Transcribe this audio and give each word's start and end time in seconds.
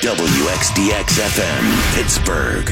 WXDX 0.00 1.20
FM, 1.20 1.94
Pittsburgh. 1.94 2.68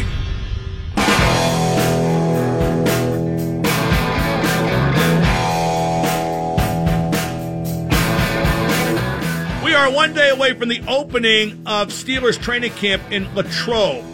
We 9.64 9.72
are 9.72 9.90
one 9.90 10.12
day 10.12 10.30
away 10.30 10.54
from 10.54 10.68
the 10.68 10.82
opening 10.88 11.62
of 11.64 11.88
Steelers 11.88 12.40
training 12.40 12.72
camp 12.72 13.02
in 13.12 13.32
Latrobe. 13.36 14.04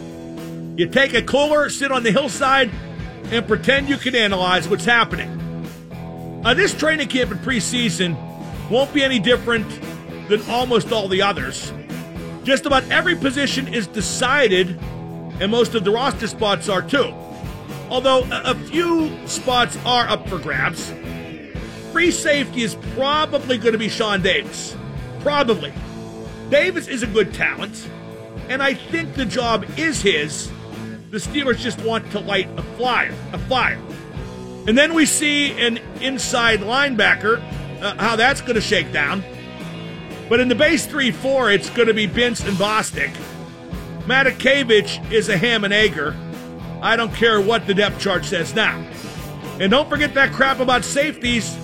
You 0.77 0.87
take 0.87 1.13
a 1.15 1.23
cooler, 1.23 1.69
sit 1.69 1.91
on 1.91 2.03
the 2.03 2.11
hillside, 2.11 2.69
and 3.31 3.45
pretend 3.47 3.89
you 3.89 3.97
can 3.97 4.15
analyze 4.15 4.69
what's 4.69 4.85
happening. 4.85 6.41
Uh, 6.45 6.53
this 6.53 6.75
training 6.75 7.07
camp 7.07 7.31
and 7.31 7.39
preseason 7.41 8.15
won't 8.69 8.93
be 8.93 9.03
any 9.03 9.17
different 9.17 9.67
than 10.29 10.41
almost 10.49 10.91
all 10.91 11.07
the 11.07 11.23
others. 11.23 11.73
Just 12.49 12.65
about 12.65 12.89
every 12.89 13.15
position 13.15 13.71
is 13.71 13.85
decided, 13.85 14.69
and 15.39 15.51
most 15.51 15.75
of 15.75 15.83
the 15.83 15.91
roster 15.91 16.25
spots 16.25 16.67
are 16.67 16.81
too. 16.81 17.13
Although 17.91 18.27
a, 18.31 18.55
few 18.55 19.15
spots 19.27 19.77
are 19.85 20.09
up 20.09 20.27
for 20.27 20.39
grabs. 20.39 20.91
Free 21.91 22.09
safety 22.09 22.63
is 22.63 22.73
probably 22.95 23.59
going 23.59 23.73
to 23.73 23.77
be 23.77 23.87
Sean 23.87 24.23
Davis. 24.23 24.75
Probably. 25.19 25.71
Davis 26.49 26.87
is 26.87 27.03
a 27.03 27.05
good 27.05 27.35
talent, 27.35 27.87
and 28.47 28.63
I 28.63 28.73
think 28.73 29.13
the 29.13 29.25
job 29.25 29.63
is 29.77 30.01
his. 30.01 30.49
The 31.11 31.19
Steelers 31.19 31.57
just 31.57 31.79
want 31.81 32.11
to 32.13 32.19
light 32.19 32.49
a 32.57 32.63
flyer, 32.77 33.13
a 33.31 33.37
fire. 33.37 33.79
And 34.67 34.75
then 34.75 34.95
we 34.95 35.05
see 35.05 35.51
an 35.51 35.77
inside 36.01 36.61
linebacker, 36.61 37.43
uh, 37.79 37.95
how 37.97 38.15
that's 38.15 38.41
going 38.41 38.55
to 38.55 38.61
shake 38.61 38.91
down. 38.91 39.23
But 40.29 40.39
in 40.39 40.47
the 40.47 40.55
base 40.55 40.85
3 40.85 41.11
4, 41.11 41.51
it's 41.51 41.69
going 41.71 41.87
to 41.87 41.93
be 41.93 42.05
Vince 42.05 42.45
and 42.45 42.55
Bostic. 42.55 43.11
Matakevich 44.05 45.11
is 45.11 45.27
a 45.27 45.37
ham 45.37 45.63
and 45.63 45.73
egger. 45.73 46.15
I 46.81 46.95
don't 46.95 47.13
care 47.13 47.41
what 47.41 47.67
the 47.67 47.73
depth 47.73 47.99
chart 47.99 48.23
says 48.23 48.53
now. 48.53 48.77
And 49.59 49.71
don't 49.71 49.89
forget 49.89 50.13
that 50.13 50.31
crap 50.31 50.59
about 50.59 50.85
safeties 50.85 51.57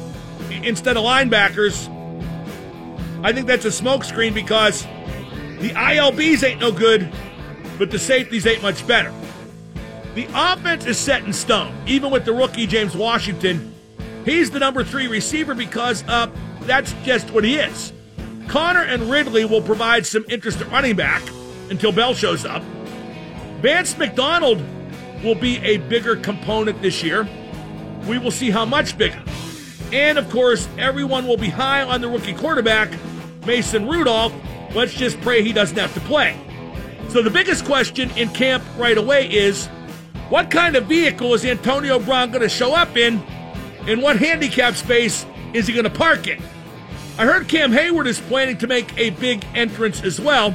instead 0.63 0.97
of 0.97 1.03
linebackers. 1.03 1.89
I 3.23 3.31
think 3.31 3.47
that's 3.47 3.65
a 3.65 3.69
smokescreen 3.69 4.33
because 4.33 4.83
the 5.59 5.69
ILBs 5.69 6.43
ain't 6.43 6.59
no 6.59 6.71
good, 6.71 7.11
but 7.77 7.91
the 7.91 7.99
safeties 7.99 8.45
ain't 8.45 8.61
much 8.61 8.85
better. 8.85 9.13
The 10.15 10.27
offense 10.33 10.85
is 10.85 10.97
set 10.97 11.23
in 11.23 11.33
stone, 11.33 11.75
even 11.87 12.11
with 12.11 12.25
the 12.25 12.33
rookie 12.33 12.67
James 12.67 12.95
Washington. 12.95 13.73
He's 14.25 14.51
the 14.51 14.59
number 14.59 14.83
three 14.83 15.07
receiver 15.07 15.53
because 15.53 16.03
uh, 16.07 16.29
that's 16.61 16.93
just 17.03 17.31
what 17.31 17.43
he 17.43 17.55
is. 17.55 17.93
Conner 18.47 18.83
and 18.83 19.09
Ridley 19.09 19.45
will 19.45 19.61
provide 19.61 20.05
some 20.05 20.25
interest 20.29 20.61
at 20.61 20.71
running 20.71 20.95
back 20.95 21.23
until 21.69 21.91
Bell 21.91 22.13
shows 22.13 22.45
up. 22.45 22.63
Vance 23.61 23.97
McDonald 23.97 24.61
will 25.23 25.35
be 25.35 25.57
a 25.57 25.77
bigger 25.77 26.15
component 26.15 26.81
this 26.81 27.03
year. 27.03 27.27
We 28.07 28.17
will 28.17 28.31
see 28.31 28.51
how 28.51 28.65
much 28.65 28.97
bigger. 28.97 29.21
And 29.91 30.17
of 30.17 30.29
course, 30.29 30.67
everyone 30.77 31.27
will 31.27 31.37
be 31.37 31.49
high 31.49 31.83
on 31.83 32.01
the 32.01 32.07
rookie 32.07 32.33
quarterback, 32.33 32.91
Mason 33.45 33.87
Rudolph. 33.87 34.33
Let's 34.73 34.93
just 34.93 35.19
pray 35.21 35.41
he 35.41 35.53
doesn't 35.53 35.77
have 35.77 35.93
to 35.93 35.99
play. 36.01 36.37
So 37.09 37.21
the 37.21 37.29
biggest 37.29 37.65
question 37.65 38.11
in 38.11 38.29
camp 38.29 38.63
right 38.77 38.97
away 38.97 39.27
is 39.29 39.67
what 40.29 40.51
kind 40.51 40.75
of 40.75 40.85
vehicle 40.85 41.33
is 41.33 41.45
Antonio 41.45 41.99
Brown 41.99 42.29
going 42.29 42.41
to 42.41 42.49
show 42.49 42.73
up 42.73 42.97
in? 42.97 43.23
And 43.87 44.01
what 44.01 44.17
handicap 44.17 44.75
space 44.75 45.25
is 45.53 45.67
he 45.67 45.73
going 45.73 45.85
to 45.85 45.89
park 45.89 46.27
in? 46.27 46.41
I 47.17 47.25
heard 47.25 47.47
Cam 47.47 47.71
Hayward 47.71 48.07
is 48.07 48.19
planning 48.19 48.57
to 48.57 48.67
make 48.67 48.97
a 48.97 49.11
big 49.11 49.45
entrance 49.53 50.03
as 50.03 50.19
well. 50.19 50.53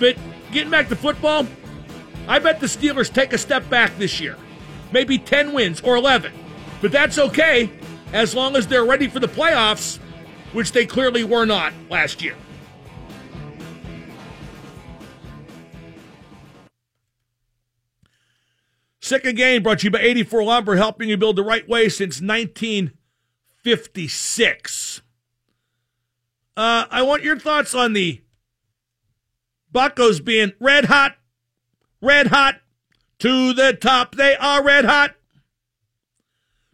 But 0.00 0.16
getting 0.50 0.70
back 0.70 0.88
to 0.88 0.96
football, 0.96 1.46
I 2.26 2.40
bet 2.40 2.58
the 2.58 2.66
Steelers 2.66 3.12
take 3.12 3.32
a 3.32 3.38
step 3.38 3.68
back 3.70 3.96
this 3.98 4.20
year. 4.20 4.36
Maybe 4.90 5.16
10 5.16 5.52
wins 5.52 5.80
or 5.80 5.94
11. 5.96 6.32
But 6.80 6.90
that's 6.90 7.18
okay 7.18 7.70
as 8.12 8.34
long 8.34 8.56
as 8.56 8.66
they're 8.66 8.84
ready 8.84 9.06
for 9.06 9.20
the 9.20 9.28
playoffs, 9.28 9.98
which 10.52 10.72
they 10.72 10.86
clearly 10.86 11.22
were 11.22 11.44
not 11.44 11.72
last 11.88 12.20
year. 12.20 12.34
Second 18.98 19.36
game 19.36 19.62
brought 19.62 19.80
to 19.80 19.86
you 19.86 19.90
by 19.90 20.00
84 20.00 20.44
Lumber, 20.44 20.76
helping 20.76 21.08
you 21.08 21.16
build 21.16 21.36
the 21.36 21.42
right 21.42 21.68
way 21.68 21.88
since 21.88 22.20
1956. 23.64 25.02
Uh, 26.56 26.86
I 26.90 27.02
want 27.02 27.22
your 27.22 27.38
thoughts 27.38 27.74
on 27.74 27.92
the 27.92 28.22
Buckos 29.70 30.20
being 30.20 30.52
red 30.58 30.86
hot, 30.86 31.16
red 32.00 32.28
hot, 32.28 32.56
to 33.18 33.52
the 33.52 33.74
top. 33.74 34.16
They 34.16 34.34
are 34.36 34.64
red 34.64 34.86
hot. 34.86 35.14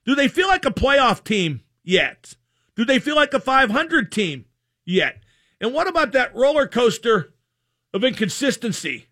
Do 0.04 0.14
they 0.14 0.28
feel 0.28 0.46
like 0.46 0.64
a 0.64 0.70
playoff 0.70 1.24
team 1.24 1.62
yet? 1.82 2.36
Do 2.76 2.84
they 2.84 3.00
feel 3.00 3.16
like 3.16 3.34
a 3.34 3.40
500 3.40 4.12
team 4.12 4.44
yet? 4.84 5.22
And 5.60 5.74
what 5.74 5.88
about 5.88 6.12
that 6.12 6.34
roller 6.36 6.68
coaster 6.68 7.34
of 7.92 8.04
inconsistency? 8.04 9.08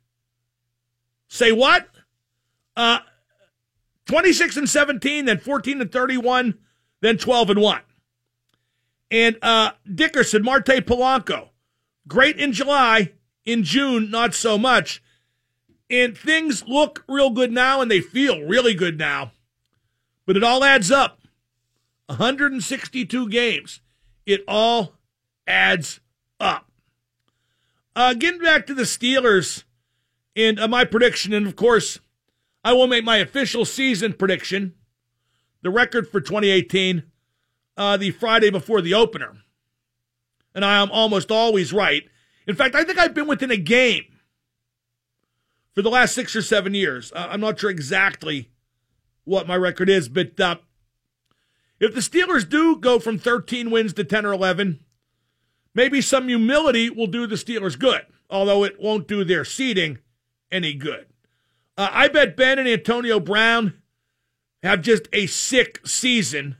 Say 1.28 1.50
what? 1.50 1.88
Uh, 2.76 3.00
26 4.06 4.58
and 4.58 4.68
17, 4.68 5.24
then 5.24 5.38
14 5.38 5.80
and 5.80 5.90
31, 5.90 6.58
then 7.04 7.18
12 7.18 7.50
and 7.50 7.60
1. 7.60 7.80
And 9.10 9.36
uh, 9.42 9.72
Dickerson, 9.92 10.42
Marte 10.42 10.84
Polanco, 10.86 11.50
great 12.08 12.38
in 12.38 12.52
July. 12.52 13.12
In 13.44 13.62
June, 13.62 14.10
not 14.10 14.34
so 14.34 14.56
much. 14.56 15.02
And 15.90 16.16
things 16.16 16.66
look 16.66 17.04
real 17.06 17.28
good 17.28 17.52
now, 17.52 17.82
and 17.82 17.90
they 17.90 18.00
feel 18.00 18.40
really 18.40 18.72
good 18.72 18.98
now. 18.98 19.32
But 20.24 20.36
it 20.38 20.42
all 20.42 20.64
adds 20.64 20.90
up. 20.90 21.20
162 22.06 23.28
games. 23.28 23.80
It 24.24 24.42
all 24.48 24.94
adds 25.46 26.00
up. 26.40 26.70
Uh, 27.94 28.14
getting 28.14 28.40
back 28.40 28.66
to 28.66 28.74
the 28.74 28.82
Steelers 28.82 29.64
and 30.34 30.58
uh, 30.58 30.66
my 30.66 30.84
prediction, 30.84 31.32
and 31.32 31.46
of 31.46 31.54
course, 31.54 32.00
I 32.64 32.72
will 32.72 32.86
make 32.86 33.04
my 33.04 33.18
official 33.18 33.64
season 33.64 34.14
prediction, 34.14 34.74
the 35.64 35.70
record 35.70 36.06
for 36.06 36.20
2018, 36.20 37.02
uh, 37.76 37.96
the 37.96 38.12
Friday 38.12 38.50
before 38.50 38.82
the 38.82 38.94
opener. 38.94 39.38
And 40.54 40.64
I 40.64 40.80
am 40.80 40.90
almost 40.92 41.32
always 41.32 41.72
right. 41.72 42.04
In 42.46 42.54
fact, 42.54 42.74
I 42.76 42.84
think 42.84 42.98
I've 42.98 43.14
been 43.14 43.26
within 43.26 43.50
a 43.50 43.56
game 43.56 44.04
for 45.74 45.80
the 45.80 45.90
last 45.90 46.14
six 46.14 46.36
or 46.36 46.42
seven 46.42 46.74
years. 46.74 47.12
Uh, 47.16 47.28
I'm 47.30 47.40
not 47.40 47.58
sure 47.58 47.70
exactly 47.70 48.50
what 49.24 49.48
my 49.48 49.56
record 49.56 49.88
is, 49.88 50.10
but 50.10 50.38
uh, 50.38 50.56
if 51.80 51.94
the 51.94 52.00
Steelers 52.00 52.48
do 52.48 52.76
go 52.76 52.98
from 52.98 53.18
13 53.18 53.70
wins 53.70 53.94
to 53.94 54.04
10 54.04 54.26
or 54.26 54.34
11, 54.34 54.84
maybe 55.74 56.02
some 56.02 56.28
humility 56.28 56.90
will 56.90 57.06
do 57.06 57.26
the 57.26 57.36
Steelers 57.36 57.78
good, 57.78 58.02
although 58.28 58.64
it 58.64 58.78
won't 58.78 59.08
do 59.08 59.24
their 59.24 59.46
seeding 59.46 59.98
any 60.52 60.74
good. 60.74 61.06
Uh, 61.78 61.88
I 61.90 62.08
bet 62.08 62.36
Ben 62.36 62.58
and 62.58 62.68
Antonio 62.68 63.18
Brown 63.18 63.80
have 64.64 64.82
just 64.82 65.08
a 65.12 65.26
sick 65.26 65.80
season. 65.86 66.56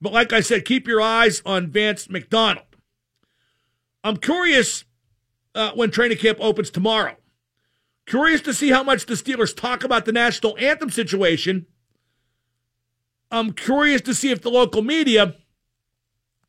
But 0.00 0.12
like 0.12 0.32
I 0.32 0.40
said, 0.40 0.64
keep 0.64 0.86
your 0.86 1.00
eyes 1.00 1.42
on 1.46 1.68
Vance 1.68 2.08
McDonald. 2.10 2.66
I'm 4.04 4.16
curious 4.16 4.84
uh, 5.54 5.72
when 5.74 5.90
training 5.90 6.18
camp 6.18 6.38
opens 6.40 6.70
tomorrow. 6.70 7.16
Curious 8.06 8.40
to 8.42 8.54
see 8.54 8.70
how 8.70 8.82
much 8.82 9.06
the 9.06 9.14
Steelers 9.14 9.54
talk 9.54 9.84
about 9.84 10.04
the 10.04 10.12
national 10.12 10.56
anthem 10.58 10.90
situation. 10.90 11.66
I'm 13.30 13.52
curious 13.52 14.00
to 14.02 14.14
see 14.14 14.30
if 14.30 14.40
the 14.40 14.50
local 14.50 14.82
media 14.82 15.34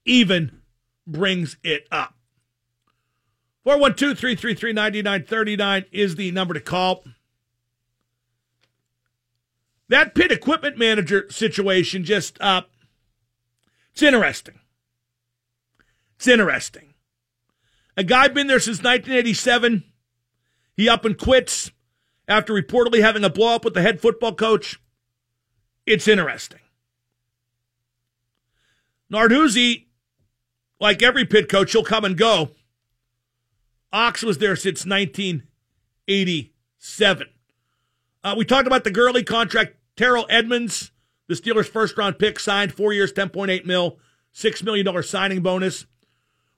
even 0.06 0.62
brings 1.06 1.58
it 1.64 1.86
up. 1.92 2.16
412 3.66 4.18
333 4.18 4.74
9939 4.74 5.86
is 5.92 6.16
the 6.16 6.32
number 6.32 6.54
to 6.54 6.62
call. 6.62 7.04
That 9.90 10.16
pit 10.16 10.32
equipment 10.32 10.78
manager 10.78 11.26
situation 11.30 12.04
just, 12.04 12.40
uh, 12.40 12.62
it's 13.92 14.04
interesting. 14.04 14.60
It's 16.16 16.28
interesting. 16.28 16.94
A 17.98 18.04
guy 18.04 18.28
been 18.28 18.46
there 18.48 18.60
since 18.60 18.78
1987. 18.78 19.84
He 20.78 20.88
up 20.88 21.06
and 21.06 21.18
quits 21.18 21.72
after 22.28 22.54
reportedly 22.54 23.02
having 23.02 23.24
a 23.24 23.30
blow 23.30 23.56
up 23.56 23.66
with 23.66 23.74
the 23.74 23.82
head 23.82 24.00
football 24.00 24.36
coach. 24.36 24.80
It's 25.86 26.08
interesting. 26.08 26.60
Narduzzi, 29.12 29.88
like 30.80 31.02
every 31.02 31.26
pit 31.26 31.50
coach, 31.50 31.72
he'll 31.72 31.84
come 31.84 32.06
and 32.06 32.16
go. 32.16 32.52
Ox 33.92 34.22
was 34.22 34.38
there 34.38 34.56
since 34.56 34.86
1987. 34.86 37.28
Uh, 38.24 38.36
we 38.38 38.46
talked 38.46 38.68
about 38.68 38.84
the 38.84 38.92
Gurley 38.92 39.24
contract. 39.24 39.78
Terrell 40.00 40.28
Edmunds, 40.30 40.92
the 41.28 41.34
Steelers' 41.34 41.68
first 41.68 41.98
round 41.98 42.20
pick, 42.20 42.40
signed 42.40 42.74
four 42.74 42.94
years, 42.94 43.12
10.8 43.12 43.66
mil, 43.66 43.98
$6 44.34 44.64
million 44.64 45.04
signing 45.04 45.42
bonus. 45.42 45.88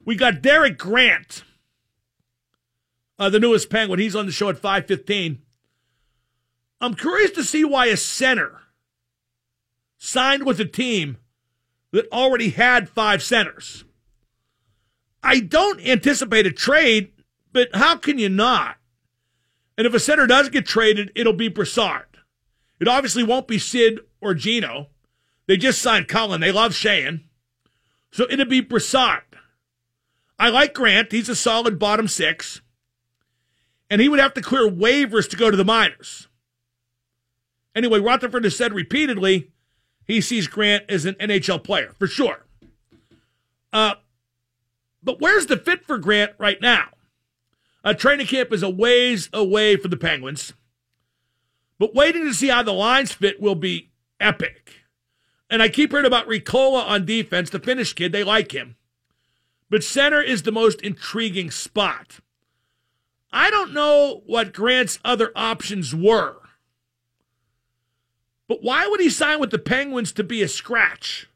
We 0.05 0.15
got 0.15 0.43
Derek 0.43 0.77
Grant 0.77 1.43
uh, 3.17 3.31
the 3.31 3.39
newest 3.39 3.71
Penguin. 3.71 3.99
He's 3.99 4.15
on 4.15 4.27
the 4.27 4.31
show 4.31 4.49
at 4.49 4.61
5:15. 4.61 5.39
I'm 6.81 6.93
curious 6.93 7.31
to 7.31 7.43
see 7.43 7.65
why 7.65 7.87
a 7.87 7.97
center 7.97 8.61
signed 9.97 10.45
with 10.45 10.59
a 10.59 10.65
team 10.65 11.17
that 11.89 12.11
already 12.11 12.51
had 12.51 12.89
five 12.89 13.23
centers. 13.23 13.85
I 15.23 15.39
don't 15.39 15.81
anticipate 15.81 16.45
a 16.45 16.51
trade, 16.51 17.11
but 17.51 17.69
how 17.73 17.95
can 17.95 18.19
you 18.19 18.29
not? 18.29 18.77
And 19.79 19.87
if 19.87 19.95
a 19.95 19.99
center 19.99 20.27
does 20.27 20.49
get 20.49 20.67
traded, 20.67 21.11
it'll 21.15 21.33
be 21.33 21.47
Brassard. 21.47 22.10
It 22.81 22.87
obviously 22.87 23.23
won't 23.23 23.47
be 23.47 23.59
Sid 23.59 23.99
or 24.19 24.33
Gino. 24.33 24.87
They 25.45 25.55
just 25.55 25.81
signed 25.81 26.07
Cullen. 26.07 26.41
They 26.41 26.51
love 26.51 26.73
Sheahan. 26.73 27.21
So 28.11 28.25
it'll 28.27 28.45
be 28.47 28.59
Brassard. 28.59 29.21
I 30.39 30.49
like 30.49 30.73
Grant. 30.73 31.11
He's 31.11 31.29
a 31.29 31.35
solid 31.35 31.77
bottom 31.77 32.07
six. 32.07 32.61
And 33.87 34.01
he 34.01 34.09
would 34.09 34.19
have 34.19 34.33
to 34.33 34.41
clear 34.41 34.67
waivers 34.67 35.29
to 35.29 35.37
go 35.37 35.51
to 35.51 35.57
the 35.57 35.63
minors. 35.63 36.27
Anyway, 37.75 37.99
Rutherford 37.99 38.45
has 38.45 38.57
said 38.57 38.73
repeatedly 38.73 39.51
he 40.07 40.19
sees 40.19 40.47
Grant 40.47 40.85
as 40.89 41.05
an 41.05 41.13
NHL 41.15 41.63
player, 41.63 41.93
for 41.99 42.07
sure. 42.07 42.47
Uh, 43.71 43.95
but 45.03 45.21
where's 45.21 45.45
the 45.45 45.55
fit 45.55 45.85
for 45.85 45.99
Grant 45.99 46.31
right 46.39 46.59
now? 46.59 46.89
A 47.83 47.93
training 47.93 48.25
camp 48.25 48.51
is 48.51 48.63
a 48.63 48.69
ways 48.69 49.29
away 49.31 49.75
for 49.75 49.87
the 49.87 49.97
Penguins. 49.97 50.53
But 51.81 51.95
waiting 51.95 52.25
to 52.25 52.33
see 52.35 52.49
how 52.49 52.61
the 52.61 52.73
lines 52.73 53.11
fit 53.11 53.41
will 53.41 53.55
be 53.55 53.89
epic. 54.19 54.83
And 55.49 55.63
I 55.63 55.67
keep 55.67 55.89
hearing 55.89 56.05
about 56.05 56.27
Riikola 56.27 56.85
on 56.85 57.07
defense, 57.07 57.49
the 57.49 57.57
Finnish 57.57 57.93
kid. 57.93 58.11
They 58.11 58.23
like 58.23 58.51
him. 58.51 58.75
But 59.67 59.83
center 59.83 60.21
is 60.21 60.43
the 60.43 60.51
most 60.51 60.79
intriguing 60.81 61.49
spot. 61.49 62.19
I 63.33 63.49
don't 63.49 63.73
know 63.73 64.21
what 64.27 64.53
Grant's 64.53 64.99
other 65.03 65.31
options 65.35 65.95
were. 65.95 66.37
But 68.47 68.61
why 68.61 68.85
would 68.85 68.99
he 68.99 69.09
sign 69.09 69.39
with 69.39 69.49
the 69.49 69.57
Penguins 69.57 70.11
to 70.11 70.23
be 70.23 70.43
a 70.43 70.47
scratch? 70.47 71.31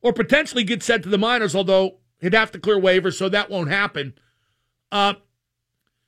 Or 0.00 0.12
potentially 0.12 0.62
get 0.62 0.80
sent 0.84 1.02
to 1.02 1.08
the 1.08 1.18
minors, 1.18 1.56
although 1.56 1.96
he'd 2.20 2.34
have 2.34 2.52
to 2.52 2.60
clear 2.60 2.78
waivers, 2.78 3.14
so 3.14 3.28
that 3.28 3.50
won't 3.50 3.68
happen. 3.68 4.14
Uh, 4.92 5.14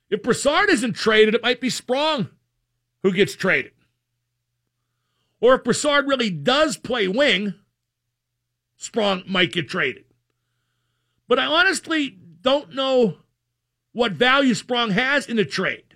if 0.09 0.23
Brassard 0.23 0.69
isn't 0.69 0.93
traded, 0.93 1.35
it 1.35 1.43
might 1.43 1.59
be 1.59 1.69
Sprong 1.69 2.29
who 3.07 3.13
gets 3.13 3.35
traded. 3.35 3.71
Or 5.39 5.55
if 5.55 5.63
Brassard 5.63 6.07
really 6.07 6.29
does 6.29 6.75
play 6.75 7.07
wing, 7.07 7.53
Sprong 8.75 9.23
might 9.25 9.53
get 9.53 9.69
traded. 9.69 10.03
But 11.29 11.39
I 11.39 11.45
honestly 11.45 12.17
don't 12.41 12.75
know 12.75 13.19
what 13.93 14.11
value 14.11 14.53
Sprong 14.53 14.89
has 14.89 15.25
in 15.25 15.39
a 15.39 15.45
trade. 15.45 15.95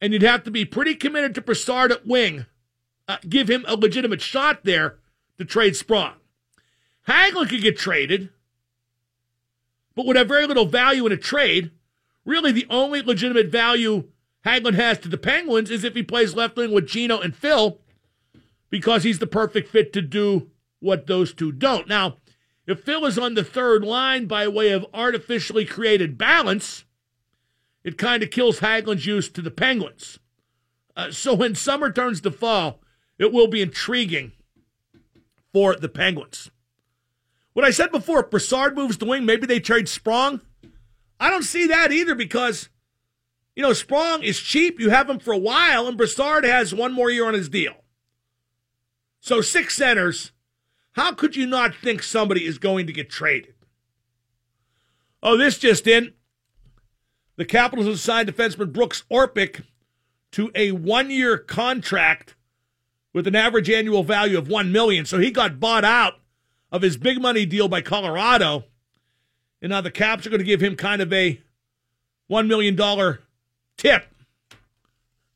And 0.00 0.14
you'd 0.14 0.22
have 0.22 0.44
to 0.44 0.50
be 0.50 0.64
pretty 0.64 0.94
committed 0.94 1.34
to 1.34 1.42
Brassard 1.42 1.92
at 1.92 2.06
wing, 2.06 2.46
uh, 3.06 3.18
give 3.28 3.50
him 3.50 3.66
a 3.68 3.76
legitimate 3.76 4.22
shot 4.22 4.64
there 4.64 4.96
to 5.36 5.44
trade 5.44 5.76
Sprong. 5.76 6.14
Hagelin 7.06 7.50
could 7.50 7.60
get 7.60 7.76
traded, 7.76 8.30
but 9.94 10.06
would 10.06 10.16
have 10.16 10.28
very 10.28 10.46
little 10.46 10.64
value 10.64 11.04
in 11.04 11.12
a 11.12 11.18
trade. 11.18 11.70
Really, 12.24 12.50
the 12.50 12.66
only 12.70 13.02
legitimate 13.02 13.48
value 13.48 14.08
Hagelin 14.44 14.74
has 14.74 14.98
to 14.98 15.08
the 15.08 15.18
Penguins 15.18 15.70
is 15.70 15.84
if 15.84 15.94
he 15.94 16.02
plays 16.02 16.34
left 16.34 16.56
wing 16.56 16.72
with 16.72 16.86
Gino 16.86 17.20
and 17.20 17.36
Phil, 17.36 17.78
because 18.70 19.02
he's 19.02 19.18
the 19.18 19.26
perfect 19.26 19.68
fit 19.68 19.92
to 19.92 20.02
do 20.02 20.50
what 20.78 21.06
those 21.06 21.34
two 21.34 21.52
don't. 21.52 21.88
Now, 21.88 22.16
if 22.66 22.80
Phil 22.80 23.04
is 23.04 23.18
on 23.18 23.34
the 23.34 23.44
third 23.44 23.84
line 23.84 24.26
by 24.26 24.48
way 24.48 24.70
of 24.70 24.86
artificially 24.94 25.64
created 25.64 26.16
balance, 26.16 26.84
it 27.84 27.98
kind 27.98 28.22
of 28.22 28.30
kills 28.30 28.60
Hagelin's 28.60 29.06
use 29.06 29.28
to 29.30 29.42
the 29.42 29.50
Penguins. 29.50 30.18
Uh, 30.96 31.10
so 31.10 31.34
when 31.34 31.54
summer 31.54 31.90
turns 31.90 32.20
to 32.20 32.30
fall, 32.30 32.80
it 33.18 33.32
will 33.32 33.48
be 33.48 33.62
intriguing 33.62 34.32
for 35.52 35.74
the 35.74 35.88
Penguins. 35.88 36.50
What 37.52 37.64
I 37.64 37.70
said 37.70 37.90
before, 37.90 38.20
if 38.20 38.30
Brassard 38.30 38.76
moves 38.76 38.96
to 38.98 39.04
wing, 39.04 39.24
maybe 39.24 39.46
they 39.46 39.60
trade 39.60 39.88
Sprong. 39.88 40.40
I 41.18 41.28
don't 41.28 41.42
see 41.42 41.66
that 41.66 41.92
either 41.92 42.14
because 42.14 42.68
you 43.56 43.62
know, 43.62 43.72
Sprong 43.72 44.22
is 44.22 44.40
cheap. 44.40 44.78
You 44.80 44.90
have 44.90 45.10
him 45.10 45.18
for 45.18 45.32
a 45.32 45.38
while, 45.38 45.86
and 45.86 45.96
Brassard 45.96 46.44
has 46.44 46.74
one 46.74 46.92
more 46.92 47.10
year 47.10 47.26
on 47.26 47.34
his 47.34 47.48
deal. 47.48 47.74
So, 49.20 49.40
six 49.40 49.76
centers. 49.76 50.32
How 50.92 51.12
could 51.12 51.36
you 51.36 51.46
not 51.46 51.74
think 51.74 52.02
somebody 52.02 52.44
is 52.44 52.58
going 52.58 52.86
to 52.86 52.92
get 52.92 53.10
traded? 53.10 53.54
Oh, 55.22 55.36
this 55.36 55.58
just 55.58 55.86
in. 55.86 56.14
The 57.36 57.44
Capitals 57.44 57.86
have 57.86 58.00
signed 58.00 58.28
defenseman 58.28 58.72
Brooks 58.72 59.04
Orpik 59.10 59.62
to 60.32 60.50
a 60.54 60.72
one 60.72 61.10
year 61.10 61.38
contract 61.38 62.34
with 63.12 63.26
an 63.26 63.36
average 63.36 63.70
annual 63.70 64.02
value 64.02 64.38
of 64.38 64.48
1 64.48 64.70
million. 64.72 65.04
So 65.04 65.18
he 65.18 65.30
got 65.30 65.60
bought 65.60 65.84
out 65.84 66.14
of 66.70 66.82
his 66.82 66.96
big 66.96 67.20
money 67.20 67.46
deal 67.46 67.68
by 67.68 67.80
Colorado. 67.82 68.64
And 69.60 69.70
now 69.70 69.80
the 69.80 69.90
Caps 69.90 70.26
are 70.26 70.30
going 70.30 70.38
to 70.40 70.44
give 70.44 70.62
him 70.62 70.76
kind 70.76 71.02
of 71.02 71.12
a 71.12 71.40
$1 72.30 72.46
million 72.46 72.76
tip 73.80 74.06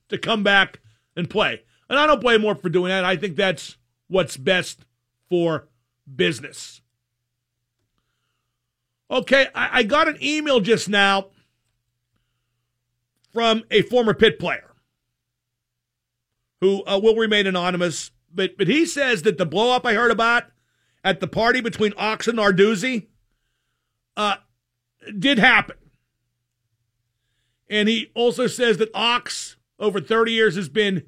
to 0.08 0.19
come 0.19 0.43
back 0.43 0.81
and 1.17 1.29
play. 1.29 1.62
And 1.88 1.99
I 1.99 2.06
don't 2.06 2.20
blame 2.20 2.43
more 2.43 2.55
for 2.55 2.69
doing 2.69 2.91
that. 2.91 3.05
I 3.05 3.17
think 3.17 3.37
that's 3.37 3.76
what's 4.08 4.37
best 4.37 4.85
for 5.29 5.69
business. 6.14 6.82
Okay, 9.11 9.49
I, 9.55 9.69
I 9.73 9.82
got 9.82 10.08
an 10.08 10.19
email 10.23 10.61
just 10.61 10.88
now 10.88 11.29
from 13.32 13.64
a 13.70 13.82
former 13.82 14.14
pit 14.14 14.38
player 14.38 14.75
who 16.61 16.85
uh, 16.87 16.99
will 17.02 17.17
remain 17.17 17.46
anonymous, 17.46 18.11
but 18.32 18.56
but 18.56 18.69
he 18.69 18.87
says 18.87 19.23
that 19.23 19.38
the 19.38 19.46
blowup 19.46 19.85
I 19.85 19.94
heard 19.94 20.11
about 20.11 20.44
at 21.02 21.20
the 21.20 21.26
party 21.26 21.61
between 21.61 21.93
Ox 21.96 22.26
and 22.26 22.38
Narduzzi 22.38 23.06
uh, 24.17 24.37
did 25.19 25.38
happen. 25.38 25.76
And 27.75 27.88
he 27.88 28.12
also 28.15 28.47
says 28.47 28.79
that 28.79 28.94
Ox, 28.94 29.56
over 29.81 30.00
30 30.00 30.31
years, 30.31 30.55
has 30.55 30.69
been 30.69 31.06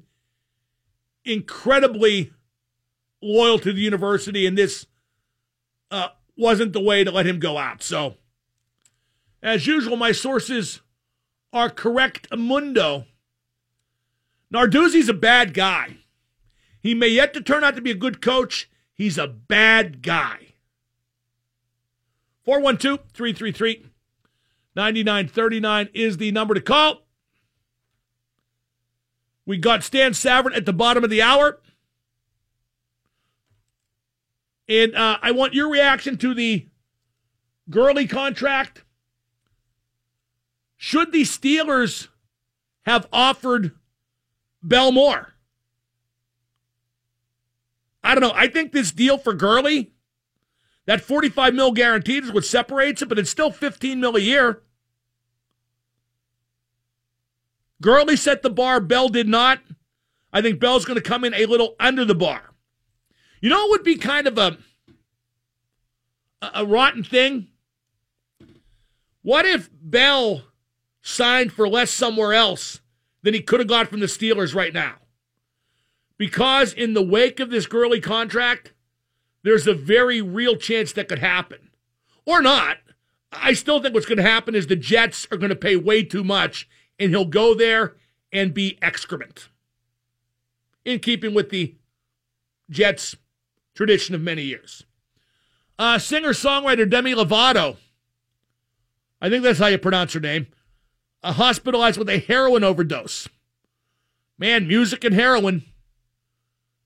incredibly 1.23 2.33
loyal 3.21 3.57
to 3.59 3.71
the 3.71 3.79
university, 3.79 4.45
and 4.45 4.57
this 4.57 4.85
uh, 5.91 6.09
wasn't 6.35 6.73
the 6.73 6.81
way 6.81 7.05
to 7.05 7.11
let 7.11 7.25
him 7.25 7.39
go 7.39 7.57
out. 7.57 7.81
So, 7.81 8.15
as 9.41 9.65
usual, 9.65 9.95
my 9.95 10.11
sources 10.11 10.81
are 11.53 11.69
correct 11.69 12.27
mundo. 12.35 13.05
Narduzzi's 14.53 15.07
a 15.07 15.13
bad 15.13 15.53
guy. 15.53 15.99
He 16.81 16.93
may 16.93 17.07
yet 17.07 17.33
to 17.35 17.41
turn 17.41 17.63
out 17.63 17.77
to 17.77 17.81
be 17.81 17.91
a 17.91 17.95
good 17.95 18.21
coach. 18.21 18.69
He's 18.93 19.17
a 19.17 19.27
bad 19.27 20.01
guy. 20.01 20.47
412 22.43 22.99
333 23.13 23.86
9939 24.77 25.89
is 25.95 26.17
the 26.17 26.31
number 26.31 26.53
to 26.53 26.61
call. 26.61 27.01
We 29.43 29.57
got 29.57 29.83
Stan 29.83 30.11
Savran 30.11 30.55
at 30.55 30.67
the 30.67 30.73
bottom 30.73 31.03
of 31.03 31.09
the 31.09 31.21
hour. 31.21 31.59
And 34.69 34.93
uh, 34.95 35.17
I 35.21 35.31
want 35.31 35.55
your 35.55 35.69
reaction 35.69 36.15
to 36.17 36.35
the 36.35 36.67
Gurley 37.69 38.05
contract. 38.05 38.83
Should 40.75 41.11
the 41.11 41.23
Steelers 41.23 42.09
have 42.85 43.07
offered 43.11 43.71
Bell 44.61 44.91
more? 44.91 45.33
I 48.03 48.13
don't 48.13 48.21
know. 48.21 48.33
I 48.35 48.47
think 48.47 48.73
this 48.73 48.91
deal 48.91 49.17
for 49.17 49.33
Gurley, 49.33 49.93
that 50.85 51.01
45 51.01 51.55
mil 51.55 51.71
guaranteed 51.71 52.25
is 52.25 52.31
what 52.31 52.45
separates 52.45 53.01
it, 53.01 53.09
but 53.09 53.17
it's 53.17 53.31
still 53.31 53.51
15 53.51 53.99
mil 53.99 54.15
a 54.15 54.19
year. 54.19 54.61
Gurley 57.81 58.15
set 58.15 58.41
the 58.41 58.49
bar, 58.49 58.79
Bell 58.79 59.09
did 59.09 59.27
not. 59.27 59.59
I 60.33 60.41
think 60.41 60.59
Bell's 60.59 60.85
going 60.85 60.95
to 60.95 61.09
come 61.09 61.23
in 61.23 61.33
a 61.33 61.45
little 61.45 61.75
under 61.79 62.05
the 62.05 62.15
bar. 62.15 62.53
You 63.41 63.49
know, 63.49 63.65
it 63.65 63.69
would 63.69 63.83
be 63.83 63.95
kind 63.95 64.27
of 64.27 64.37
a 64.37 64.57
a 66.41 66.65
rotten 66.65 67.03
thing. 67.03 67.47
What 69.21 69.45
if 69.45 69.69
Bell 69.81 70.43
signed 71.01 71.51
for 71.51 71.67
less 71.67 71.91
somewhere 71.91 72.33
else 72.33 72.81
than 73.23 73.33
he 73.33 73.41
could 73.41 73.59
have 73.59 73.69
got 73.69 73.87
from 73.87 73.99
the 73.99 74.05
Steelers 74.05 74.55
right 74.55 74.73
now? 74.73 74.95
Because 76.17 76.73
in 76.73 76.93
the 76.93 77.03
wake 77.03 77.39
of 77.39 77.49
this 77.49 77.67
Gurley 77.67 77.99
contract, 77.99 78.73
there's 79.43 79.67
a 79.67 79.73
very 79.73 80.21
real 80.21 80.55
chance 80.55 80.91
that 80.93 81.07
could 81.07 81.19
happen. 81.19 81.69
Or 82.25 82.41
not. 82.41 82.77
I 83.31 83.53
still 83.53 83.81
think 83.81 83.93
what's 83.93 84.05
going 84.05 84.17
to 84.17 84.23
happen 84.23 84.55
is 84.55 84.67
the 84.67 84.75
Jets 84.75 85.27
are 85.31 85.37
going 85.37 85.49
to 85.49 85.55
pay 85.55 85.75
way 85.75 86.03
too 86.03 86.23
much 86.23 86.67
and 86.99 87.11
he'll 87.11 87.25
go 87.25 87.53
there 87.53 87.95
and 88.31 88.53
be 88.53 88.77
excrement. 88.81 89.49
In 90.85 90.99
keeping 90.99 91.33
with 91.33 91.49
the 91.49 91.75
Jets' 92.69 93.15
tradition 93.75 94.15
of 94.15 94.21
many 94.21 94.43
years. 94.43 94.83
Uh, 95.77 95.99
Singer 95.99 96.29
songwriter 96.29 96.89
Demi 96.89 97.13
Lovato, 97.13 97.77
I 99.21 99.29
think 99.29 99.43
that's 99.43 99.59
how 99.59 99.67
you 99.67 99.77
pronounce 99.77 100.13
her 100.13 100.19
name, 100.19 100.47
uh, 101.23 101.33
hospitalized 101.33 101.97
with 101.97 102.09
a 102.09 102.19
heroin 102.19 102.63
overdose. 102.63 103.27
Man, 104.37 104.67
music 104.67 105.03
and 105.03 105.13
heroin. 105.13 105.63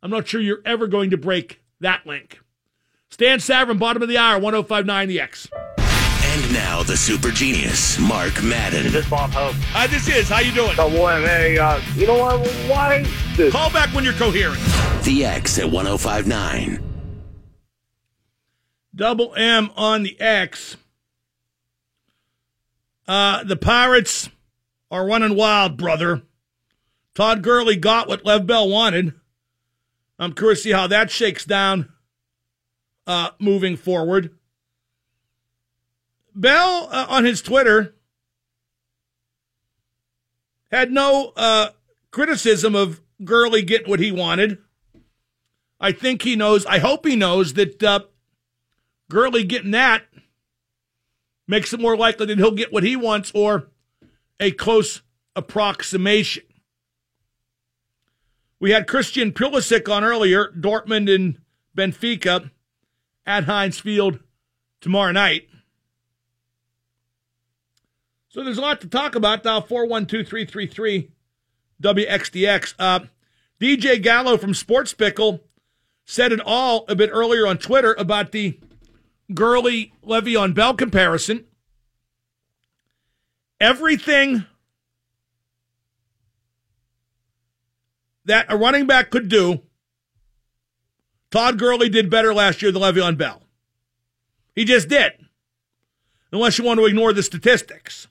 I'm 0.01 0.11
not 0.11 0.27
sure 0.27 0.41
you're 0.41 0.61
ever 0.65 0.87
going 0.87 1.09
to 1.11 1.17
break 1.17 1.61
that 1.79 2.05
link. 2.05 2.39
Stan 3.09 3.39
Savran, 3.39 3.77
bottom 3.77 4.01
of 4.01 4.09
the 4.09 4.17
hour, 4.17 4.39
1059 4.39 5.07
The 5.07 5.19
X. 5.19 5.47
And 6.41 6.53
now 6.53 6.81
the 6.81 6.97
super 6.97 7.29
genius, 7.29 7.99
Mark 7.99 8.41
Madden. 8.41 8.87
Is 8.87 8.93
this 8.93 9.07
Bob 9.07 9.29
Hope? 9.31 9.55
Uh, 9.75 9.85
this 9.85 10.07
is. 10.07 10.27
How 10.27 10.39
you 10.39 10.51
doing? 10.51 10.73
Oh, 10.79 10.89
boy, 10.89 11.21
man, 11.21 11.59
uh, 11.59 11.79
you 11.95 12.07
know 12.07 12.17
what? 12.17 12.47
Why 12.67 13.05
this? 13.35 13.53
Call 13.53 13.69
back 13.71 13.93
when 13.93 14.03
you're 14.03 14.13
coherent. 14.13 14.59
The 15.03 15.23
X 15.23 15.59
at 15.59 15.69
1059. 15.69 16.83
Double 18.95 19.35
M 19.35 19.69
on 19.75 20.01
the 20.01 20.19
X. 20.19 20.77
Uh, 23.07 23.43
the 23.43 23.57
Pirates 23.57 24.29
are 24.89 25.05
running 25.05 25.35
wild, 25.35 25.77
brother. 25.77 26.23
Todd 27.13 27.43
Gurley 27.43 27.75
got 27.75 28.07
what 28.07 28.25
Lev 28.25 28.47
Bell 28.47 28.67
wanted. 28.67 29.13
I'm 30.17 30.33
curious 30.33 30.59
to 30.59 30.69
see 30.69 30.71
how 30.71 30.87
that 30.87 31.11
shakes 31.11 31.45
down 31.45 31.91
uh, 33.05 33.29
moving 33.37 33.77
forward. 33.77 34.35
Bell 36.33 36.87
uh, 36.91 37.05
on 37.09 37.25
his 37.25 37.41
Twitter 37.41 37.95
had 40.71 40.91
no 40.91 41.33
uh, 41.35 41.69
criticism 42.11 42.75
of 42.75 43.01
Gurley 43.23 43.61
getting 43.61 43.89
what 43.89 43.99
he 43.99 44.11
wanted. 44.11 44.57
I 45.79 45.91
think 45.91 46.21
he 46.21 46.35
knows, 46.35 46.65
I 46.65 46.79
hope 46.79 47.05
he 47.05 47.15
knows 47.15 47.53
that 47.53 47.81
uh, 47.83 48.01
Gurley 49.09 49.43
getting 49.43 49.71
that 49.71 50.03
makes 51.47 51.73
it 51.73 51.79
more 51.79 51.97
likely 51.97 52.27
that 52.27 52.37
he'll 52.37 52.51
get 52.51 52.71
what 52.71 52.83
he 52.83 52.95
wants 52.95 53.31
or 53.35 53.67
a 54.39 54.51
close 54.51 55.01
approximation. 55.35 56.43
We 58.59 58.71
had 58.71 58.87
Christian 58.87 59.31
Pulisic 59.31 59.91
on 59.91 60.03
earlier, 60.03 60.51
Dortmund 60.55 61.13
and 61.13 61.39
Benfica 61.75 62.51
at 63.25 63.45
Heinz 63.45 63.79
Field 63.79 64.19
tomorrow 64.79 65.11
night. 65.11 65.47
So 68.31 68.45
there's 68.45 68.57
a 68.57 68.61
lot 68.61 68.79
to 68.79 68.87
talk 68.87 69.15
about. 69.15 69.43
Now, 69.43 69.59
412333 69.59 71.11
WXDX. 71.83 72.73
Uh, 72.79 72.99
DJ 73.59 74.01
Gallo 74.01 74.37
from 74.37 74.53
Sports 74.53 74.93
Pickle 74.93 75.41
said 76.05 76.31
it 76.31 76.39
all 76.39 76.85
a 76.87 76.95
bit 76.95 77.09
earlier 77.11 77.45
on 77.45 77.57
Twitter 77.57 77.93
about 77.99 78.31
the 78.31 78.57
Gurley 79.33 79.93
Le'Veon 80.05 80.53
Bell 80.53 80.73
comparison. 80.75 81.43
Everything 83.59 84.45
that 88.23 88.45
a 88.47 88.55
running 88.55 88.87
back 88.87 89.09
could 89.09 89.27
do, 89.27 89.61
Todd 91.31 91.59
Gurley 91.59 91.89
did 91.89 92.09
better 92.09 92.33
last 92.33 92.61
year 92.61 92.71
than 92.71 92.81
Le'Veon 92.81 93.17
Bell. 93.17 93.41
He 94.55 94.63
just 94.63 94.87
did. 94.87 95.11
Unless 96.31 96.57
you 96.57 96.63
want 96.63 96.79
to 96.79 96.85
ignore 96.85 97.11
the 97.11 97.23
statistics. 97.23 98.07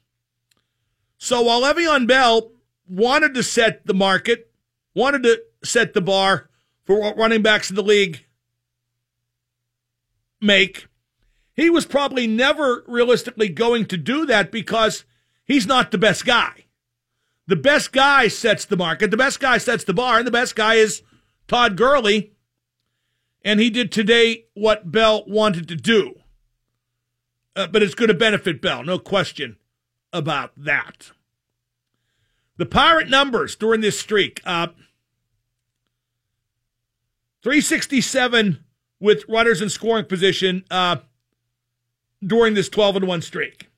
So 1.23 1.43
while 1.43 1.61
Le'Veon 1.61 2.07
Bell 2.07 2.51
wanted 2.89 3.35
to 3.35 3.43
set 3.43 3.87
the 3.87 3.93
market, 3.93 4.51
wanted 4.95 5.23
to 5.25 5.43
set 5.63 5.93
the 5.93 6.01
bar 6.01 6.49
for 6.87 6.99
what 6.99 7.17
running 7.19 7.43
backs 7.43 7.69
in 7.69 7.77
the 7.77 7.83
league 7.83 8.25
make, 10.41 10.87
he 11.53 11.69
was 11.69 11.85
probably 11.85 12.27
never 12.27 12.85
realistically 12.89 13.51
going 13.51 13.85
to 13.87 13.99
do 13.99 14.25
that 14.25 14.51
because 14.51 15.05
he's 15.45 15.67
not 15.67 15.91
the 15.91 15.99
best 15.99 16.25
guy. 16.25 16.65
The 17.47 17.55
best 17.55 17.93
guy 17.93 18.29
sets 18.29 18.65
the 18.65 18.79
market, 18.79 19.11
the 19.11 19.19
best 19.19 19.41
guy 19.41 19.59
sets 19.59 19.85
the 19.85 19.93
bar, 19.93 20.19
and 20.19 20.27
the 20.27 20.33
best 20.33 20.57
guy 20.57 20.77
is 20.77 21.03
Todd 21.47 21.77
Gurley. 21.77 22.33
And 23.45 23.61
he 23.61 23.69
did 23.69 23.93
today 23.93 24.47
what 24.55 24.91
Bell 24.91 25.25
wanted 25.27 25.69
to 25.69 25.77
do. 25.77 26.15
Uh, 27.55 27.67
but 27.67 27.83
it's 27.83 27.95
going 27.95 28.09
to 28.09 28.15
benefit 28.15 28.63
Bell, 28.63 28.83
no 28.83 28.99
question 28.99 29.59
about 30.13 30.53
that. 30.57 31.11
The 32.57 32.67
Pirate 32.67 33.09
numbers 33.09 33.57
during 33.57 33.81
this 33.81 33.99
streak 33.99 34.41
uh, 34.45 34.69
367 37.43 38.65
with 39.01 39.25
runners 39.29 39.63
in 39.63 39.71
scoring 39.71 40.05
position 40.05 40.65
uh, 40.71 40.97
during 42.25 42.55
this 42.55 42.69
12 42.69 42.97
and 42.97 43.07
1 43.07 43.23
streak. 43.23 43.69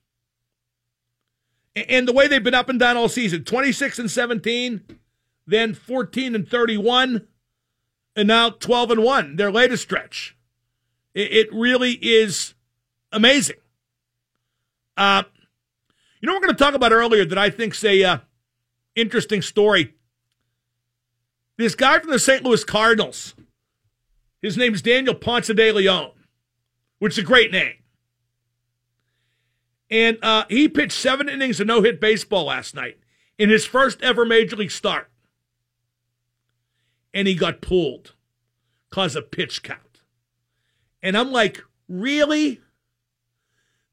And 1.74 2.06
the 2.06 2.12
way 2.12 2.26
they've 2.26 2.42
been 2.42 2.54
up 2.54 2.68
and 2.68 2.78
down 2.78 2.96
all 2.96 3.08
season 3.08 3.44
26 3.44 4.00
and 4.00 4.10
17, 4.10 4.82
then 5.46 5.74
14 5.74 6.34
and 6.34 6.48
31, 6.48 7.26
and 8.14 8.28
now 8.28 8.50
12 8.50 8.90
and 8.90 9.02
1, 9.02 9.36
their 9.36 9.50
latest 9.50 9.84
stretch. 9.84 10.36
It 11.14 11.52
really 11.52 11.92
is 11.92 12.54
amazing. 13.10 13.56
Uh, 14.96 15.24
you 16.22 16.28
know, 16.28 16.34
we're 16.34 16.40
going 16.40 16.54
to 16.54 16.64
talk 16.64 16.74
about 16.74 16.92
earlier 16.92 17.24
that 17.24 17.36
I 17.36 17.50
think's 17.50 17.82
a 17.82 18.02
uh, 18.04 18.18
interesting 18.94 19.42
story. 19.42 19.94
This 21.58 21.74
guy 21.74 21.98
from 21.98 22.10
the 22.10 22.18
St. 22.20 22.44
Louis 22.44 22.62
Cardinals, 22.62 23.34
his 24.40 24.56
name's 24.56 24.80
Daniel 24.80 25.16
Ponce 25.16 25.48
de 25.48 25.72
Leon, 25.72 26.12
which 27.00 27.14
is 27.14 27.18
a 27.18 27.26
great 27.26 27.50
name. 27.50 27.74
And 29.90 30.16
uh, 30.22 30.44
he 30.48 30.68
pitched 30.68 30.92
seven 30.92 31.28
innings 31.28 31.60
of 31.60 31.66
no 31.66 31.82
hit 31.82 32.00
baseball 32.00 32.44
last 32.44 32.74
night 32.74 32.98
in 33.36 33.50
his 33.50 33.66
first 33.66 34.00
ever 34.00 34.24
major 34.24 34.56
league 34.56 34.70
start. 34.70 35.10
And 37.12 37.26
he 37.26 37.34
got 37.34 37.60
pulled 37.60 38.14
because 38.88 39.16
of 39.16 39.30
pitch 39.32 39.62
count. 39.62 40.00
And 41.02 41.18
I'm 41.18 41.32
like, 41.32 41.62
really? 41.88 42.60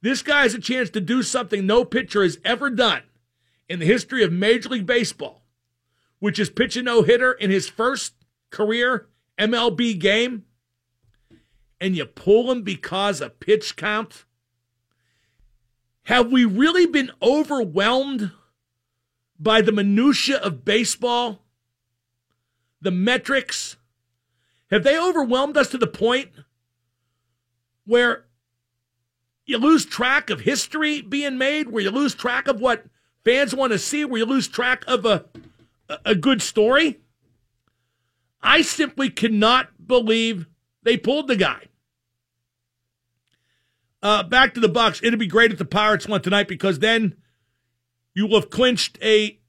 This 0.01 0.21
guy 0.21 0.43
has 0.43 0.53
a 0.53 0.59
chance 0.59 0.89
to 0.91 1.01
do 1.01 1.21
something 1.23 1.65
no 1.65 1.83
pitcher 1.83 2.23
has 2.23 2.39
ever 2.45 2.69
done 2.69 3.03
in 3.67 3.79
the 3.79 3.85
history 3.85 4.23
of 4.23 4.31
Major 4.31 4.69
League 4.69 4.85
Baseball, 4.85 5.43
which 6.19 6.39
is 6.39 6.49
pitch 6.49 6.77
a 6.77 6.81
no 6.81 7.03
hitter 7.03 7.33
in 7.33 7.51
his 7.51 7.67
first 7.67 8.13
career 8.49 9.07
MLB 9.37 9.99
game, 9.99 10.45
and 11.79 11.95
you 11.95 12.05
pull 12.05 12.51
him 12.51 12.63
because 12.63 13.21
of 13.21 13.39
pitch 13.39 13.75
count? 13.75 14.25
Have 16.03 16.31
we 16.31 16.43
really 16.45 16.85
been 16.85 17.11
overwhelmed 17.21 18.31
by 19.39 19.61
the 19.61 19.71
minutia 19.71 20.37
of 20.37 20.65
baseball? 20.65 21.43
The 22.81 22.91
metrics? 22.91 23.77
Have 24.71 24.83
they 24.83 24.99
overwhelmed 24.99 25.57
us 25.57 25.69
to 25.69 25.77
the 25.77 25.87
point 25.87 26.29
where 27.85 28.25
you 29.49 29.57
lose 29.57 29.83
track 29.83 30.29
of 30.29 30.41
history 30.41 31.01
being 31.01 31.37
made, 31.37 31.69
where 31.69 31.81
you 31.81 31.89
lose 31.89 32.13
track 32.13 32.47
of 32.47 32.61
what 32.61 32.85
fans 33.25 33.55
want 33.55 33.71
to 33.73 33.79
see, 33.79 34.05
where 34.05 34.19
you 34.19 34.25
lose 34.25 34.47
track 34.47 34.83
of 34.87 35.05
a, 35.05 35.25
a 36.05 36.13
good 36.13 36.41
story? 36.41 36.99
I 38.43 38.61
simply 38.61 39.09
cannot 39.09 39.87
believe 39.87 40.45
they 40.83 40.97
pulled 40.97 41.27
the 41.27 41.35
guy. 41.35 41.65
Uh, 44.03 44.21
back 44.23 44.53
to 44.53 44.59
the 44.59 44.69
Bucks. 44.69 45.01
It'd 45.03 45.19
be 45.19 45.27
great 45.27 45.51
if 45.51 45.57
the 45.57 45.65
Pirates 45.65 46.07
won 46.07 46.21
tonight 46.21 46.47
because 46.47 46.79
then 46.79 47.15
you 48.13 48.27
will 48.27 48.39
have 48.39 48.51
clinched 48.51 48.99
a 49.01 49.39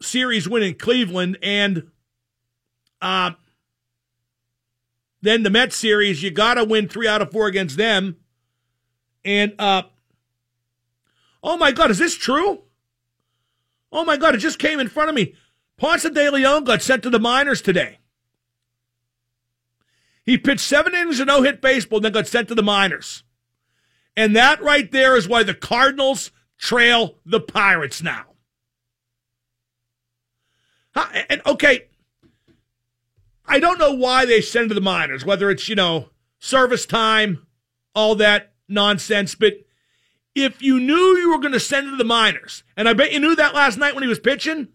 series 0.00 0.48
win 0.48 0.62
in 0.62 0.74
Cleveland, 0.74 1.38
and 1.42 1.90
uh, 3.02 3.32
then 5.20 5.42
the 5.42 5.50
Mets 5.50 5.76
series. 5.76 6.22
You 6.22 6.30
got 6.30 6.54
to 6.54 6.64
win 6.64 6.88
three 6.88 7.08
out 7.08 7.20
of 7.20 7.32
four 7.32 7.48
against 7.48 7.76
them. 7.76 8.16
And 9.24 9.54
uh, 9.58 9.82
oh 11.42 11.56
my 11.56 11.72
God, 11.72 11.90
is 11.90 11.98
this 11.98 12.16
true? 12.16 12.62
Oh 13.90 14.04
my 14.04 14.16
God, 14.16 14.34
it 14.34 14.38
just 14.38 14.58
came 14.58 14.80
in 14.80 14.88
front 14.88 15.08
of 15.08 15.14
me. 15.14 15.34
Ponce 15.76 16.02
de 16.02 16.30
Leon 16.30 16.64
got 16.64 16.82
sent 16.82 17.02
to 17.02 17.10
the 17.10 17.18
minors 17.18 17.62
today. 17.62 17.98
He 20.24 20.38
pitched 20.38 20.60
seven 20.60 20.94
innings 20.94 21.20
of 21.20 21.26
no 21.26 21.42
hit 21.42 21.60
baseball, 21.60 21.98
and 21.98 22.06
then 22.06 22.12
got 22.12 22.26
sent 22.26 22.48
to 22.48 22.54
the 22.54 22.62
minors. 22.62 23.24
And 24.16 24.34
that 24.36 24.62
right 24.62 24.90
there 24.90 25.16
is 25.16 25.28
why 25.28 25.42
the 25.42 25.54
Cardinals 25.54 26.30
trail 26.56 27.16
the 27.26 27.40
Pirates 27.40 28.02
now. 28.02 28.24
And 31.28 31.42
okay, 31.44 31.88
I 33.46 33.58
don't 33.58 33.78
know 33.78 33.92
why 33.92 34.24
they 34.24 34.40
send 34.40 34.70
to 34.70 34.74
the 34.74 34.80
minors, 34.80 35.24
whether 35.24 35.50
it's, 35.50 35.68
you 35.68 35.74
know, 35.74 36.10
service 36.38 36.86
time, 36.86 37.46
all 37.94 38.14
that 38.16 38.53
nonsense, 38.74 39.34
but 39.34 39.54
if 40.34 40.60
you 40.60 40.80
knew 40.80 41.16
you 41.16 41.30
were 41.30 41.38
going 41.38 41.52
to 41.52 41.60
send 41.60 41.86
it 41.86 41.90
to 41.92 41.96
the 41.96 42.04
minors, 42.04 42.64
and 42.76 42.88
I 42.88 42.92
bet 42.92 43.12
you 43.12 43.20
knew 43.20 43.36
that 43.36 43.54
last 43.54 43.78
night 43.78 43.94
when 43.94 44.02
he 44.02 44.08
was 44.08 44.18
pitching, 44.18 44.68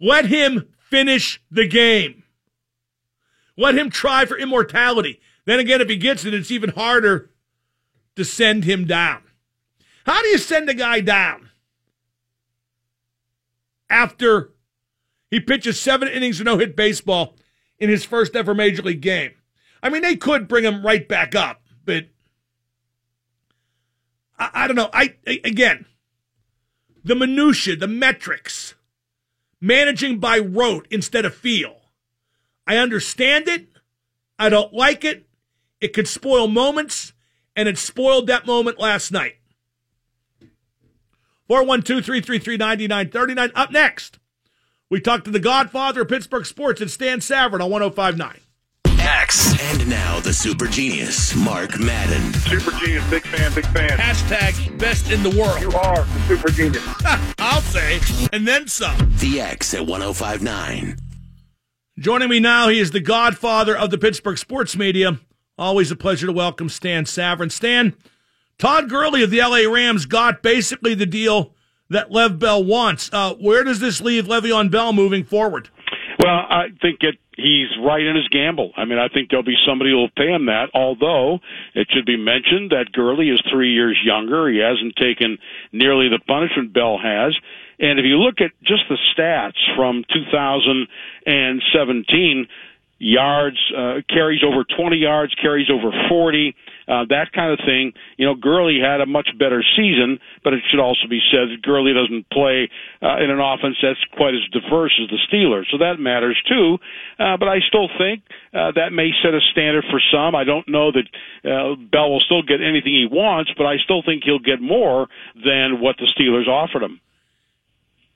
let 0.00 0.26
him 0.26 0.68
finish 0.78 1.42
the 1.50 1.66
game. 1.66 2.24
Let 3.56 3.76
him 3.76 3.90
try 3.90 4.26
for 4.26 4.36
immortality. 4.36 5.20
Then 5.46 5.58
again, 5.58 5.80
if 5.80 5.88
he 5.88 5.96
gets 5.96 6.24
it, 6.24 6.34
it's 6.34 6.50
even 6.50 6.70
harder 6.70 7.30
to 8.16 8.24
send 8.24 8.64
him 8.64 8.86
down. 8.86 9.22
How 10.06 10.22
do 10.22 10.28
you 10.28 10.38
send 10.38 10.68
a 10.68 10.74
guy 10.74 11.00
down? 11.00 11.44
after 13.94 14.52
he 15.30 15.40
pitches 15.40 15.80
seven 15.80 16.08
innings 16.08 16.40
of 16.40 16.46
no 16.46 16.58
hit 16.58 16.76
baseball 16.76 17.36
in 17.78 17.88
his 17.88 18.04
first 18.04 18.34
ever 18.34 18.54
major 18.54 18.82
league 18.82 19.00
game. 19.00 19.32
I 19.82 19.88
mean, 19.88 20.02
they 20.02 20.16
could 20.16 20.48
bring 20.48 20.64
him 20.64 20.84
right 20.84 21.06
back 21.06 21.34
up, 21.34 21.62
but 21.84 22.06
I, 24.38 24.50
I 24.54 24.66
don't 24.66 24.76
know. 24.76 24.90
I, 24.92 25.14
I 25.26 25.40
again, 25.44 25.86
the 27.04 27.14
minutia, 27.14 27.76
the 27.76 27.88
metrics, 27.88 28.74
managing 29.60 30.18
by 30.18 30.38
rote 30.38 30.86
instead 30.90 31.24
of 31.24 31.34
feel. 31.34 31.76
I 32.66 32.76
understand 32.76 33.48
it. 33.48 33.68
I 34.38 34.48
don't 34.48 34.72
like 34.72 35.04
it. 35.04 35.26
It 35.80 35.92
could 35.92 36.08
spoil 36.08 36.48
moments, 36.48 37.12
and 37.54 37.68
it 37.68 37.78
spoiled 37.78 38.26
that 38.26 38.46
moment 38.46 38.78
last 38.78 39.12
night. 39.12 39.36
412 41.46 42.04
333 42.04 42.56
9939. 42.56 43.52
Up 43.54 43.70
next, 43.70 44.18
we 44.88 45.00
talk 45.00 45.24
to 45.24 45.30
the 45.30 45.38
godfather 45.38 46.02
of 46.02 46.08
Pittsburgh 46.08 46.46
sports 46.46 46.80
and 46.80 46.90
Stan 46.90 47.18
Savran 47.18 47.62
on 47.62 47.70
1059. 47.70 48.40
X. 49.04 49.60
And 49.60 49.88
now 49.88 50.18
the 50.20 50.32
super 50.32 50.66
genius, 50.66 51.36
Mark 51.36 51.78
Madden. 51.78 52.32
Super 52.40 52.70
genius, 52.78 53.08
big 53.10 53.22
fan, 53.26 53.52
big 53.54 53.66
fan. 53.66 53.90
Hashtag 53.90 54.78
best 54.78 55.10
in 55.10 55.22
the 55.22 55.30
world. 55.30 55.60
You 55.60 55.70
are 55.72 56.04
the 56.04 56.20
super 56.26 56.50
genius. 56.50 56.82
I'll 57.38 57.60
say, 57.60 58.00
and 58.32 58.48
then 58.48 58.66
some. 58.66 58.96
The 59.18 59.42
X 59.42 59.74
at 59.74 59.86
1059. 59.86 60.96
Joining 61.98 62.28
me 62.30 62.40
now, 62.40 62.68
he 62.68 62.80
is 62.80 62.92
the 62.92 63.00
godfather 63.00 63.76
of 63.76 63.90
the 63.90 63.98
Pittsburgh 63.98 64.38
sports 64.38 64.74
media. 64.74 65.20
Always 65.58 65.90
a 65.90 65.96
pleasure 65.96 66.26
to 66.26 66.32
welcome 66.32 66.70
Stan 66.70 67.04
Savran. 67.04 67.52
Stan, 67.52 67.94
Todd 68.58 68.88
Gurley 68.88 69.22
of 69.22 69.30
the 69.30 69.40
LA 69.40 69.70
Rams 69.70 70.06
got 70.06 70.42
basically 70.42 70.94
the 70.94 71.06
deal 71.06 71.54
that 71.90 72.10
Lev 72.10 72.38
Bell 72.38 72.64
wants. 72.64 73.10
Uh, 73.12 73.34
where 73.34 73.64
does 73.64 73.80
this 73.80 74.00
leave 74.00 74.24
Le'Veon 74.24 74.70
Bell 74.70 74.92
moving 74.92 75.24
forward? 75.24 75.68
Well, 76.24 76.46
I 76.48 76.68
think 76.80 77.02
it, 77.02 77.18
he's 77.36 77.68
right 77.84 78.00
in 78.00 78.16
his 78.16 78.28
gamble. 78.28 78.72
I 78.78 78.86
mean, 78.86 78.98
I 78.98 79.08
think 79.08 79.28
there'll 79.28 79.44
be 79.44 79.58
somebody 79.68 79.90
who'll 79.90 80.08
pay 80.08 80.32
him 80.32 80.46
that. 80.46 80.70
Although 80.72 81.40
it 81.74 81.88
should 81.90 82.06
be 82.06 82.16
mentioned 82.16 82.70
that 82.70 82.92
Gurley 82.92 83.28
is 83.28 83.42
three 83.52 83.74
years 83.74 84.00
younger. 84.02 84.48
He 84.48 84.56
hasn't 84.58 84.96
taken 84.96 85.36
nearly 85.70 86.08
the 86.08 86.20
punishment 86.26 86.72
Bell 86.72 86.96
has. 86.96 87.36
And 87.78 87.98
if 87.98 88.06
you 88.06 88.16
look 88.16 88.40
at 88.40 88.52
just 88.62 88.84
the 88.88 88.96
stats 89.12 89.58
from 89.76 90.02
2017, 90.14 92.48
yards, 92.98 93.58
uh, 93.76 94.00
carries 94.08 94.42
over 94.42 94.64
20 94.64 94.96
yards, 94.96 95.34
carries 95.34 95.68
over 95.68 95.92
40, 96.08 96.56
uh, 96.88 97.04
that 97.08 97.32
kind 97.32 97.52
of 97.52 97.58
thing. 97.64 97.92
You 98.16 98.26
know, 98.26 98.34
Gurley 98.34 98.78
had 98.80 99.00
a 99.00 99.06
much 99.06 99.28
better 99.38 99.64
season, 99.76 100.18
but 100.42 100.52
it 100.52 100.62
should 100.70 100.80
also 100.80 101.08
be 101.08 101.20
said 101.30 101.50
that 101.50 101.62
Gurley 101.62 101.92
doesn't 101.92 102.28
play 102.30 102.68
uh, 103.02 103.18
in 103.22 103.30
an 103.30 103.40
offense 103.40 103.76
that's 103.82 104.02
quite 104.16 104.34
as 104.34 104.44
diverse 104.52 104.92
as 105.02 105.08
the 105.08 105.20
Steelers, 105.28 105.64
so 105.70 105.78
that 105.78 105.98
matters 105.98 106.40
too. 106.48 106.78
Uh, 107.18 107.36
but 107.36 107.48
I 107.48 107.60
still 107.68 107.88
think 107.98 108.22
uh, 108.52 108.72
that 108.76 108.92
may 108.92 109.10
set 109.22 109.34
a 109.34 109.40
standard 109.52 109.84
for 109.90 110.00
some. 110.12 110.34
I 110.34 110.44
don't 110.44 110.68
know 110.68 110.92
that 110.92 111.06
uh, 111.44 111.76
Bell 111.76 112.10
will 112.10 112.24
still 112.24 112.42
get 112.42 112.60
anything 112.60 112.92
he 112.92 113.08
wants, 113.10 113.50
but 113.56 113.66
I 113.66 113.76
still 113.82 114.02
think 114.02 114.24
he'll 114.24 114.38
get 114.38 114.60
more 114.60 115.08
than 115.34 115.80
what 115.80 115.96
the 115.96 116.08
Steelers 116.16 116.48
offered 116.48 116.82
him. 116.82 117.00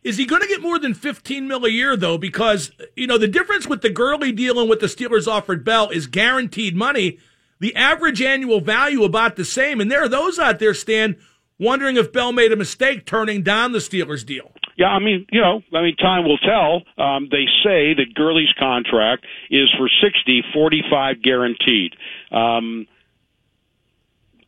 Is 0.05 0.17
he 0.17 0.27
going 0.27 0.43
to 0.43 0.49
get 0.49 0.63
more 0.63 0.79
than 0.79 0.95
15 0.95 1.49
mil 1.49 1.65
a 1.65 1.69
year 1.69 1.97
though? 1.97 2.19
Because 2.19 2.71
you 2.97 3.07
know 3.07 3.19
the 3.19 3.29
difference 3.29 3.67
with 3.67 3.83
the 3.83 3.91
Gurley 3.91 4.33
deal 4.33 4.59
and 4.59 4.69
what 4.69 4.81
the 4.81 4.87
Steelers 4.87 5.27
offered 5.27 5.65
Bell 5.65 5.91
is 5.91 6.07
guaranteed 6.07 6.77
money. 6.77 7.19
The 7.61 7.75
average 7.75 8.23
annual 8.23 8.61
value 8.61 9.05
about 9.05 9.37
the 9.37 9.45
same, 9.45 9.81
and 9.81 9.91
there 9.91 10.03
are 10.03 10.09
those 10.09 10.39
out 10.39 10.59
there, 10.59 10.75
Stan, 10.75 11.17
wondering 11.59 11.97
if 11.97 12.13
Bell 12.13 12.33
made 12.33 12.53
a 12.53 12.57
mistake 12.57 13.05
turning 13.05 13.43
down 13.43 13.73
the 13.73 13.79
Steelers 13.79 14.25
deal. 14.25 14.53
Yeah, 14.77 14.91
I 14.91 15.01
mean, 15.01 15.27
you 15.33 15.41
know, 15.41 15.61
I 15.77 15.83
mean, 15.83 15.97
time 15.97 16.25
will 16.25 16.39
tell. 16.39 16.83
Um, 17.05 17.29
they 17.33 17.47
say 17.65 17.95
that 17.95 18.15
Gurley's 18.15 18.53
contract 18.61 19.27
is 19.51 19.69
for 19.77 19.89
60, 20.01 20.45
45 20.55 21.21
guaranteed. 21.21 21.95
Um, 22.31 22.87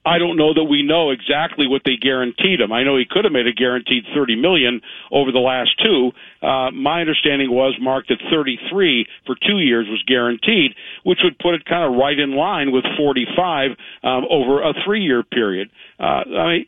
I 0.04 0.18
don't 0.18 0.36
know 0.36 0.54
that 0.54 0.64
we 0.64 0.82
know 0.82 1.10
exactly 1.10 1.66
what 1.66 1.82
they 1.84 1.96
guaranteed 2.00 2.60
him. 2.60 2.72
I 2.72 2.84
know 2.84 2.96
he 2.96 3.04
could 3.04 3.24
have 3.24 3.32
made 3.32 3.46
a 3.46 3.52
guaranteed 3.52 4.04
30 4.14 4.36
million 4.36 4.80
over 5.12 5.30
the 5.30 5.40
last 5.40 5.70
two. 5.82 6.12
Uh, 6.40 6.70
my 6.70 7.02
understanding 7.02 7.50
was 7.50 7.76
Mark 7.80 8.10
at 8.10 8.16
33 8.30 9.06
for 9.26 9.36
two 9.46 9.58
years 9.58 9.86
was 9.88 10.02
guaranteed, 10.06 10.74
which 11.04 11.18
would 11.22 11.38
put 11.38 11.54
it 11.54 11.66
kind 11.66 11.84
of 11.84 12.00
right 12.00 12.18
in 12.18 12.34
line 12.34 12.72
with 12.72 12.84
45 12.96 13.72
um, 14.02 14.24
over 14.30 14.62
a 14.62 14.72
three-year 14.84 15.22
period. 15.22 15.68
Uh, 15.98 16.24
I 16.24 16.46
mean, 16.48 16.66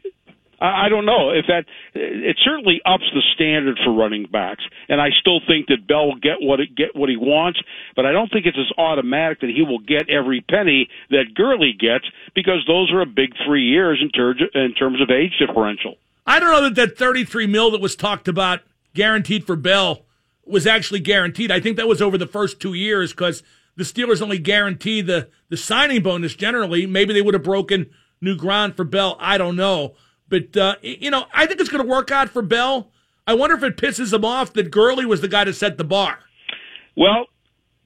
I 0.63 0.89
don't 0.89 1.05
know 1.05 1.31
if 1.31 1.47
that. 1.49 1.65
It 1.95 2.37
certainly 2.45 2.81
ups 2.87 3.05
the 3.13 3.23
standard 3.35 3.79
for 3.85 3.93
running 3.93 4.27
backs, 4.31 4.63
and 4.89 5.01
I 5.01 5.09
still 5.21 5.41
think 5.47 5.67
that 5.67 5.89
Bell 5.89 6.07
will 6.07 6.21
get 6.21 6.37
what 6.41 6.61
it, 6.61 6.77
get 6.77 6.95
what 6.95 7.09
he 7.09 7.17
wants. 7.17 7.61
But 7.97 8.07
I 8.07 8.13
don't 8.13 8.31
think 8.31 8.47
it's 8.47 8.57
as 8.57 8.71
automatic 8.79 9.41
that 9.41 9.51
he 9.51 9.63
will 9.63 9.81
get 9.81 10.09
every 10.09 10.41
penny 10.41 10.89
that 11.11 11.35
Gurley 11.35 11.73
gets 11.73 12.05
because 12.35 12.65
those 12.69 12.93
are 12.93 13.01
a 13.01 13.07
big 13.07 13.35
three 13.45 13.65
years 13.65 13.99
in 14.01 14.11
terms 14.11 14.41
in 14.55 14.75
terms 14.75 15.01
of 15.01 15.11
age 15.11 15.33
differential. 15.39 15.97
I 16.27 16.39
don't 16.39 16.53
know 16.53 16.63
that 16.63 16.77
that 16.77 16.97
33 16.97 17.49
mil 17.49 17.73
that 17.73 17.81
was 17.81 17.97
talked 17.97 18.29
about 18.29 18.61
guaranteed 18.95 19.45
for 19.45 19.57
Bell 19.57 20.03
was 20.45 20.67
actually 20.67 21.01
guaranteed. 21.01 21.51
I 21.51 21.59
think 21.59 21.77
that 21.77 21.89
was 21.89 22.01
over 22.01 22.17
the 22.17 22.27
first 22.27 22.61
two 22.61 22.75
years 22.75 23.13
because 23.13 23.43
the 23.77 23.85
Steelers 23.85 24.23
only 24.23 24.39
guarantee 24.39 25.01
the 25.01 25.29
the 25.49 25.57
signing 25.57 26.03
bonus 26.03 26.35
generally. 26.35 26.87
Maybe 26.87 27.13
they 27.13 27.23
would 27.23 27.35
have 27.35 27.43
broken 27.43 27.91
new 28.21 28.37
ground 28.37 28.77
for 28.77 28.85
Bell. 28.85 29.17
I 29.19 29.39
don't 29.39 29.57
know. 29.57 29.95
But, 30.33 30.57
uh, 30.57 30.77
you 30.81 31.11
know, 31.11 31.27
I 31.35 31.45
think 31.45 31.61
it's 31.61 31.69
going 31.69 31.85
to 31.85 31.89
work 31.89 32.11
out 32.11 32.31
for 32.31 32.41
Bell. 32.41 32.91
I 33.27 33.35
wonder 33.35 33.55
if 33.55 33.63
it 33.63 33.77
pisses 33.77 34.15
him 34.15 34.25
off 34.25 34.55
that 34.55 34.71
Gurley 34.71 35.05
was 35.05 35.21
the 35.21 35.29
guy 35.29 35.45
to 35.45 35.53
set 35.53 35.77
the 35.77 35.85
bar. 35.85 36.21
Well, 36.97 37.27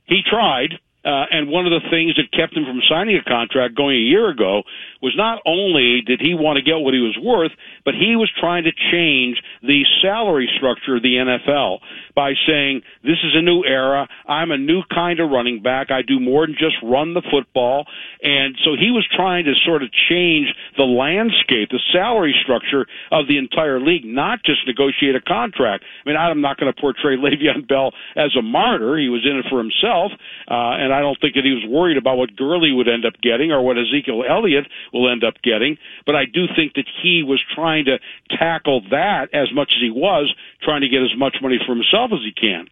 he 0.04 0.20
tried. 0.24 0.74
Uh, 1.04 1.26
and 1.30 1.50
one 1.50 1.66
of 1.66 1.72
the 1.72 1.88
things 1.90 2.14
that 2.14 2.30
kept 2.30 2.56
him 2.56 2.64
from 2.64 2.80
signing 2.88 3.16
a 3.16 3.22
contract 3.28 3.74
going 3.74 3.96
a 3.96 4.00
year 4.00 4.30
ago 4.30 4.62
was 5.02 5.12
not 5.16 5.42
only 5.44 6.02
did 6.06 6.20
he 6.20 6.35
want 6.35 6.56
to 6.56 6.62
get 6.62 6.78
what 6.78 6.94
he 6.94 7.00
was 7.00 7.18
worth, 7.20 7.50
but 7.85 7.94
he 7.94 8.14
was 8.14 8.30
trying 8.38 8.62
to 8.62 8.72
change 8.92 9.42
the 9.62 9.82
salary 10.00 10.48
structure 10.56 10.96
of 10.96 11.02
the 11.02 11.14
NFL 11.14 11.78
by 12.16 12.33
saying, 12.48 12.81
this 13.05 13.20
is 13.22 13.37
a 13.37 13.42
new 13.42 13.62
era. 13.62 14.09
I'm 14.26 14.50
a 14.50 14.57
new 14.57 14.81
kind 14.88 15.20
of 15.20 15.29
running 15.31 15.62
back. 15.62 15.90
I 15.90 16.00
do 16.00 16.18
more 16.18 16.46
than 16.46 16.57
just 16.57 16.76
run 16.83 17.12
the 17.12 17.20
football. 17.31 17.85
And 18.22 18.57
so 18.64 18.72
he 18.72 18.90
was 18.90 19.05
trying 19.14 19.44
to 19.44 19.52
sort 19.68 19.85
of 19.85 19.92
change 19.92 20.48
the 20.81 20.88
landscape, 20.88 21.68
the 21.68 21.85
salary 21.92 22.35
structure 22.42 22.88
of 23.12 23.29
the 23.29 23.37
entire 23.37 23.79
league, 23.79 24.09
not 24.09 24.40
just 24.42 24.66
negotiate 24.66 25.14
a 25.14 25.20
contract. 25.20 25.85
I 25.85 26.09
mean, 26.09 26.16
I'm 26.16 26.40
not 26.40 26.57
going 26.57 26.72
to 26.72 26.81
portray 26.81 27.16
Le'Veon 27.20 27.68
Bell 27.68 27.92
as 28.16 28.33
a 28.33 28.42
martyr. 28.42 28.96
He 28.96 29.12
was 29.12 29.29
in 29.29 29.37
it 29.37 29.44
for 29.52 29.61
himself. 29.61 30.11
Uh, 30.48 30.81
and 30.81 30.96
I 30.96 31.05
don't 31.05 31.20
think 31.20 31.37
that 31.37 31.44
he 31.44 31.52
was 31.52 31.68
worried 31.68 32.00
about 32.00 32.16
what 32.16 32.35
Gurley 32.35 32.72
would 32.72 32.88
end 32.88 33.05
up 33.05 33.20
getting 33.20 33.52
or 33.52 33.61
what 33.61 33.76
Ezekiel 33.76 34.24
Elliott 34.24 34.64
will 34.96 35.12
end 35.12 35.20
up 35.22 35.35
getting. 35.44 35.76
But 36.09 36.16
I 36.16 36.24
do 36.24 36.48
think 36.57 36.81
that 36.81 36.88
he 37.05 37.20
was 37.20 37.44
trying 37.55 37.85
to 37.92 38.00
tackle 38.33 38.81
that 38.88 39.29
as 39.37 39.52
much 39.52 39.76
as 39.76 39.85
he 39.85 39.92
was 39.92 40.33
trying 40.64 40.81
to 40.81 40.88
get 40.88 41.05
as 41.05 41.12
much 41.18 41.37
money 41.42 41.61
for 41.61 41.76
himself 41.76 42.05
as 42.12 42.20
he 42.24 42.32
can. 42.32 42.68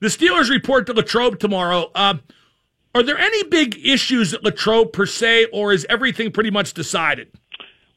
The 0.00 0.08
Steelers 0.08 0.50
report 0.50 0.86
to 0.86 0.92
Latrobe 0.92 1.38
tomorrow. 1.38 1.90
Uh, 1.94 2.14
are 2.94 3.02
there 3.02 3.18
any 3.18 3.44
big 3.44 3.78
issues 3.84 4.32
at 4.32 4.42
Latrobe 4.42 4.92
per 4.92 5.06
se, 5.06 5.46
or 5.52 5.72
is 5.72 5.86
everything 5.88 6.30
pretty 6.30 6.50
much 6.50 6.72
decided? 6.72 7.28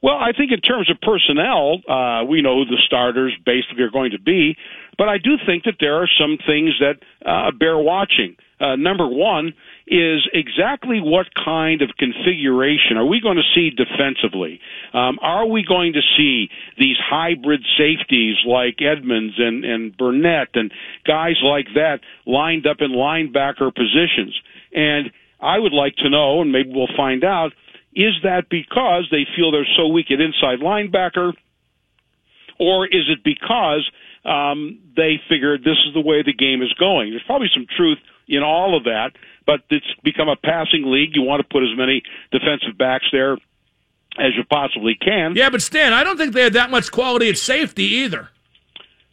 Well, 0.02 0.16
I 0.16 0.32
think 0.32 0.52
in 0.52 0.62
terms 0.62 0.90
of 0.90 1.00
personnel, 1.02 1.82
uh, 1.88 2.26
we 2.26 2.42
know 2.42 2.56
who 2.58 2.66
the 2.66 2.82
starters 2.86 3.34
basically 3.46 3.84
are 3.84 3.92
going 3.92 4.12
to 4.12 4.20
be, 4.20 4.56
but 4.98 5.08
I 5.08 5.18
do 5.18 5.38
think 5.46 5.64
that 5.66 5.76
there 5.80 6.02
are 6.02 6.10
some 6.20 6.38
things 6.46 6.74
that 6.80 6.98
uh, 7.26 7.52
bear 7.52 7.78
watching. 7.78 8.36
Uh, 8.60 8.76
number 8.76 9.08
one 9.08 9.54
is 9.88 10.28
exactly 10.34 11.00
what 11.02 11.28
kind 11.34 11.82
of 11.82 11.90
configuration 11.98 12.98
are 12.98 13.06
we 13.06 13.20
going 13.20 13.38
to 13.38 13.56
see 13.56 13.72
defensively? 13.72 14.60
Um, 14.94 15.20
are 15.22 15.46
we 15.46 15.64
going 15.68 15.94
to 15.94 16.02
see 16.18 16.50
these 16.78 16.98
hybrid 17.00 17.62
safeties 17.78 18.36
like 18.46 18.80
Edmunds 18.82 19.36
and, 19.38 19.66
and 19.66 19.98
Burnett 19.98 20.50
and 20.54 20.72
guys 21.06 21.36
like 21.44 21.68
that 21.76 22.00
lined 22.26 22.68
up 22.68 22.78
in 22.80 22.92
linebacker 22.92 23.74
positions? 23.74 24.40
And 24.74 25.12
I 25.40 25.58
would 25.58 25.74
like 25.74 25.96
to 25.98 26.10
know, 26.10 26.42
and 26.42 26.52
maybe 26.52 26.72
we'll 26.72 26.96
find 26.96 27.24
out, 27.24 27.52
is 27.94 28.14
that 28.24 28.50
because 28.50 29.08
they 29.12 29.26
feel 29.36 29.52
they're 29.52 29.68
so 29.76 29.88
weak 29.88 30.12
at 30.12 30.22
inside 30.22 30.60
linebacker, 30.60 31.34
or 32.60 32.86
is 32.86 33.10
it 33.10 33.24
because 33.24 33.90
um, 34.24 34.80
they 34.96 35.20
figured 35.28 35.62
this 35.62 35.78
is 35.88 35.94
the 35.94 36.02
way 36.02 36.22
the 36.24 36.34
game 36.34 36.62
is 36.62 36.72
going? 36.74 37.10
There's 37.10 37.24
probably 37.26 37.50
some 37.54 37.66
truth 37.76 37.98
in 38.28 38.44
all 38.44 38.78
of 38.78 38.86
that, 38.86 39.12
but 39.52 39.64
it's 39.70 39.86
become 40.02 40.30
a 40.30 40.38
passing 40.38 40.84
league. 40.86 41.12
You 41.14 41.24
want 41.24 41.42
to 41.42 41.48
put 41.48 41.64
as 41.64 41.76
many 41.76 42.04
defensive 42.32 42.78
backs 42.78 43.06
there 43.12 43.34
as 44.18 44.32
you 44.38 44.44
possibly 44.50 44.96
can. 44.96 45.36
Yeah, 45.36 45.50
but 45.50 45.62
Stan, 45.62 45.92
I 45.92 46.06
don't 46.06 46.18
think 46.18 46.34
they 46.34 46.44
had 46.44 46.54
that 46.54 46.72
much 46.72 46.92
quality 46.92 47.28
at 47.28 47.38
safety 47.38 47.84
either. 47.84 48.30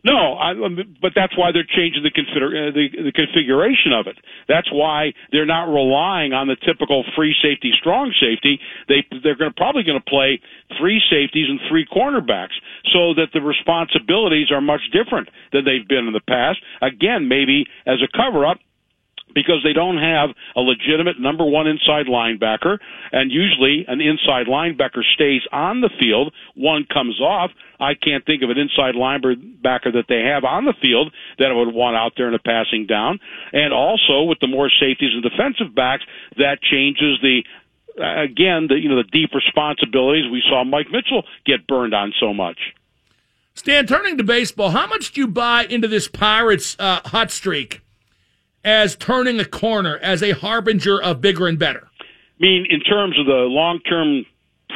No, 0.05 0.38
I, 0.38 0.55
but 1.03 1.11
that's 1.16 1.37
why 1.37 1.51
they're 1.51 1.66
changing 1.66 2.05
the, 2.05 2.14
consider, 2.14 2.46
uh, 2.46 2.70
the 2.70 3.11
the 3.11 3.12
configuration 3.12 3.92
of 3.92 4.07
it. 4.07 4.16
That's 4.46 4.70
why 4.70 5.12
they're 5.33 5.44
not 5.44 5.66
relying 5.66 6.33
on 6.33 6.46
the 6.46 6.55
typical 6.55 7.05
free 7.16 7.35
safety, 7.42 7.72
strong 7.77 8.14
safety. 8.14 8.61
They 8.87 9.03
they're 9.24 9.35
going 9.35 9.51
to 9.51 9.57
probably 9.57 9.83
going 9.83 9.98
to 9.98 10.09
play 10.09 10.40
three 10.79 11.03
safeties 11.11 11.51
and 11.51 11.59
three 11.68 11.85
cornerbacks, 11.85 12.55
so 12.94 13.12
that 13.18 13.35
the 13.35 13.42
responsibilities 13.42 14.53
are 14.53 14.61
much 14.61 14.83
different 14.92 15.31
than 15.53 15.64
they've 15.64 15.87
been 15.87 16.07
in 16.07 16.14
the 16.14 16.24
past. 16.24 16.62
Again, 16.81 17.27
maybe 17.27 17.66
as 17.85 17.98
a 17.98 18.09
cover 18.16 18.46
up, 18.46 18.59
because 19.35 19.61
they 19.64 19.73
don't 19.73 19.99
have 19.99 20.31
a 20.57 20.61
legitimate 20.61 21.21
number 21.21 21.45
one 21.45 21.67
inside 21.67 22.07
linebacker, 22.07 22.79
and 23.12 23.31
usually 23.31 23.85
an 23.88 24.01
inside 24.01 24.47
linebacker 24.47 25.03
stays 25.14 25.43
on 25.53 25.81
the 25.81 25.91
field, 26.01 26.33
one 26.55 26.87
comes 26.93 27.21
off. 27.21 27.51
I 27.81 27.95
can't 27.95 28.25
think 28.27 28.43
of 28.43 28.51
an 28.51 28.59
inside 28.59 28.95
linebacker 28.95 29.93
that 29.95 30.07
they 30.09 30.23
have 30.23 30.45
on 30.45 30.64
the 30.64 30.75
field 30.83 31.12
that 31.38 31.49
I 31.49 31.53
would 31.53 31.73
want 31.73 31.97
out 31.97 32.12
there 32.17 32.29
in 32.29 32.35
a 32.35 32.38
passing 32.38 32.87
down. 32.87 33.21
And 33.53 33.73
also 33.73 34.23
with 34.25 34.38
the 34.41 34.49
more 34.49 34.71
safeties 34.81 35.14
and 35.14 35.23
defensive 35.23 35.75
backs, 35.75 36.03
that 36.37 36.61
changes 36.61 37.19
the 37.23 37.43
again 37.99 38.67
the 38.69 38.79
you 38.79 38.88
know 38.88 38.97
the 38.97 39.09
deep 39.11 39.31
responsibilities 39.35 40.31
we 40.31 40.43
saw 40.49 40.64
Mike 40.64 40.87
Mitchell 40.91 41.25
get 41.45 41.67
burned 41.67 41.95
on 41.95 42.12
so 42.21 42.33
much. 42.33 42.59
Stan, 43.55 43.87
turning 43.87 44.17
to 44.17 44.25
baseball, 44.25 44.71
how 44.71 44.87
much 44.87 45.12
do 45.12 45.21
you 45.21 45.27
buy 45.27 45.64
into 45.64 45.88
this 45.88 46.07
Pirates 46.07 46.77
uh, 46.79 47.01
hot 47.07 47.33
streak? 47.33 47.81
As 48.68 48.96
turning 48.96 49.40
a 49.40 49.46
corner, 49.46 49.96
as 50.02 50.22
a 50.22 50.33
harbinger 50.33 51.00
of 51.00 51.22
bigger 51.22 51.46
and 51.46 51.59
better? 51.59 51.88
I 52.00 52.04
mean, 52.38 52.66
in 52.68 52.81
terms 52.81 53.18
of 53.18 53.24
the 53.24 53.48
long 53.48 53.81
term 53.81 54.26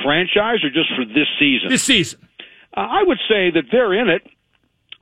franchise 0.03 0.65
or 0.65 0.71
just 0.71 0.89
for 0.97 1.05
this 1.05 1.29
season? 1.39 1.69
This 1.69 1.83
season. 1.83 2.19
Uh, 2.75 2.81
I 2.81 3.03
would 3.03 3.19
say 3.29 3.51
that 3.51 3.65
they're 3.71 3.93
in 3.93 4.09
it. 4.09 4.23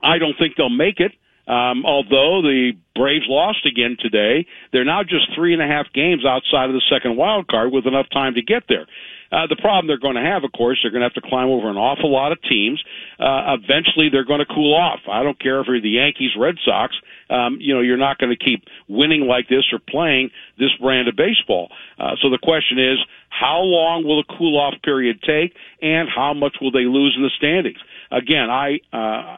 I 0.03 0.17
don't 0.17 0.35
think 0.37 0.55
they'll 0.57 0.69
make 0.69 0.99
it. 0.99 1.13
Um, 1.47 1.85
although 1.85 2.41
the 2.41 2.73
Braves 2.95 3.25
lost 3.27 3.65
again 3.65 3.97
today, 3.99 4.45
they're 4.71 4.85
now 4.85 5.03
just 5.03 5.33
three 5.35 5.53
and 5.53 5.61
a 5.61 5.67
half 5.67 5.87
games 5.93 6.25
outside 6.25 6.69
of 6.69 6.73
the 6.73 6.83
second 6.91 7.15
wild 7.15 7.47
card 7.47 7.71
with 7.71 7.87
enough 7.87 8.07
time 8.11 8.35
to 8.35 8.41
get 8.41 8.63
there. 8.67 8.85
Uh, 9.31 9.47
the 9.47 9.55
problem 9.55 9.87
they're 9.87 9.97
going 9.97 10.15
to 10.15 10.21
have, 10.21 10.43
of 10.43 10.51
course, 10.51 10.79
they're 10.83 10.91
going 10.91 11.01
to 11.01 11.07
have 11.07 11.15
to 11.15 11.27
climb 11.27 11.47
over 11.47 11.69
an 11.69 11.77
awful 11.77 12.11
lot 12.11 12.31
of 12.33 12.41
teams. 12.43 12.83
Uh, 13.17 13.55
eventually, 13.55 14.09
they're 14.09 14.25
going 14.25 14.39
to 14.39 14.53
cool 14.53 14.75
off. 14.75 14.99
I 15.09 15.23
don't 15.23 15.39
care 15.39 15.61
if 15.61 15.67
you're 15.67 15.81
the 15.81 15.89
Yankees, 15.89 16.31
Red 16.37 16.55
Sox. 16.65 16.93
Um, 17.31 17.57
you 17.59 17.73
know, 17.73 17.79
you're 17.79 17.97
not 17.97 18.17
going 18.17 18.35
to 18.37 18.43
keep 18.43 18.65
winning 18.89 19.21
like 19.21 19.47
this 19.47 19.63
or 19.71 19.79
playing 19.79 20.31
this 20.59 20.69
brand 20.81 21.07
of 21.07 21.15
baseball. 21.15 21.69
Uh, 21.97 22.15
so 22.21 22.29
the 22.29 22.37
question 22.37 22.77
is, 22.77 22.97
how 23.29 23.61
long 23.61 24.03
will 24.05 24.21
the 24.21 24.35
cool 24.37 24.59
off 24.59 24.75
period 24.83 25.21
take, 25.21 25.55
and 25.81 26.09
how 26.13 26.33
much 26.33 26.57
will 26.59 26.71
they 26.71 26.83
lose 26.83 27.13
in 27.15 27.23
the 27.23 27.31
standings? 27.37 27.79
Again, 28.11 28.49
I 28.49 28.79
uh, 28.91 29.37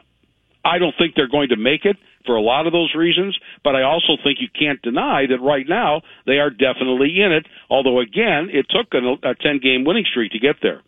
I 0.64 0.78
don't 0.78 0.94
think 0.98 1.14
they're 1.14 1.28
going 1.28 1.50
to 1.50 1.56
make 1.56 1.84
it 1.84 1.96
for 2.26 2.36
a 2.36 2.40
lot 2.40 2.66
of 2.66 2.72
those 2.72 2.94
reasons, 2.94 3.38
but 3.62 3.76
I 3.76 3.82
also 3.82 4.16
think 4.24 4.38
you 4.40 4.48
can't 4.48 4.80
deny 4.82 5.26
that 5.28 5.40
right 5.40 5.68
now 5.68 6.02
they 6.26 6.38
are 6.38 6.50
definitely 6.50 7.20
in 7.20 7.32
it. 7.32 7.46
Although 7.70 8.00
again, 8.00 8.48
it 8.50 8.66
took 8.70 8.92
a, 8.94 9.28
a 9.30 9.34
ten 9.34 9.60
game 9.62 9.84
winning 9.84 10.06
streak 10.10 10.32
to 10.32 10.38
get 10.38 10.56
there. 10.62 10.82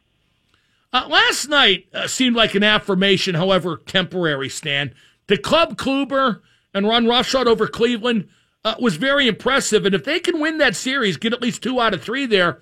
Uh, 0.93 1.07
last 1.09 1.49
night 1.49 1.87
uh, 1.93 2.07
seemed 2.07 2.35
like 2.35 2.55
an 2.55 2.65
affirmation, 2.65 3.35
however 3.35 3.77
temporary. 3.77 4.49
Stan, 4.49 4.95
the 5.27 5.37
club 5.37 5.77
Kluber 5.77 6.41
and 6.77 6.87
run 6.87 7.07
roughshod 7.07 7.49
over 7.49 7.67
Cleveland 7.67 8.29
uh, 8.63 8.75
was 8.79 8.97
very 8.97 9.27
impressive, 9.27 9.87
and 9.87 9.95
if 9.95 10.05
they 10.05 10.21
can 10.21 10.39
win 10.39 10.59
that 10.59 10.77
series, 10.77 11.17
get 11.17 11.33
at 11.33 11.41
least 11.41 11.63
two 11.63 11.81
out 11.81 11.95
of 11.95 12.03
three 12.03 12.27
there, 12.27 12.61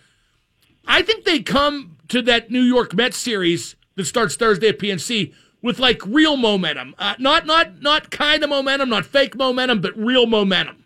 I 0.86 1.02
think 1.02 1.24
they 1.24 1.40
come 1.40 1.96
to 2.08 2.22
that 2.22 2.48
New 2.48 2.62
York 2.62 2.94
Mets 2.94 3.16
series 3.16 3.74
that 3.96 4.04
starts 4.04 4.36
Thursday 4.36 4.68
at 4.68 4.78
PNC 4.78 5.34
with 5.62 5.80
like 5.80 6.00
real 6.06 6.36
momentum, 6.36 6.94
uh, 6.96 7.16
not 7.18 7.44
not 7.44 7.82
not 7.82 8.10
kind 8.12 8.44
of 8.44 8.50
momentum, 8.50 8.88
not 8.88 9.04
fake 9.04 9.34
momentum, 9.34 9.80
but 9.80 9.96
real 9.96 10.26
momentum. 10.26 10.84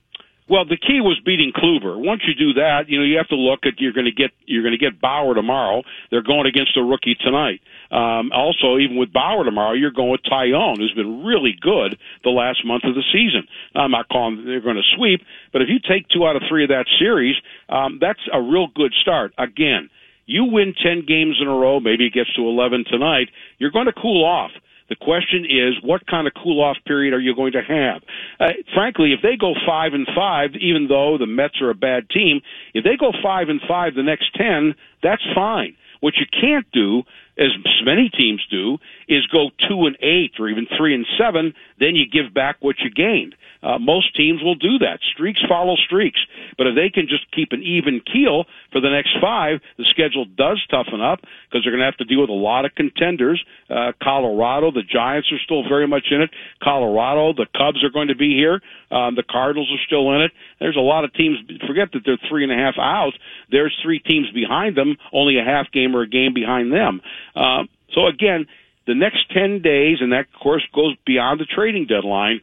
Well, 0.48 0.64
the 0.64 0.78
key 0.78 1.02
was 1.02 1.20
beating 1.26 1.52
Kluber. 1.54 2.02
Once 2.02 2.22
you 2.26 2.34
do 2.34 2.54
that, 2.54 2.88
you 2.88 2.98
know 2.98 3.04
you 3.04 3.18
have 3.18 3.28
to 3.28 3.36
look 3.36 3.66
at 3.66 3.74
you're 3.78 3.92
going 3.92 4.06
to 4.06 4.12
get 4.12 4.30
you're 4.46 4.62
going 4.62 4.72
to 4.72 4.78
get 4.78 5.00
Bauer 5.00 5.34
tomorrow. 5.34 5.82
They're 6.10 6.22
going 6.22 6.46
against 6.46 6.76
a 6.78 6.82
rookie 6.82 7.16
tonight. 7.20 7.60
Um, 7.90 8.30
also, 8.32 8.78
even 8.78 8.96
with 8.96 9.12
Bauer 9.12 9.44
tomorrow, 9.44 9.72
you're 9.72 9.90
going 9.90 10.10
with 10.10 10.22
Taillon, 10.22 10.76
who's 10.76 10.92
been 10.92 11.24
really 11.24 11.54
good 11.58 11.98
the 12.22 12.30
last 12.30 12.64
month 12.64 12.84
of 12.84 12.94
the 12.94 13.04
season. 13.12 13.48
I'm 13.74 13.90
not 13.90 14.08
calling 14.08 14.44
they're 14.44 14.60
going 14.60 14.76
to 14.76 14.96
sweep, 14.96 15.22
but 15.52 15.62
if 15.62 15.68
you 15.68 15.78
take 15.80 16.08
two 16.08 16.26
out 16.26 16.36
of 16.36 16.42
three 16.48 16.64
of 16.64 16.68
that 16.68 16.86
series, 16.98 17.36
um, 17.68 17.98
that's 18.00 18.20
a 18.32 18.40
real 18.40 18.68
good 18.74 18.92
start. 19.00 19.32
Again, 19.38 19.88
you 20.26 20.44
win 20.44 20.74
10 20.80 21.06
games 21.06 21.38
in 21.40 21.48
a 21.48 21.54
row, 21.54 21.80
maybe 21.80 22.06
it 22.06 22.12
gets 22.12 22.32
to 22.34 22.42
11 22.42 22.84
tonight, 22.90 23.28
you're 23.58 23.70
going 23.70 23.86
to 23.86 23.92
cool 23.92 24.24
off. 24.24 24.50
The 24.88 24.96
question 24.96 25.44
is, 25.44 25.74
what 25.82 26.06
kind 26.06 26.26
of 26.26 26.32
cool 26.42 26.62
off 26.62 26.76
period 26.86 27.12
are 27.12 27.20
you 27.20 27.34
going 27.34 27.52
to 27.52 27.62
have? 27.62 28.02
Uh, 28.40 28.52
frankly, 28.74 29.12
if 29.12 29.20
they 29.22 29.36
go 29.36 29.54
five 29.66 29.92
and 29.92 30.06
five, 30.16 30.50
even 30.60 30.88
though 30.88 31.18
the 31.18 31.26
Mets 31.26 31.60
are 31.60 31.70
a 31.70 31.74
bad 31.74 32.08
team, 32.08 32.40
if 32.72 32.84
they 32.84 32.96
go 32.96 33.12
five 33.22 33.48
and 33.48 33.60
five 33.68 33.94
the 33.94 34.02
next 34.02 34.34
ten, 34.34 34.74
that's 35.02 35.22
fine. 35.34 35.76
What 36.00 36.14
you 36.16 36.26
can't 36.30 36.66
do, 36.72 37.02
as 37.38 37.50
many 37.84 38.10
teams 38.10 38.44
do, 38.50 38.78
is 39.08 39.26
go 39.26 39.50
two 39.68 39.86
and 39.86 39.96
eight 40.02 40.32
or 40.38 40.48
even 40.48 40.66
three 40.76 40.94
and 40.94 41.06
seven. 41.18 41.54
Then 41.78 41.94
you 41.94 42.04
give 42.10 42.34
back 42.34 42.56
what 42.60 42.76
you 42.80 42.90
gained. 42.90 43.34
Uh, 43.62 43.78
most 43.78 44.14
teams 44.14 44.42
will 44.42 44.54
do 44.54 44.78
that. 44.78 45.00
Streaks 45.12 45.40
follow 45.48 45.76
streaks. 45.76 46.20
But 46.56 46.68
if 46.68 46.74
they 46.74 46.90
can 46.90 47.08
just 47.08 47.30
keep 47.32 47.52
an 47.52 47.62
even 47.62 48.00
keel 48.00 48.44
for 48.72 48.80
the 48.80 48.90
next 48.90 49.16
five, 49.20 49.60
the 49.76 49.84
schedule 49.84 50.24
does 50.24 50.64
toughen 50.70 51.00
up 51.00 51.20
because 51.20 51.64
they're 51.64 51.72
going 51.72 51.80
to 51.80 51.86
have 51.86 51.96
to 51.98 52.04
deal 52.04 52.20
with 52.20 52.30
a 52.30 52.32
lot 52.32 52.64
of 52.64 52.74
contenders. 52.74 53.42
Uh, 53.68 53.92
Colorado, 54.02 54.70
the 54.70 54.82
Giants 54.82 55.28
are 55.32 55.38
still 55.44 55.62
very 55.68 55.86
much 55.86 56.06
in 56.10 56.22
it. 56.22 56.30
Colorado, 56.62 57.32
the 57.32 57.46
Cubs 57.56 57.82
are 57.84 57.90
going 57.90 58.08
to 58.08 58.16
be 58.16 58.34
here. 58.34 58.60
Um, 58.90 59.14
the 59.14 59.24
Cardinals 59.28 59.70
are 59.70 59.82
still 59.86 60.14
in 60.14 60.22
it. 60.22 60.32
There's 60.60 60.76
a 60.76 60.80
lot 60.80 61.04
of 61.04 61.12
teams. 61.14 61.38
Forget 61.66 61.92
that 61.92 62.02
they're 62.04 62.18
three 62.28 62.44
and 62.44 62.52
a 62.52 62.56
half 62.56 62.74
out. 62.78 63.12
There's 63.50 63.76
three 63.82 63.98
teams 63.98 64.30
behind 64.32 64.76
them, 64.76 64.96
only 65.12 65.38
a 65.38 65.44
half 65.44 65.70
game 65.72 65.94
or 65.94 66.02
a 66.02 66.08
game 66.08 66.32
behind 66.34 66.72
them. 66.72 67.00
Uh, 67.34 67.64
so 67.94 68.06
again, 68.06 68.46
the 68.86 68.94
next 68.94 69.30
10 69.32 69.60
days, 69.60 69.98
and 70.00 70.12
that 70.12 70.26
of 70.32 70.40
course 70.40 70.62
goes 70.74 70.96
beyond 71.04 71.40
the 71.40 71.44
trading 71.44 71.86
deadline, 71.86 72.40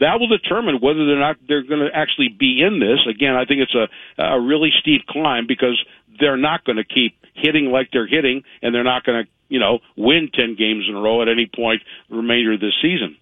that 0.00 0.20
will 0.20 0.28
determine 0.28 0.80
whether 0.80 1.06
they're 1.06 1.18
not 1.18 1.36
they're 1.48 1.62
going 1.62 1.80
to 1.80 1.94
actually 1.94 2.28
be 2.28 2.60
in 2.60 2.80
this. 2.80 3.00
Again, 3.08 3.34
I 3.34 3.44
think 3.44 3.60
it's 3.60 3.74
a 3.74 3.88
a 4.22 4.40
really 4.40 4.70
steep 4.80 5.06
climb 5.06 5.46
because 5.46 5.82
they're 6.20 6.36
not 6.36 6.64
going 6.64 6.76
to 6.76 6.84
keep 6.84 7.16
hitting 7.34 7.66
like 7.66 7.90
they're 7.92 8.06
hitting, 8.06 8.42
and 8.62 8.74
they're 8.74 8.84
not 8.84 9.04
going 9.04 9.24
to 9.24 9.30
you 9.48 9.58
know 9.58 9.80
win 9.96 10.30
ten 10.32 10.54
games 10.56 10.86
in 10.88 10.94
a 10.94 11.00
row 11.00 11.22
at 11.22 11.28
any 11.28 11.46
point 11.46 11.82
the 12.10 12.16
remainder 12.16 12.52
of 12.52 12.60
this 12.60 12.74
season. 12.80 13.16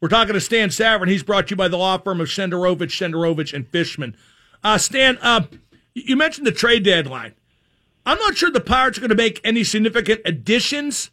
We're 0.00 0.08
talking 0.08 0.34
to 0.34 0.40
Stan 0.40 0.68
Savran. 0.68 1.08
He's 1.08 1.22
brought 1.22 1.46
to 1.48 1.52
you 1.52 1.56
by 1.56 1.68
the 1.68 1.78
law 1.78 1.96
firm 1.96 2.20
of 2.20 2.28
Shenderovich, 2.28 2.90
Shenderovich, 2.90 3.54
and 3.54 3.66
Fishman. 3.68 4.16
Uh, 4.62 4.76
Stan, 4.76 5.18
uh, 5.22 5.46
you 5.94 6.16
mentioned 6.16 6.46
the 6.46 6.52
trade 6.52 6.84
deadline. 6.84 7.34
I'm 8.04 8.18
not 8.18 8.36
sure 8.36 8.50
the 8.50 8.60
Pirates 8.60 8.98
are 8.98 9.00
going 9.00 9.10
to 9.10 9.14
make 9.14 9.40
any 9.44 9.64
significant 9.64 10.20
additions, 10.26 11.10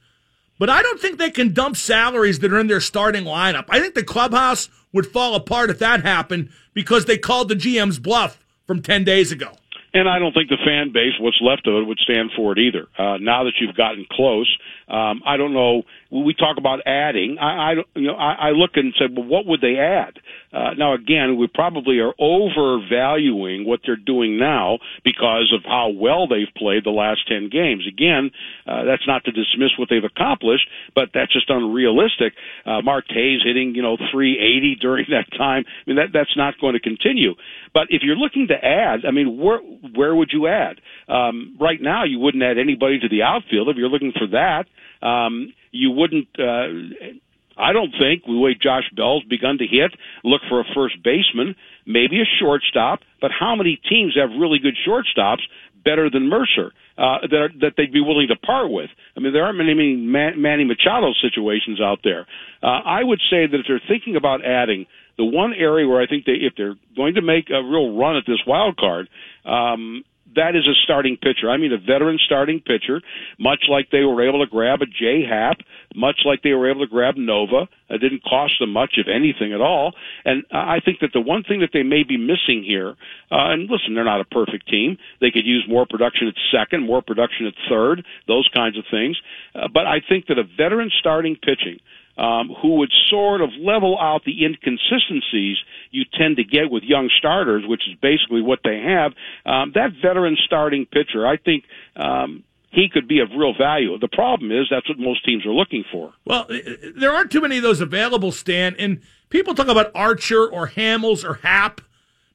but 0.59 0.69
I 0.69 0.81
don't 0.81 0.99
think 0.99 1.17
they 1.17 1.31
can 1.31 1.53
dump 1.53 1.77
salaries 1.77 2.39
that 2.39 2.51
are 2.51 2.59
in 2.59 2.67
their 2.67 2.81
starting 2.81 3.23
lineup. 3.23 3.65
I 3.69 3.79
think 3.79 3.95
the 3.95 4.03
clubhouse 4.03 4.69
would 4.93 5.07
fall 5.07 5.35
apart 5.35 5.69
if 5.69 5.79
that 5.79 6.03
happened 6.03 6.49
because 6.73 7.05
they 7.05 7.17
called 7.17 7.49
the 7.49 7.55
GM's 7.55 7.99
bluff 7.99 8.43
from 8.65 8.81
10 8.81 9.03
days 9.03 9.31
ago. 9.31 9.53
And 9.93 10.07
I 10.07 10.19
don't 10.19 10.33
think 10.33 10.49
the 10.49 10.57
fan 10.63 10.93
base, 10.93 11.19
what's 11.19 11.41
left 11.41 11.67
of 11.67 11.75
it, 11.75 11.85
would 11.85 11.99
stand 11.99 12.31
for 12.35 12.53
it 12.53 12.59
either. 12.59 12.87
Uh, 12.97 13.17
now 13.17 13.43
that 13.43 13.53
you've 13.59 13.75
gotten 13.75 14.05
close, 14.09 14.47
um, 14.87 15.21
I 15.25 15.35
don't 15.35 15.53
know. 15.53 15.83
We 16.11 16.33
talk 16.33 16.57
about 16.57 16.79
adding. 16.85 17.37
I, 17.39 17.45
I 17.45 17.73
you 17.95 18.07
know, 18.07 18.15
I, 18.15 18.49
I 18.49 18.49
look 18.51 18.71
and 18.75 18.93
say, 18.97 19.05
well, 19.11 19.25
what 19.25 19.45
would 19.45 19.59
they 19.59 19.77
add? 19.77 20.19
Uh, 20.53 20.73
now, 20.77 20.93
again, 20.93 21.37
we 21.37 21.47
probably 21.47 21.99
are 21.99 22.13
overvaluing 22.19 23.65
what 23.65 23.81
they're 23.85 23.95
doing 23.95 24.37
now 24.37 24.79
because 25.03 25.53
of 25.55 25.63
how 25.63 25.89
well 25.89 26.27
they've 26.27 26.53
played 26.57 26.83
the 26.83 26.91
last 26.91 27.27
ten 27.27 27.49
games. 27.49 27.87
Again, 27.87 28.31
uh, 28.67 28.83
that's 28.83 29.07
not 29.07 29.23
to 29.25 29.31
dismiss 29.31 29.71
what 29.77 29.89
they've 29.89 30.03
accomplished, 30.03 30.67
but 30.95 31.09
that's 31.13 31.31
just 31.31 31.49
unrealistic. 31.49 32.33
Uh, 32.65 32.81
Marte's 32.81 33.43
hitting, 33.43 33.75
you 33.75 33.81
know, 33.81 33.97
380 34.11 34.75
during 34.81 35.05
that 35.09 35.31
time. 35.37 35.63
I 35.67 35.83
mean, 35.87 35.97
that 35.97 36.11
that's 36.13 36.35
not 36.35 36.59
going 36.59 36.73
to 36.73 36.81
continue. 36.81 37.35
But 37.73 37.87
if 37.89 38.01
you're 38.03 38.17
looking 38.17 38.47
to 38.47 38.55
add, 38.55 39.05
I 39.07 39.11
mean, 39.11 39.37
where 39.37 39.59
where 39.59 40.15
would 40.15 40.31
you 40.33 40.47
add? 40.47 40.81
Um, 41.07 41.55
right 41.59 41.81
now, 41.81 42.03
you 42.03 42.19
wouldn't 42.19 42.43
add 42.43 42.57
anybody 42.57 42.99
to 42.99 43.09
the 43.09 43.23
outfield 43.23 43.69
if 43.69 43.77
you're 43.77 43.89
looking 43.89 44.13
for 44.17 44.27
that. 44.27 44.65
Um, 45.05 45.53
you 45.71 45.91
wouldn't. 45.91 46.27
Uh, 46.37 47.17
I 47.57 47.73
don't 47.73 47.91
think 47.91 48.23
the 48.25 48.37
way 48.37 48.55
Josh 48.59 48.89
Bell's 48.95 49.23
begun 49.25 49.57
to 49.59 49.67
hit, 49.67 49.91
look 50.23 50.41
for 50.49 50.61
a 50.61 50.65
first 50.73 50.95
baseman, 51.03 51.55
maybe 51.85 52.19
a 52.21 52.25
shortstop. 52.39 53.01
But 53.19 53.31
how 53.31 53.55
many 53.55 53.79
teams 53.89 54.15
have 54.15 54.29
really 54.39 54.59
good 54.59 54.75
shortstops 54.87 55.41
better 55.83 56.09
than 56.09 56.29
Mercer 56.29 56.71
uh, 56.97 57.19
that 57.29 57.37
are, 57.37 57.49
that 57.61 57.73
they'd 57.77 57.93
be 57.93 58.01
willing 58.01 58.27
to 58.29 58.35
part 58.35 58.71
with? 58.71 58.89
I 59.15 59.19
mean, 59.19 59.33
there 59.33 59.43
aren't 59.43 59.57
many, 59.57 59.73
many 59.73 59.95
Manny 60.35 60.63
Machado 60.63 61.13
situations 61.21 61.79
out 61.81 61.99
there. 62.03 62.25
Uh, 62.63 62.81
I 62.85 63.03
would 63.03 63.19
say 63.29 63.47
that 63.47 63.59
if 63.59 63.65
they're 63.67 63.81
thinking 63.87 64.15
about 64.15 64.45
adding 64.45 64.85
the 65.17 65.25
one 65.25 65.53
area 65.53 65.87
where 65.87 66.01
I 66.01 66.07
think 66.07 66.25
they, 66.25 66.33
if 66.33 66.53
they're 66.57 66.75
going 66.95 67.15
to 67.15 67.21
make 67.21 67.49
a 67.49 67.63
real 67.63 67.97
run 67.97 68.15
at 68.15 68.23
this 68.27 68.39
wild 68.45 68.77
card, 68.77 69.09
um, 69.45 70.03
that 70.35 70.55
is 70.55 70.65
a 70.67 70.75
starting 70.83 71.17
pitcher. 71.17 71.49
I 71.49 71.57
mean, 71.57 71.73
a 71.73 71.77
veteran 71.77 72.17
starting 72.25 72.59
pitcher, 72.59 73.01
much 73.37 73.65
like 73.69 73.89
they 73.91 74.03
were 74.03 74.27
able 74.27 74.43
to 74.43 74.49
grab 74.49 74.81
a 74.81 74.85
Jay 74.85 75.23
Happ, 75.27 75.57
much 75.95 76.21
like 76.25 76.41
they 76.41 76.53
were 76.53 76.69
able 76.69 76.81
to 76.81 76.89
grab 76.89 77.15
Nova. 77.17 77.67
It 77.89 77.99
didn't 77.99 78.23
cost 78.23 78.53
them 78.59 78.71
much, 78.71 78.95
if 78.95 79.07
anything 79.07 79.53
at 79.53 79.61
all. 79.61 79.93
And 80.23 80.43
I 80.51 80.79
think 80.79 80.99
that 81.01 81.11
the 81.13 81.21
one 81.21 81.43
thing 81.43 81.59
that 81.59 81.71
they 81.73 81.83
may 81.83 82.03
be 82.03 82.17
missing 82.17 82.63
here, 82.65 82.95
uh, 83.31 83.51
and 83.51 83.69
listen, 83.69 83.93
they're 83.93 84.05
not 84.05 84.21
a 84.21 84.25
perfect 84.25 84.69
team. 84.69 84.97
They 85.19 85.31
could 85.31 85.45
use 85.45 85.65
more 85.67 85.85
production 85.85 86.27
at 86.27 86.35
second, 86.51 86.85
more 86.85 87.01
production 87.01 87.47
at 87.47 87.53
third, 87.69 88.05
those 88.27 88.47
kinds 88.53 88.77
of 88.77 88.85
things. 88.89 89.19
Uh, 89.53 89.67
but 89.67 89.85
I 89.85 89.99
think 90.07 90.27
that 90.27 90.39
a 90.39 90.43
veteran 90.43 90.91
starting 90.99 91.35
pitching, 91.35 91.79
um, 92.17 92.49
who 92.61 92.77
would 92.77 92.91
sort 93.09 93.41
of 93.41 93.49
level 93.59 93.97
out 93.99 94.23
the 94.25 94.45
inconsistencies 94.45 95.57
you 95.91 96.03
tend 96.17 96.37
to 96.37 96.43
get 96.43 96.69
with 96.69 96.83
young 96.83 97.09
starters, 97.17 97.63
which 97.65 97.81
is 97.89 97.95
basically 98.01 98.41
what 98.41 98.59
they 98.63 98.79
have. 98.79 99.13
Um, 99.45 99.71
that 99.75 99.91
veteran 100.01 100.37
starting 100.45 100.85
pitcher, 100.85 101.25
I 101.27 101.37
think. 101.37 101.65
Um, 101.95 102.43
he 102.71 102.87
could 102.87 103.07
be 103.07 103.19
of 103.19 103.29
real 103.37 103.53
value. 103.53 103.97
The 103.99 104.07
problem 104.07 104.51
is 104.51 104.67
that's 104.71 104.87
what 104.87 104.97
most 104.97 105.25
teams 105.25 105.45
are 105.45 105.51
looking 105.51 105.83
for. 105.91 106.13
Well, 106.23 106.47
there 106.95 107.11
aren't 107.11 107.29
too 107.29 107.41
many 107.41 107.57
of 107.57 107.63
those 107.63 107.81
available, 107.81 108.31
Stan. 108.31 108.75
And 108.79 109.01
people 109.29 109.53
talk 109.53 109.67
about 109.67 109.91
Archer 109.93 110.47
or 110.47 110.69
Hamels 110.69 111.25
or 111.25 111.35
Happ, 111.35 111.81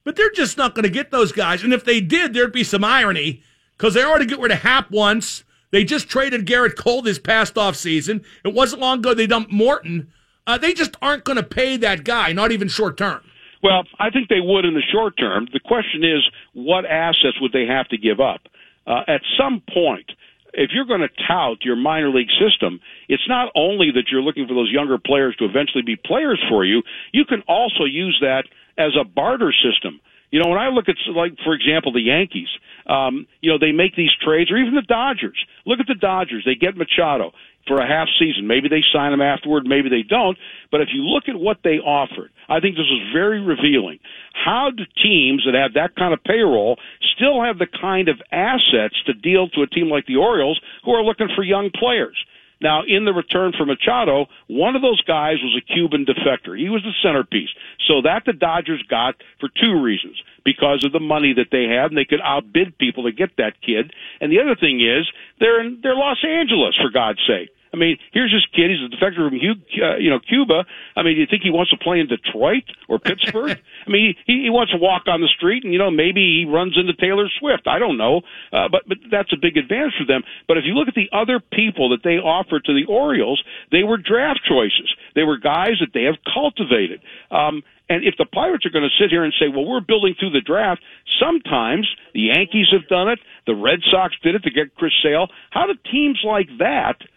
but 0.03 0.15
they're 0.15 0.31
just 0.31 0.55
not 0.55 0.75
going 0.75 0.83
to 0.83 0.89
get 0.89 1.09
those 1.09 1.31
guys. 1.31 1.63
And 1.63 1.73
if 1.73 1.83
they 1.83 1.99
did, 2.01 2.35
there'd 2.35 2.53
be 2.53 2.63
some 2.63 2.83
irony 2.83 3.41
because 3.75 3.95
they 3.95 4.03
already 4.03 4.27
get 4.27 4.39
rid 4.39 4.51
of 4.51 4.59
Happ 4.59 4.91
once. 4.91 5.43
They 5.71 5.83
just 5.83 6.09
traded 6.09 6.45
Gerrit 6.45 6.75
Cole 6.75 7.01
this 7.01 7.19
past 7.19 7.57
off 7.57 7.75
season. 7.75 8.23
It 8.45 8.53
wasn't 8.53 8.81
long 8.81 8.99
ago 8.99 9.13
they 9.13 9.27
dumped 9.27 9.51
Morton. 9.51 10.11
Uh, 10.45 10.57
they 10.57 10.73
just 10.73 10.95
aren't 11.01 11.25
going 11.25 11.35
to 11.35 11.43
pay 11.43 11.77
that 11.77 12.03
guy, 12.05 12.31
not 12.31 12.51
even 12.51 12.69
short 12.69 12.97
term. 12.97 13.21
Well, 13.61 13.83
I 13.99 14.09
think 14.09 14.29
they 14.29 14.39
would 14.39 14.65
in 14.65 14.75
the 14.75 14.83
short 14.93 15.17
term. 15.17 15.47
The 15.51 15.59
question 15.59 16.03
is, 16.03 16.23
what 16.53 16.85
assets 16.85 17.41
would 17.41 17.51
they 17.51 17.65
have 17.65 17.87
to 17.89 17.97
give 17.97 18.19
up? 18.19 18.41
Uh, 18.85 19.01
at 19.07 19.21
some 19.37 19.61
point, 19.73 20.09
if 20.53 20.71
you're 20.73 20.85
going 20.85 21.01
to 21.01 21.09
tout 21.27 21.57
your 21.63 21.75
minor 21.75 22.09
league 22.09 22.29
system, 22.39 22.79
it's 23.09 23.27
not 23.27 23.51
only 23.55 23.91
that 23.91 24.05
you're 24.09 24.21
looking 24.21 24.47
for 24.47 24.53
those 24.53 24.71
younger 24.71 24.97
players 24.97 25.35
to 25.37 25.45
eventually 25.45 25.83
be 25.83 25.95
players 25.95 26.41
for 26.49 26.63
you, 26.63 26.81
you 27.11 27.25
can 27.25 27.41
also 27.47 27.83
use 27.83 28.17
that 28.21 28.43
as 28.77 28.91
a 28.99 29.03
barter 29.03 29.51
system. 29.51 29.99
You 30.31 30.41
know, 30.41 30.49
when 30.49 30.59
I 30.59 30.69
look 30.69 30.89
at, 30.89 30.95
like, 31.13 31.33
for 31.43 31.53
example, 31.53 31.91
the 31.91 32.01
Yankees, 32.01 32.49
um, 32.87 33.27
you 33.41 33.51
know, 33.51 33.57
they 33.59 33.71
make 33.71 33.95
these 33.95 34.11
trades, 34.23 34.51
or 34.51 34.57
even 34.57 34.75
the 34.75 34.81
Dodgers. 34.81 35.37
Look 35.65 35.79
at 35.79 35.87
the 35.87 35.95
Dodgers. 35.95 36.43
They 36.45 36.55
get 36.55 36.77
Machado 36.77 37.33
for 37.67 37.77
a 37.81 37.87
half 37.87 38.07
season. 38.17 38.47
Maybe 38.47 38.69
they 38.69 38.81
sign 38.93 39.13
him 39.13 39.21
afterward, 39.21 39.65
maybe 39.65 39.89
they 39.89 40.03
don't. 40.03 40.37
But 40.71 40.81
if 40.81 40.89
you 40.93 41.03
look 41.03 41.25
at 41.27 41.35
what 41.35 41.57
they 41.63 41.77
offered, 41.77 42.31
I 42.49 42.59
think 42.59 42.75
this 42.75 42.87
is 42.87 43.13
very 43.13 43.41
revealing. 43.41 43.99
How 44.33 44.71
do 44.75 44.83
teams 45.03 45.43
that 45.45 45.53
have 45.53 45.73
that 45.73 45.95
kind 45.95 46.13
of 46.13 46.23
payroll 46.23 46.77
still 47.15 47.43
have 47.43 47.59
the 47.59 47.67
kind 47.67 48.07
of 48.07 48.21
assets 48.31 48.95
to 49.05 49.13
deal 49.13 49.49
to 49.49 49.61
a 49.61 49.67
team 49.67 49.89
like 49.89 50.05
the 50.05 50.15
Orioles 50.15 50.59
who 50.83 50.91
are 50.91 51.03
looking 51.03 51.27
for 51.35 51.43
young 51.43 51.69
players? 51.77 52.17
Now, 52.59 52.81
in 52.87 53.05
the 53.05 53.13
return 53.13 53.53
for 53.55 53.65
Machado, 53.65 54.25
one 54.47 54.75
of 54.75 54.81
those 54.81 55.01
guys 55.01 55.37
was 55.43 55.61
a 55.61 55.73
Cuban 55.73 56.05
defector. 56.05 56.57
He 56.57 56.69
was 56.69 56.81
the 56.81 56.93
centerpiece. 57.03 57.49
So 57.87 58.01
that 58.01 58.23
the 58.25 58.33
Dodgers 58.33 58.83
got 58.89 59.15
for 59.39 59.49
two 59.61 59.79
reasons. 59.79 60.17
Because 60.47 60.87
of 60.87 60.93
the 60.95 61.03
money 61.03 61.35
that 61.35 61.51
they 61.51 61.67
have, 61.75 61.91
and 61.91 61.97
they 61.99 62.07
could 62.07 62.23
outbid 62.23 62.77
people 62.77 63.03
to 63.03 63.11
get 63.11 63.35
that 63.35 63.59
kid. 63.59 63.91
And 64.23 64.31
the 64.31 64.39
other 64.39 64.55
thing 64.55 64.79
is, 64.79 65.03
they're 65.43 65.59
in 65.59 65.83
they're 65.83 65.93
Los 65.93 66.23
Angeles, 66.23 66.71
for 66.79 66.87
God's 66.89 67.19
sake. 67.27 67.51
I 67.73 67.77
mean, 67.77 67.97
here's 68.11 68.31
this 68.31 68.45
kid. 68.55 68.71
He's 68.71 68.81
a 68.81 68.89
defector 68.89 69.27
from 69.27 69.37
uh, 69.37 69.97
you 69.97 70.09
know 70.09 70.19
Cuba. 70.19 70.65
I 70.95 71.03
mean, 71.03 71.15
do 71.15 71.21
you 71.21 71.27
think 71.29 71.43
he 71.43 71.51
wants 71.51 71.71
to 71.71 71.77
play 71.77 71.99
in 71.99 72.07
Detroit 72.07 72.63
or 72.87 72.99
Pittsburgh? 72.99 73.59
I 73.87 73.89
mean, 73.89 74.15
he, 74.25 74.43
he 74.43 74.49
wants 74.49 74.71
to 74.71 74.77
walk 74.77 75.03
on 75.07 75.21
the 75.21 75.27
street, 75.27 75.63
and 75.63 75.73
you 75.73 75.79
know 75.79 75.91
maybe 75.91 76.21
he 76.21 76.49
runs 76.49 76.77
into 76.77 76.93
Taylor 76.93 77.27
Swift. 77.39 77.67
I 77.67 77.79
don't 77.79 77.97
know, 77.97 78.21
uh, 78.51 78.69
but 78.71 78.87
but 78.87 78.97
that's 79.11 79.31
a 79.33 79.37
big 79.37 79.57
advantage 79.57 79.93
for 79.99 80.05
them. 80.07 80.23
But 80.47 80.57
if 80.57 80.63
you 80.65 80.73
look 80.73 80.87
at 80.87 80.95
the 80.95 81.09
other 81.11 81.39
people 81.39 81.89
that 81.89 82.03
they 82.03 82.17
offered 82.17 82.65
to 82.65 82.73
the 82.73 82.85
Orioles, 82.87 83.43
they 83.71 83.83
were 83.83 83.97
draft 83.97 84.41
choices. 84.47 84.89
They 85.15 85.23
were 85.23 85.37
guys 85.37 85.77
that 85.79 85.91
they 85.93 86.03
have 86.03 86.15
cultivated. 86.23 87.01
Um, 87.31 87.63
and 87.89 88.03
if 88.03 88.15
the 88.17 88.25
Pirates 88.25 88.65
are 88.65 88.69
going 88.69 88.87
to 88.87 89.03
sit 89.03 89.09
here 89.09 89.23
and 89.23 89.33
say, 89.39 89.47
well, 89.47 89.65
we're 89.65 89.81
building 89.81 90.15
through 90.19 90.31
the 90.31 90.41
draft, 90.41 90.81
sometimes 91.19 91.87
the 92.13 92.21
Yankees 92.33 92.67
have 92.71 92.87
done 92.89 93.07
it. 93.07 93.19
The 93.45 93.55
Red 93.55 93.79
Sox 93.89 94.15
did 94.21 94.35
it 94.35 94.43
to 94.43 94.51
get 94.51 94.75
Chris 94.75 94.93
Sale. 95.01 95.27
How 95.51 95.67
do 95.67 95.73
teams 95.91 96.19
like 96.23 96.49
that– 96.59 96.97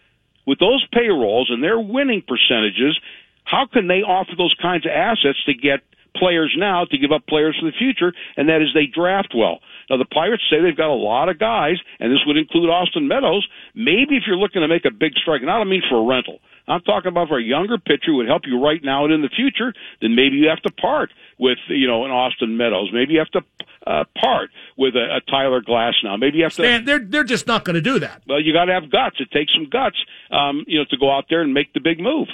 with 0.45 0.59
those 0.59 0.85
payrolls 0.91 1.49
and 1.49 1.63
their 1.63 1.79
winning 1.79 2.23
percentages, 2.27 2.99
how 3.43 3.67
can 3.71 3.87
they 3.87 4.01
offer 4.01 4.31
those 4.37 4.55
kinds 4.61 4.85
of 4.85 4.91
assets 4.91 5.39
to 5.45 5.53
get 5.53 5.81
players 6.15 6.53
now 6.57 6.85
to 6.85 6.97
give 6.97 7.11
up 7.11 7.25
players 7.27 7.57
for 7.59 7.65
the 7.65 7.77
future? 7.77 8.13
And 8.37 8.49
that 8.49 8.61
is 8.61 8.69
they 8.73 8.85
draft 8.85 9.33
well. 9.35 9.59
Now 9.89 9.97
the 9.97 10.05
Pirates 10.05 10.43
say 10.49 10.61
they've 10.61 10.77
got 10.77 10.89
a 10.89 10.95
lot 10.95 11.29
of 11.29 11.39
guys, 11.39 11.77
and 11.99 12.11
this 12.11 12.19
would 12.25 12.37
include 12.37 12.69
Austin 12.69 13.07
Meadows. 13.07 13.47
Maybe 13.75 14.15
if 14.17 14.23
you're 14.25 14.37
looking 14.37 14.61
to 14.61 14.67
make 14.67 14.85
a 14.85 14.91
big 14.91 15.13
strike, 15.15 15.41
and 15.41 15.51
I 15.51 15.57
don't 15.57 15.69
mean 15.69 15.83
for 15.89 15.97
a 15.97 16.05
rental. 16.05 16.39
I'm 16.67 16.81
talking 16.81 17.09
about 17.09 17.27
for 17.27 17.39
a 17.39 17.43
younger 17.43 17.77
pitcher 17.77 18.07
who 18.07 18.15
would 18.17 18.27
help 18.27 18.43
you 18.45 18.61
right 18.61 18.81
now 18.83 19.03
and 19.05 19.13
in 19.13 19.21
the 19.21 19.29
future. 19.29 19.73
Then 20.01 20.15
maybe 20.15 20.37
you 20.37 20.47
have 20.47 20.61
to 20.61 20.71
part 20.71 21.11
with 21.37 21.57
you 21.67 21.87
know 21.87 22.05
an 22.05 22.11
Austin 22.11 22.55
Meadows. 22.57 22.89
Maybe 22.93 23.13
you 23.13 23.19
have 23.19 23.31
to 23.31 23.41
uh, 23.85 24.03
part 24.19 24.51
with 24.77 24.95
a, 24.95 25.17
a 25.17 25.21
Tyler 25.29 25.61
Glasnow. 25.61 26.19
Maybe 26.19 26.37
you 26.37 26.43
have 26.43 26.53
to. 26.53 26.61
Stan, 26.61 26.85
they're 26.85 26.99
they're 26.99 27.23
just 27.23 27.47
not 27.47 27.65
going 27.65 27.75
to 27.75 27.81
do 27.81 27.99
that. 27.99 28.21
Well, 28.27 28.39
you 28.39 28.53
got 28.53 28.65
to 28.65 28.73
have 28.73 28.89
guts. 28.89 29.17
It 29.19 29.31
takes 29.31 29.53
some 29.53 29.67
guts, 29.69 29.97
um, 30.29 30.63
you 30.67 30.79
know, 30.79 30.85
to 30.89 30.97
go 30.97 31.11
out 31.11 31.25
there 31.29 31.41
and 31.41 31.53
make 31.53 31.73
the 31.73 31.79
big 31.79 31.99
move. 31.99 32.27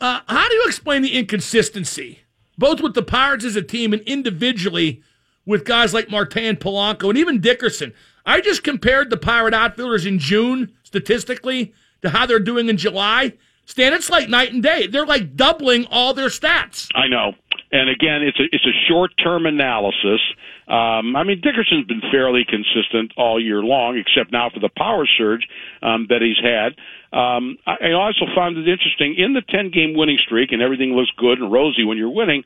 Uh, 0.00 0.20
how 0.28 0.48
do 0.48 0.54
you 0.54 0.64
explain 0.66 1.02
the 1.02 1.16
inconsistency, 1.16 2.20
both 2.58 2.80
with 2.80 2.94
the 2.94 3.02
Pirates 3.02 3.44
as 3.44 3.56
a 3.56 3.62
team 3.62 3.92
and 3.92 4.02
individually 4.02 5.02
with 5.46 5.64
guys 5.64 5.94
like 5.94 6.10
Marte 6.10 6.36
and 6.38 6.60
Polanco 6.60 7.08
and 7.08 7.16
even 7.16 7.40
Dickerson? 7.40 7.94
I 8.26 8.40
just 8.42 8.62
compared 8.62 9.08
the 9.08 9.16
Pirate 9.16 9.54
outfielders 9.54 10.04
in 10.04 10.18
June 10.18 10.72
statistically 10.82 11.72
to 12.02 12.10
how 12.10 12.26
they're 12.26 12.38
doing 12.38 12.68
in 12.68 12.76
July. 12.76 13.34
Stan, 13.64 13.92
it's 13.92 14.10
like 14.10 14.28
night 14.28 14.52
and 14.52 14.62
day. 14.62 14.86
They're 14.86 15.06
like 15.06 15.36
doubling 15.36 15.86
all 15.90 16.14
their 16.14 16.28
stats. 16.28 16.88
I 16.94 17.08
know. 17.08 17.32
And 17.70 17.90
again, 17.90 18.22
it's 18.22 18.40
a 18.40 18.44
it's 18.50 18.64
a 18.64 18.88
short 18.88 19.10
term 19.22 19.44
analysis. 19.44 20.20
Um, 20.68 21.16
I 21.16 21.24
mean, 21.24 21.40
Dickerson's 21.42 21.86
been 21.86 22.02
fairly 22.10 22.44
consistent 22.48 23.12
all 23.16 23.42
year 23.42 23.62
long, 23.62 23.96
except 23.96 24.32
now 24.32 24.50
for 24.50 24.60
the 24.60 24.70
power 24.76 25.06
surge 25.18 25.46
um, 25.82 26.06
that 26.08 26.22
he's 26.22 26.42
had. 26.42 26.76
Um, 27.12 27.56
I, 27.66 27.92
also 27.92 28.26
found 28.36 28.58
it 28.58 28.68
interesting 28.68 29.14
in 29.16 29.32
the 29.32 29.42
ten 29.48 29.70
game 29.70 29.96
winning 29.96 30.18
streak, 30.18 30.52
and 30.52 30.60
everything 30.60 30.92
looks 30.92 31.10
good 31.16 31.38
and 31.38 31.50
rosy 31.50 31.84
when 31.84 31.96
you're 31.96 32.12
winning. 32.12 32.44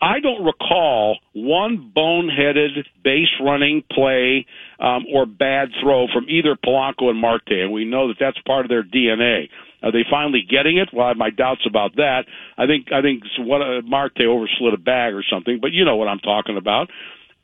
I 0.00 0.20
don't 0.20 0.44
recall 0.44 1.18
one 1.32 1.90
boneheaded 1.96 2.84
base 3.02 3.32
running 3.40 3.82
play 3.90 4.44
um, 4.78 5.04
or 5.10 5.24
bad 5.24 5.70
throw 5.80 6.06
from 6.12 6.26
either 6.28 6.56
Polanco 6.56 7.08
and 7.08 7.18
Marte, 7.18 7.62
and 7.62 7.72
we 7.72 7.86
know 7.86 8.08
that 8.08 8.16
that's 8.20 8.38
part 8.46 8.66
of 8.66 8.68
their 8.68 8.82
DNA. 8.82 9.48
Are 9.82 9.92
they 9.92 10.04
finally 10.10 10.42
getting 10.48 10.76
it? 10.76 10.90
Well, 10.92 11.06
I 11.06 11.08
have 11.08 11.16
my 11.16 11.30
doubts 11.30 11.62
about 11.66 11.96
that. 11.96 12.24
I 12.58 12.66
think 12.66 12.92
I 12.92 13.00
think 13.00 13.22
what 13.38 13.62
uh, 13.62 13.80
Marte 13.82 14.20
overslid 14.20 14.74
a 14.74 14.78
bag 14.78 15.14
or 15.14 15.24
something, 15.30 15.58
but 15.60 15.72
you 15.72 15.84
know 15.86 15.96
what 15.96 16.08
I'm 16.08 16.20
talking 16.20 16.58
about. 16.58 16.90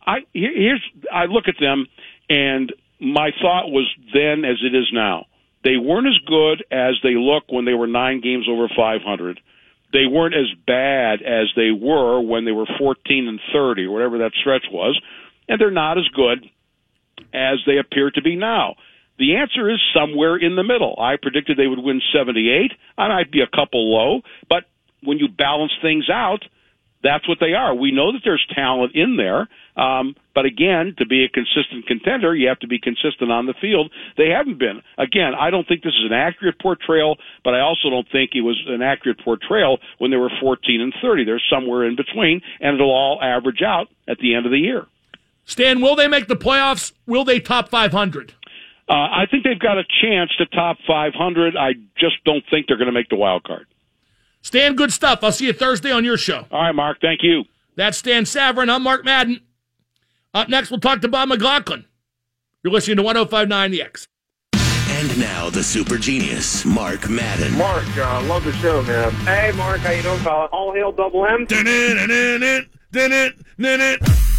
I 0.07 0.19
here's 0.33 0.83
I 1.13 1.25
look 1.25 1.45
at 1.49 1.57
them, 1.61 1.87
and 2.29 2.73
my 3.01 3.31
thought 3.41 3.71
was 3.71 3.89
then 4.13 4.45
as 4.45 4.59
it 4.63 4.75
is 4.75 4.91
now. 4.93 5.27
They 5.63 5.77
weren't 5.77 6.07
as 6.07 6.19
good 6.27 6.65
as 6.71 6.95
they 7.03 7.15
look 7.15 7.45
when 7.49 7.65
they 7.65 7.75
were 7.75 7.87
nine 7.87 8.21
games 8.21 8.47
over 8.49 8.69
500. 8.69 9.41
They 9.93 10.07
weren't 10.07 10.35
as 10.35 10.51
bad 10.67 11.21
as 11.23 11.49
they 11.57 11.71
were 11.71 12.21
when 12.21 12.45
they 12.45 12.53
were 12.53 12.67
14 12.79 13.29
and 13.29 13.41
30, 13.53 13.85
or 13.85 13.91
whatever 13.91 14.19
that 14.19 14.33
stretch 14.41 14.65
was, 14.71 15.01
and 15.49 15.61
they're 15.61 15.71
not 15.71 15.99
as 15.99 16.09
good 16.15 16.49
as 17.35 17.59
they 17.67 17.79
appear 17.79 18.11
to 18.11 18.23
be 18.23 18.37
now. 18.37 18.77
The 19.19 19.37
answer 19.37 19.69
is 19.69 19.79
somewhere 19.95 20.37
in 20.37 20.57
the 20.57 20.63
middle. 20.63 20.97
I 20.99 21.17
predicted 21.21 21.59
they 21.59 21.67
would 21.67 21.79
win 21.79 22.01
78. 22.15 22.73
I 22.97 23.09
might 23.09 23.31
be 23.31 23.43
a 23.43 23.57
couple 23.57 23.93
low, 23.93 24.23
but 24.49 24.65
when 25.03 25.19
you 25.19 25.29
balance 25.29 25.73
things 25.83 26.09
out, 26.09 26.43
that's 27.03 27.29
what 27.29 27.39
they 27.41 27.53
are. 27.53 27.75
We 27.75 27.93
know 27.93 28.13
that 28.13 28.21
there's 28.25 28.47
talent 28.55 28.95
in 28.95 29.17
there, 29.17 29.49
um, 29.77 30.15
but 30.35 30.45
again, 30.45 30.95
to 30.99 31.07
be 31.07 31.25
a 31.25 31.29
consistent 31.29 31.87
contender, 31.87 32.35
you 32.35 32.49
have 32.49 32.59
to 32.61 32.69
be 32.69 32.79
consistent 32.79 33.31
on 33.31 33.47
the 33.47 33.55
field. 33.61 33.91
They 34.17 34.29
haven't 34.29 34.59
been. 34.59 34.83
Again, 34.99 35.33
I 35.39 35.51
don't 35.51 35.67
think 35.67 35.83
this 35.83 35.95
is 35.95 36.07
an 36.07 36.13
accurate 36.13 36.61
portrayal, 36.61 37.17
but 37.45 37.55
I 37.55 37.61
also 37.61 37.91
don't 37.91 38.07
think 38.11 38.31
it 38.35 38.43
was 38.43 38.61
an 38.67 38.83
accurate 38.83 39.21
portrayal 39.25 39.79
when 39.99 40.11
they 40.11 40.17
were 40.17 40.31
14 40.41 40.81
and 40.81 40.95
30. 41.01 41.25
They're 41.25 41.43
somewhere 41.51 41.85
in 41.85 41.97
between, 41.97 42.41
and 42.61 42.75
it'll 42.75 42.91
all 42.91 43.21
average 43.23 43.63
out 43.63 43.89
at 44.09 44.19
the 44.19 44.35
end 44.35 44.47
of 44.47 44.53
the 44.53 44.59
year. 44.59 44.87
Stan, 45.45 45.81
will 45.81 45.97
they 45.97 46.09
make 46.09 46.29
the 46.29 46.37
playoffs? 46.37 46.93
Will 47.07 47.25
they 47.25 47.41
top 47.41 47.69
500? 47.69 48.35
Uh, 48.89 48.93
I 48.93 49.27
think 49.31 49.45
they've 49.45 49.59
got 49.59 49.79
a 49.79 49.85
chance 50.03 50.31
to 50.39 50.47
top 50.47 50.79
500. 50.87 51.57
I 51.57 51.75
just 51.97 52.23
don't 52.25 52.45
think 52.51 52.67
they're 52.67 52.77
going 52.77 52.87
to 52.87 52.93
make 52.93 53.09
the 53.09 53.17
wild 53.17 53.45
card. 53.45 53.67
Stan, 54.43 54.75
good 54.75 54.93
stuff. 54.93 55.21
I'll 55.23 55.33
see 55.33 55.47
you 55.47 55.53
Thursday 55.53 55.93
on 55.93 56.05
your 56.05 56.17
show. 56.17 56.47
All 56.51 56.63
right, 56.63 56.75
Mark. 56.75 57.01
Thank 57.01 57.21
you. 57.23 57.45
That's 57.77 57.99
Stan 57.99 58.25
Savran. 58.25 58.69
I'm 58.69 58.83
Mark 58.83 59.05
Madden. 59.05 59.41
Up 60.33 60.49
next, 60.49 60.71
we'll 60.71 60.81
talk 60.81 61.01
to 61.01 61.09
Bob 61.09 61.29
McLaughlin. 61.29 61.85
You're 62.63 62.73
listening 62.73 62.99
to 62.99 63.03
1059 63.03 63.71
The 63.71 63.83
X. 63.83 64.07
And 64.53 65.19
now 65.19 65.51
the 65.51 65.63
super 65.63 65.97
genius, 65.97 66.65
Mark 66.65 67.09
Madden. 67.09 67.57
Mark, 67.57 67.85
uh, 67.97 68.23
love 68.25 68.45
the 68.45 68.53
show, 68.55 68.83
man. 68.83 69.11
Hey, 69.25 69.51
Mark, 69.57 69.81
how 69.81 69.91
you 69.93 70.03
doing, 70.03 70.19
fella? 70.19 70.47
All 70.47 70.73
hail 70.75 70.93
Double 70.93 71.27
M. 71.27 71.47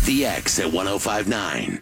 The 0.03 0.25
X 0.25 0.59
at 0.59 0.71
1059. 0.71 1.81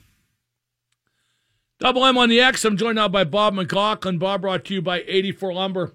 Double 1.79 2.05
M 2.05 2.17
on 2.17 2.29
the 2.29 2.41
X. 2.41 2.65
I'm 2.65 2.77
joined 2.77 2.95
now 2.95 3.07
by 3.07 3.23
Bob 3.23 3.53
McLaughlin. 3.53 4.17
Bob 4.17 4.41
brought 4.41 4.65
to 4.65 4.73
you 4.73 4.81
by 4.81 5.03
84 5.07 5.53
Lumber. 5.53 5.93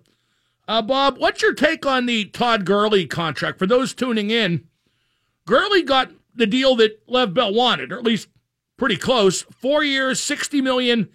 Uh, 0.66 0.81
Bob, 0.83 1.18
what's 1.18 1.42
your 1.42 1.53
take 1.53 1.85
on 1.85 2.07
the 2.07 2.24
Todd 2.27 2.64
Gurley 2.64 3.07
contract? 3.07 3.59
For 3.59 3.66
those 3.66 3.92
tuning 3.92 4.31
in, 4.31 4.66
Gurley 5.46 5.83
got 5.83 6.11
the 6.34 6.46
deal 6.46 6.76
that 6.76 7.02
Lev 7.06 7.34
Bell 7.34 7.52
wanted, 7.52 7.92
or 7.92 7.98
at 7.98 8.04
least 8.04 8.28
pretty 8.76 8.96
close. 8.96 9.42
Four 9.42 9.84
years, 9.84 10.20
60 10.20 10.60
million, 10.60 11.08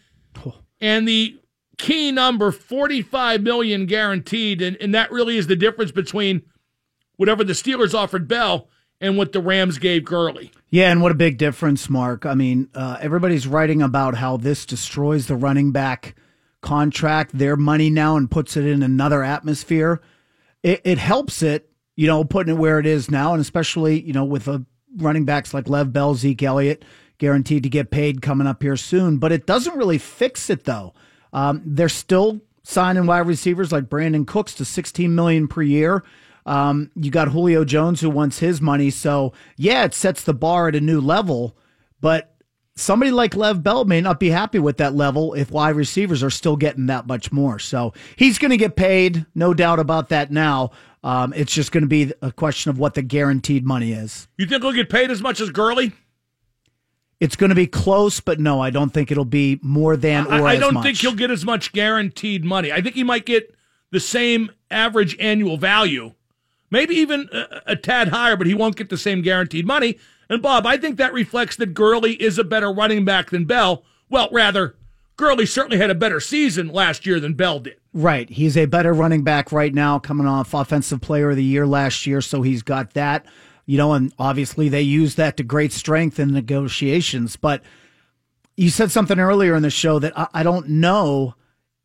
and 0.80 1.08
the 1.08 1.40
key 1.78 2.12
number, 2.12 2.52
45 2.52 3.42
million 3.42 3.86
guaranteed. 3.86 4.62
And, 4.62 4.78
and 4.78 4.94
that 4.94 5.12
really 5.12 5.38
is 5.38 5.48
the 5.48 5.56
difference 5.56 5.92
between 5.92 6.44
whatever 7.16 7.44
the 7.44 7.54
Steelers 7.54 7.94
offered 7.94 8.28
Bell 8.28 8.70
and 9.02 9.18
what 9.18 9.32
the 9.32 9.42
Rams 9.42 9.78
gave 9.78 10.06
Gurley. 10.06 10.52
Yeah, 10.70 10.92
and 10.92 11.02
what 11.02 11.12
a 11.12 11.16
big 11.16 11.38
difference, 11.38 11.90
Mark. 11.90 12.26
I 12.26 12.36
mean, 12.36 12.70
uh, 12.76 12.98
everybody's 13.02 13.48
writing 13.48 13.82
about 13.82 14.16
how 14.16 14.38
this 14.38 14.66
destroys 14.66 15.28
the 15.28 15.36
running 15.36 15.72
back 15.72 16.16
contract, 16.62 17.38
their 17.38 17.56
money 17.56 17.90
now, 17.90 18.18
and 18.18 18.30
puts 18.30 18.58
it 18.58 18.66
in 18.66 18.84
another 18.84 19.24
atmosphere. 19.24 20.02
It, 20.62 20.82
it 20.84 20.98
helps 20.98 21.42
it, 21.42 21.70
you 21.96 22.08
know, 22.08 22.24
putting 22.24 22.56
it 22.56 22.60
where 22.60 22.80
it 22.80 22.86
is 22.86 23.10
now, 23.10 23.34
and 23.34 23.42
especially, 23.42 24.02
you 24.02 24.14
know, 24.14 24.26
with 24.26 24.48
a 24.48 24.66
running 24.98 25.26
backs 25.26 25.54
like 25.54 25.70
Lev 25.70 25.94
Bell, 25.94 26.16
Zeke 26.16 26.44
Elliott, 26.44 26.84
guaranteed 27.18 27.64
to 27.64 27.70
get 27.70 27.92
paid 27.92 28.22
coming 28.22 28.48
up 28.48 28.62
here 28.62 28.78
soon. 28.78 29.18
But 29.18 29.32
it 29.32 29.46
doesn't 29.46 29.78
really 29.78 29.98
fix 29.98 30.50
it, 30.50 30.66
though. 30.66 30.94
Um, 31.34 31.62
they're 31.66 31.90
still 31.90 32.42
signing 32.64 33.06
wide 33.06 33.20
receivers 33.20 33.72
like 33.72 33.86
Brandin 33.86 34.28
Cooks 34.28 34.54
to 34.56 34.66
16 34.66 35.14
million 35.14 35.48
per 35.48 35.62
year. 35.62 36.04
Um, 36.46 36.92
you 36.96 37.12
got 37.12 37.30
Julio 37.30 37.64
Jones 37.64 38.02
who 38.02 38.10
wants 38.10 38.40
his 38.40 38.62
money. 38.62 38.90
So, 38.90 39.34
yeah, 39.56 39.84
it 39.84 39.94
sets 39.94 40.24
the 40.24 40.34
bar 40.34 40.68
at 40.68 40.76
a 40.76 40.82
new 40.82 41.00
level. 41.00 41.56
But 42.02 42.36
somebody 42.80 43.12
like 43.12 43.36
Lev 43.36 43.62
Bell 43.62 43.86
may 43.86 44.02
not 44.02 44.20
be 44.20 44.30
happy 44.30 44.60
with 44.60 44.78
that 44.78 44.96
level 44.96 45.34
if 45.34 45.52
wide 45.52 45.76
receivers 45.76 46.24
are 46.24 46.30
still 46.30 46.56
getting 46.56 46.88
that 46.88 47.08
much 47.08 47.32
more. 47.32 47.60
So 47.60 47.94
he's 48.16 48.40
going 48.40 48.52
to 48.52 48.58
get 48.58 48.76
paid, 48.76 49.26
no 49.36 49.54
doubt 49.54 49.80
about 49.80 50.10
that 50.10 50.32
now. 50.32 50.72
Um, 51.04 51.34
it's 51.34 51.54
just 51.54 51.72
going 51.72 51.84
to 51.84 51.88
be 51.88 52.14
a 52.22 52.32
question 52.32 52.70
of 52.70 52.78
what 52.78 52.94
the 52.94 53.02
guaranteed 53.02 53.66
money 53.66 53.94
is. 53.94 54.28
You 54.38 54.46
think 54.46 54.64
he'll 54.64 54.74
get 54.74 54.90
paid 54.90 55.12
as 55.12 55.22
much 55.22 55.40
as 55.40 55.50
Gurley? 55.50 55.94
It's 57.20 57.36
going 57.36 57.50
to 57.50 57.56
be 57.56 57.68
close, 57.68 58.20
but 58.20 58.40
no, 58.40 58.62
I 58.62 58.70
don't 58.70 58.92
think 58.92 59.12
it'll 59.12 59.26
be 59.26 59.60
more 59.62 59.98
than 59.98 60.28
or 60.28 60.48
I, 60.48 60.54
I 60.54 60.56
don't 60.58 60.74
much. 60.74 60.84
think 60.84 60.98
he'll 60.98 61.16
get 61.16 61.32
as 61.32 61.46
much 61.46 61.74
guaranteed 61.74 62.46
money. 62.46 62.72
I 62.72 62.82
think 62.82 62.96
he 62.96 63.04
might 63.04 63.26
get 63.26 63.54
the 63.92 64.00
same 64.00 64.52
average 64.72 65.18
annual 65.20 65.58
value 65.58 66.14
maybe 66.72 66.96
even 66.96 67.30
a, 67.32 67.62
a, 67.68 67.76
tad 67.76 68.10
higher, 68.10 68.36
but 68.36 68.48
he 68.48 68.54
won't 68.54 68.76
get 68.76 68.90
the 68.90 68.98
same 68.98 69.22
guaranteed 69.22 69.66
money. 69.66 69.98
And 70.30 70.42
Bob, 70.42 70.66
I 70.66 70.78
think 70.78 70.98
that 70.98 71.14
reflects 71.14 71.56
that 71.58 71.74
Gurley 71.74 72.14
is 72.14 72.38
a 72.38 72.44
better 72.44 72.72
running 72.72 73.06
back 73.06 73.30
than 73.30 73.46
Bell. 73.46 73.84
Well, 74.10 74.30
rather, 74.32 74.76
Gurley 75.20 75.46
certainly 75.46 75.78
had 75.78 75.90
a 75.90 75.96
better 75.96 76.22
season 76.22 76.70
last 76.70 77.06
year 77.06 77.20
than 77.20 77.34
Bell 77.34 77.60
did. 77.60 77.76
Right. 77.94 78.30
He's 78.30 78.56
a 78.56 78.68
better 78.68 78.94
running 78.94 79.22
back 79.22 79.52
right 79.52 79.74
now, 79.74 80.00
coming 80.00 80.26
off 80.26 80.54
Offensive 80.54 81.02
Player 81.02 81.32
of 81.32 81.36
the 81.36 81.44
Year 81.44 81.68
last 81.68 82.08
year, 82.08 82.22
so 82.22 82.42
he's 82.42 82.64
got 82.64 82.94
that. 82.94 83.26
You 83.66 83.78
know, 83.78 83.92
and 83.92 84.14
obviously 84.18 84.70
they 84.70 84.82
use 84.82 85.16
that 85.16 85.36
to 85.36 85.44
great 85.44 85.74
strength 85.74 86.20
in 86.20 86.32
negotiations. 86.32 87.36
But 87.36 87.62
you 88.56 88.70
said 88.70 88.92
something 88.92 89.20
earlier 89.20 89.56
in 89.56 89.62
the 89.62 89.70
show 89.70 90.00
that 90.00 90.18
I, 90.18 90.28
I 90.36 90.44
don't 90.44 90.70
know 90.70 91.36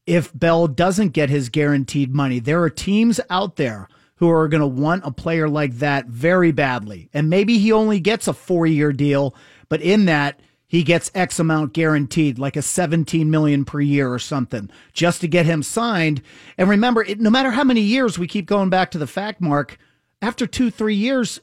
if 0.06 0.32
Bell 0.32 0.68
doesn't 0.68 1.08
get 1.08 1.28
his 1.28 1.48
guaranteed 1.48 2.14
money. 2.14 2.38
There 2.38 2.62
are 2.62 2.70
teams 2.70 3.20
out 3.30 3.56
there 3.56 3.88
who 4.16 4.30
are 4.30 4.46
going 4.46 4.60
to 4.60 4.66
want 4.66 5.04
a 5.04 5.10
player 5.10 5.48
like 5.48 5.78
that 5.78 6.06
very 6.06 6.52
badly. 6.52 7.10
And 7.12 7.28
maybe 7.28 7.58
he 7.58 7.72
only 7.72 7.98
gets 7.98 8.28
a 8.28 8.32
four 8.32 8.64
year 8.64 8.92
deal, 8.92 9.34
but 9.68 9.82
in 9.82 10.04
that, 10.04 10.38
he 10.74 10.82
gets 10.82 11.10
X 11.14 11.38
amount 11.38 11.72
guaranteed, 11.72 12.38
like 12.38 12.56
a 12.56 12.62
17 12.62 13.30
million 13.30 13.64
per 13.64 13.80
year 13.80 14.12
or 14.12 14.18
something, 14.18 14.70
just 14.92 15.20
to 15.20 15.28
get 15.28 15.46
him 15.46 15.62
signed. 15.62 16.22
And 16.58 16.68
remember, 16.68 17.02
it, 17.02 17.20
no 17.20 17.30
matter 17.30 17.50
how 17.50 17.64
many 17.64 17.80
years 17.80 18.18
we 18.18 18.26
keep 18.26 18.46
going 18.46 18.70
back 18.70 18.90
to 18.92 18.98
the 18.98 19.06
fact 19.06 19.40
mark, 19.40 19.78
after 20.22 20.46
two, 20.46 20.70
three 20.70 20.94
years, 20.94 21.40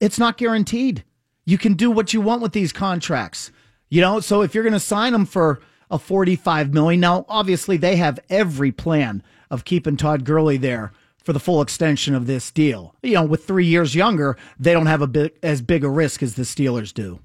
it's 0.00 0.18
not 0.18 0.38
guaranteed. 0.38 1.04
You 1.44 1.58
can 1.58 1.74
do 1.74 1.90
what 1.90 2.12
you 2.12 2.20
want 2.20 2.42
with 2.42 2.52
these 2.52 2.72
contracts. 2.72 3.50
You 3.88 4.00
know, 4.00 4.20
so 4.20 4.42
if 4.42 4.54
you're 4.54 4.64
going 4.64 4.72
to 4.72 4.80
sign 4.80 5.12
them 5.12 5.26
for 5.26 5.60
a 5.90 5.98
45 5.98 6.72
million, 6.72 7.00
now 7.00 7.24
obviously 7.28 7.76
they 7.76 7.96
have 7.96 8.18
every 8.28 8.72
plan 8.72 9.22
of 9.50 9.64
keeping 9.64 9.96
Todd 9.96 10.24
Gurley 10.24 10.56
there 10.56 10.92
for 11.22 11.32
the 11.32 11.40
full 11.40 11.60
extension 11.60 12.14
of 12.14 12.26
this 12.26 12.50
deal. 12.50 12.94
You 13.02 13.14
know, 13.14 13.24
with 13.24 13.44
three 13.44 13.66
years 13.66 13.94
younger, 13.94 14.36
they 14.58 14.72
don't 14.72 14.86
have 14.86 15.02
a 15.02 15.06
bit 15.06 15.36
as 15.42 15.60
big 15.60 15.84
a 15.84 15.88
risk 15.88 16.22
as 16.22 16.34
the 16.34 16.42
Steelers 16.42 16.94
do. 16.94 17.20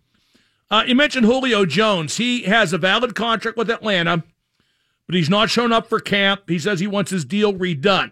Uh, 0.72 0.86
you 0.88 0.96
mentioned 0.96 1.26
Julio 1.26 1.66
Jones. 1.66 2.16
He 2.16 2.44
has 2.44 2.72
a 2.72 2.78
valid 2.78 3.14
contract 3.14 3.58
with 3.58 3.70
Atlanta, 3.70 4.24
but 5.06 5.16
he's 5.16 5.30
not 5.30 5.50
shown 5.50 5.74
up 5.74 5.88
for 5.90 6.00
camp. 6.00 6.44
He 6.48 6.58
says 6.58 6.80
he 6.80 6.88
wants 6.88 7.12
his 7.12 7.26
deal 7.26 7.54
redone. 7.54 8.12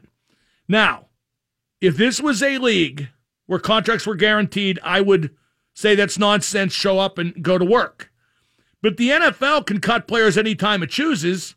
Now, 0.68 1.06
if 1.80 1.96
this 1.96 2.20
was 2.20 2.44
a 2.44 2.58
league 2.58 3.08
where 3.46 3.60
contracts 3.60 4.06
were 4.06 4.16
guaranteed, 4.16 4.78
I 4.84 5.00
would 5.00 5.34
say 5.74 5.96
that's 5.96 6.20
nonsense. 6.20 6.74
Show 6.74 7.00
up 7.00 7.18
and 7.18 7.42
go 7.42 7.58
to 7.58 7.64
work. 7.64 8.12
But 8.82 8.98
the 8.98 9.10
NFL 9.10 9.66
can 9.66 9.80
cut 9.80 10.08
players 10.08 10.38
anytime 10.38 10.84
it 10.84 10.90
chooses. 10.90 11.56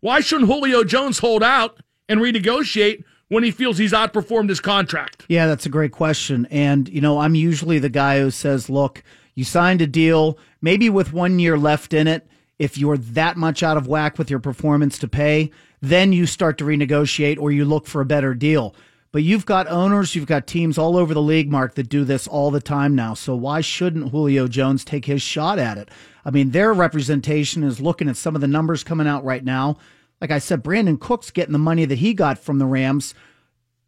Why 0.00 0.20
shouldn't 0.20 0.50
Julio 0.50 0.84
Jones 0.84 1.20
hold 1.20 1.42
out 1.42 1.80
and 2.06 2.20
renegotiate 2.20 3.04
when 3.28 3.44
he 3.44 3.50
feels 3.50 3.78
he's 3.78 3.92
outperformed 3.92 4.50
his 4.50 4.60
contract? 4.60 5.24
Yeah, 5.28 5.46
that's 5.46 5.64
a 5.64 5.70
great 5.70 5.92
question. 5.92 6.46
And, 6.50 6.88
you 6.90 7.00
know, 7.00 7.18
I'm 7.20 7.34
usually 7.34 7.78
the 7.78 7.88
guy 7.88 8.20
who 8.20 8.30
says, 8.30 8.68
look, 8.68 9.02
you 9.34 9.44
signed 9.44 9.82
a 9.82 9.86
deal, 9.86 10.38
maybe 10.60 10.88
with 10.88 11.12
one 11.12 11.38
year 11.38 11.58
left 11.58 11.92
in 11.92 12.06
it. 12.06 12.26
If 12.58 12.78
you're 12.78 12.98
that 12.98 13.36
much 13.36 13.62
out 13.62 13.76
of 13.76 13.88
whack 13.88 14.16
with 14.16 14.30
your 14.30 14.38
performance 14.38 14.98
to 14.98 15.08
pay, 15.08 15.50
then 15.80 16.12
you 16.12 16.26
start 16.26 16.58
to 16.58 16.64
renegotiate 16.64 17.38
or 17.38 17.50
you 17.50 17.64
look 17.64 17.86
for 17.86 18.00
a 18.00 18.06
better 18.06 18.32
deal. 18.34 18.74
But 19.10 19.22
you've 19.22 19.46
got 19.46 19.68
owners, 19.68 20.14
you've 20.14 20.26
got 20.26 20.46
teams 20.46 20.76
all 20.76 20.96
over 20.96 21.14
the 21.14 21.22
league, 21.22 21.48
Mark, 21.50 21.74
that 21.74 21.88
do 21.88 22.04
this 22.04 22.26
all 22.26 22.50
the 22.50 22.60
time 22.60 22.96
now. 22.96 23.14
So 23.14 23.36
why 23.36 23.60
shouldn't 23.60 24.10
Julio 24.10 24.48
Jones 24.48 24.84
take 24.84 25.04
his 25.04 25.22
shot 25.22 25.58
at 25.58 25.78
it? 25.78 25.88
I 26.24 26.30
mean, 26.30 26.50
their 26.50 26.72
representation 26.72 27.62
is 27.62 27.80
looking 27.80 28.08
at 28.08 28.16
some 28.16 28.34
of 28.34 28.40
the 28.40 28.48
numbers 28.48 28.82
coming 28.82 29.06
out 29.06 29.24
right 29.24 29.44
now. 29.44 29.76
Like 30.20 30.30
I 30.30 30.38
said, 30.38 30.64
Brandin 30.64 30.98
Cook's 30.98 31.30
getting 31.30 31.52
the 31.52 31.58
money 31.58 31.84
that 31.84 31.98
he 31.98 32.14
got 32.14 32.38
from 32.38 32.58
the 32.58 32.66
Rams. 32.66 33.14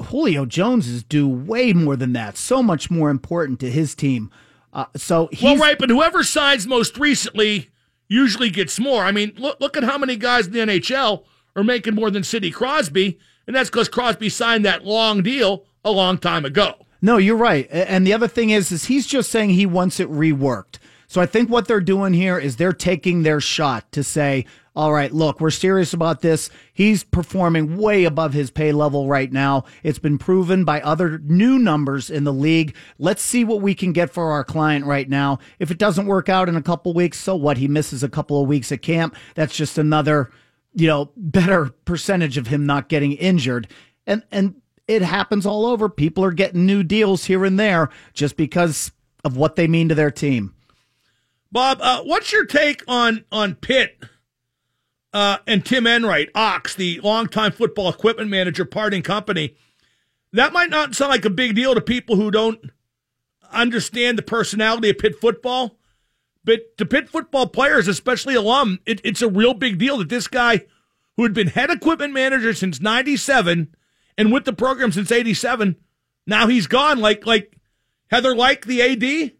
Julio 0.01 0.45
Jones 0.45 0.87
is 0.87 1.03
due 1.03 1.29
way 1.29 1.73
more 1.73 1.97
than 1.97 2.13
that. 2.13 2.37
So 2.37 2.63
much 2.63 2.91
more 2.91 3.11
important 3.11 3.59
to 3.61 3.71
his 3.71 3.95
team. 3.95 4.31
Uh, 4.77 4.85
so 4.95 5.31
he's 5.33 5.43
well, 5.43 5.57
right, 5.57 5.79
but 5.79 5.89
whoever 5.89 6.23
signs 6.23 6.67
most 6.67 6.99
recently 6.99 7.71
usually 8.09 8.51
gets 8.51 8.79
more. 8.79 9.05
I 9.05 9.11
mean, 9.11 9.33
look 9.39 9.59
look 9.59 9.75
at 9.75 9.85
how 9.85 9.97
many 9.97 10.17
guys 10.17 10.47
in 10.47 10.53
the 10.53 10.59
NHL 10.59 11.25
are 11.57 11.65
making 11.65 11.95
more 11.95 12.11
than 12.11 12.23
Sidney 12.23 12.51
Crosby, 12.51 13.19
and 13.47 13.57
that's 13.57 13.71
because 13.71 13.89
Crosby 13.89 14.29
signed 14.29 14.67
that 14.67 14.85
long 14.85 15.23
deal 15.23 15.65
a 15.83 15.91
long 15.91 16.19
time 16.19 16.45
ago. 16.45 16.75
No, 17.01 17.17
you're 17.17 17.37
right. 17.37 17.67
And 17.71 18.07
the 18.07 18.13
other 18.13 18.29
thing 18.29 18.51
is, 18.51 18.71
is 18.71 18.85
he's 18.85 19.07
just 19.07 19.31
saying 19.31 19.51
he 19.51 19.65
wants 19.65 19.99
it 19.99 20.11
reworked. 20.11 20.79
So 21.09 21.23
I 21.23 21.27
think 21.27 21.49
what 21.49 21.69
they're 21.69 21.81
doing 21.81 22.13
here 22.13 22.39
is 22.39 22.57
they're 22.57 22.73
taking 22.75 23.23
their 23.23 23.41
shot 23.41 23.91
to 23.93 24.03
say, 24.03 24.45
all 24.77 24.93
right, 24.93 25.11
look, 25.11 25.41
we're 25.41 25.51
serious 25.51 25.95
about 25.95 26.21
this. 26.21 26.51
He's 26.75 27.03
performing 27.03 27.79
way 27.79 28.05
above 28.05 28.35
his 28.35 28.51
pay 28.51 28.73
level 28.73 29.09
right 29.09 29.33
now. 29.33 29.65
It's 29.83 29.99
been 29.99 30.19
proven 30.19 30.67
by 30.67 30.83
other 30.83 31.19
new 31.19 31.59
numbers 31.59 32.11
in 32.11 32.25
the 32.25 32.33
league. 32.33 32.77
Let's 32.99 33.23
see 33.23 33.43
what 33.43 33.63
we 33.63 33.75
can 33.75 33.95
get 33.95 34.13
for 34.13 34.33
our 34.33 34.45
client 34.45 34.85
right 34.85 35.09
now. 35.09 35.39
If 35.59 35.71
it 35.71 35.79
doesn't 35.79 36.05
work 36.05 36.29
out 36.29 36.51
in 36.51 36.57
a 36.57 36.63
couple 36.63 36.93
weeks, 36.93 37.19
so 37.19 37.35
what? 37.35 37.57
He 37.57 37.69
misses 37.69 38.03
a 38.03 38.09
couple 38.11 38.39
of 38.41 38.49
weeks 38.49 38.71
at 38.71 38.83
camp. 38.83 39.17
That's 39.35 39.57
just 39.57 39.79
another, 39.79 40.31
you 40.75 40.87
know, 40.87 41.11
better 41.17 41.71
percentage 41.87 42.37
of 42.37 42.49
him 42.49 42.67
not 42.67 42.91
getting 42.91 43.13
injured. 43.13 43.69
And 44.07 44.25
and 44.31 44.57
it 44.87 45.01
happens 45.01 45.47
all 45.47 45.65
over. 45.65 45.89
People 45.89 46.23
are 46.23 46.33
getting 46.33 46.67
new 46.67 46.83
deals 46.83 47.25
here 47.25 47.47
and 47.47 47.59
there 47.59 47.89
just 48.13 48.37
because 48.37 48.93
of 49.25 49.39
what 49.39 49.57
they 49.57 49.67
mean 49.67 49.89
to 49.89 49.95
their 49.95 50.11
team. 50.11 50.55
Bob, 51.51 51.79
uh, 51.81 52.03
what's 52.03 52.31
your 52.31 52.45
take 52.45 52.83
on 52.87 53.25
on 53.33 53.55
Pitt? 53.55 53.99
Uh, 55.13 55.39
and 55.47 55.65
Tim 55.65 55.87
Enright, 55.87 56.31
Ox, 56.35 56.75
the 56.75 57.01
longtime 57.01 57.53
football 57.53 57.89
equipment 57.89 58.29
manager, 58.29 58.65
parting 58.65 59.03
company. 59.03 59.57
That 60.33 60.53
might 60.53 60.69
not 60.69 60.95
sound 60.95 61.11
like 61.11 61.25
a 61.25 61.31
big 61.31 61.55
deal 61.55 61.75
to 61.75 61.81
people 61.81 62.17
who 62.17 62.31
don't 62.31 62.71
understand 63.51 64.19
the 64.19 64.23
personality 64.23 64.91
of 64.91 64.99
Pitt 64.99 65.19
football, 65.21 65.79
but 66.45 66.77
to 66.79 66.85
Pitt 66.85 67.09
football 67.09 67.47
players, 67.47 67.89
especially 67.89 68.35
alum, 68.35 68.81
it, 68.87 69.01
it's 69.05 69.23
a 69.23 69.29
real 69.29 69.55
big 69.55 69.79
deal 69.79 69.99
that 69.99 70.09
this 70.09 70.29
guy, 70.29 70.65
who 71.17 71.23
had 71.23 71.33
been 71.33 71.49
head 71.49 71.71
equipment 71.71 72.13
manager 72.13 72.53
since 72.53 72.81
'97 72.81 73.75
and 74.19 74.33
with 74.33 74.45
the 74.45 74.53
program 74.53 74.93
since 74.93 75.11
'87, 75.11 75.77
now 76.27 76.47
he's 76.47 76.67
gone. 76.67 76.99
Like 76.99 77.27
like 77.27 77.57
Heather 78.11 78.35
Lyke 78.35 78.67
the 78.67 78.83
AD, 78.83 79.33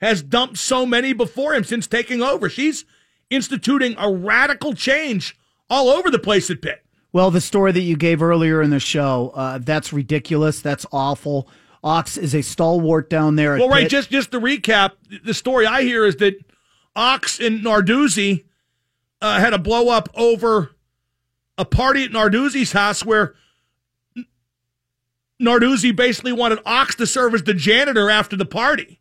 has 0.00 0.22
dumped 0.22 0.58
so 0.58 0.86
many 0.86 1.12
before 1.12 1.54
him 1.54 1.64
since 1.64 1.86
taking 1.86 2.22
over. 2.22 2.48
She's 2.48 2.84
instituting 3.30 3.94
a 3.98 4.12
radical 4.12 4.74
change 4.74 5.38
all 5.70 5.88
over 5.88 6.10
the 6.10 6.18
place 6.18 6.50
at 6.50 6.62
Pitt. 6.62 6.84
Well, 7.12 7.30
the 7.30 7.40
story 7.40 7.72
that 7.72 7.80
you 7.80 7.96
gave 7.96 8.22
earlier 8.22 8.62
in 8.62 8.70
the 8.70 8.80
show, 8.80 9.32
uh, 9.34 9.58
that's 9.58 9.92
ridiculous. 9.92 10.60
That's 10.60 10.86
awful. 10.92 11.48
Ox 11.82 12.16
is 12.16 12.34
a 12.34 12.42
stalwart 12.42 13.08
down 13.08 13.36
there. 13.36 13.56
well, 13.56 13.68
right. 13.68 13.82
Pitt. 13.84 13.90
Just 13.90 14.10
just 14.10 14.30
to 14.32 14.40
recap, 14.40 14.92
the 15.24 15.34
story 15.34 15.66
I 15.66 15.82
hear 15.82 16.04
is 16.04 16.16
that 16.16 16.34
Ox 16.94 17.40
and 17.40 17.60
Narduzzi 17.60 18.44
uh, 19.22 19.38
had 19.40 19.54
a 19.54 19.58
blow 19.58 19.88
up 19.88 20.08
over 20.14 20.72
a 21.56 21.64
party 21.64 22.04
at 22.04 22.10
Narduzzi's 22.10 22.72
house 22.72 23.04
where 23.04 23.34
Narduzzi 25.40 25.94
basically 25.94 26.32
wanted 26.32 26.58
Ox 26.66 26.94
to 26.96 27.06
serve 27.06 27.34
as 27.34 27.42
the 27.44 27.54
janitor 27.54 28.10
after 28.10 28.36
the 28.36 28.44
party. 28.44 29.00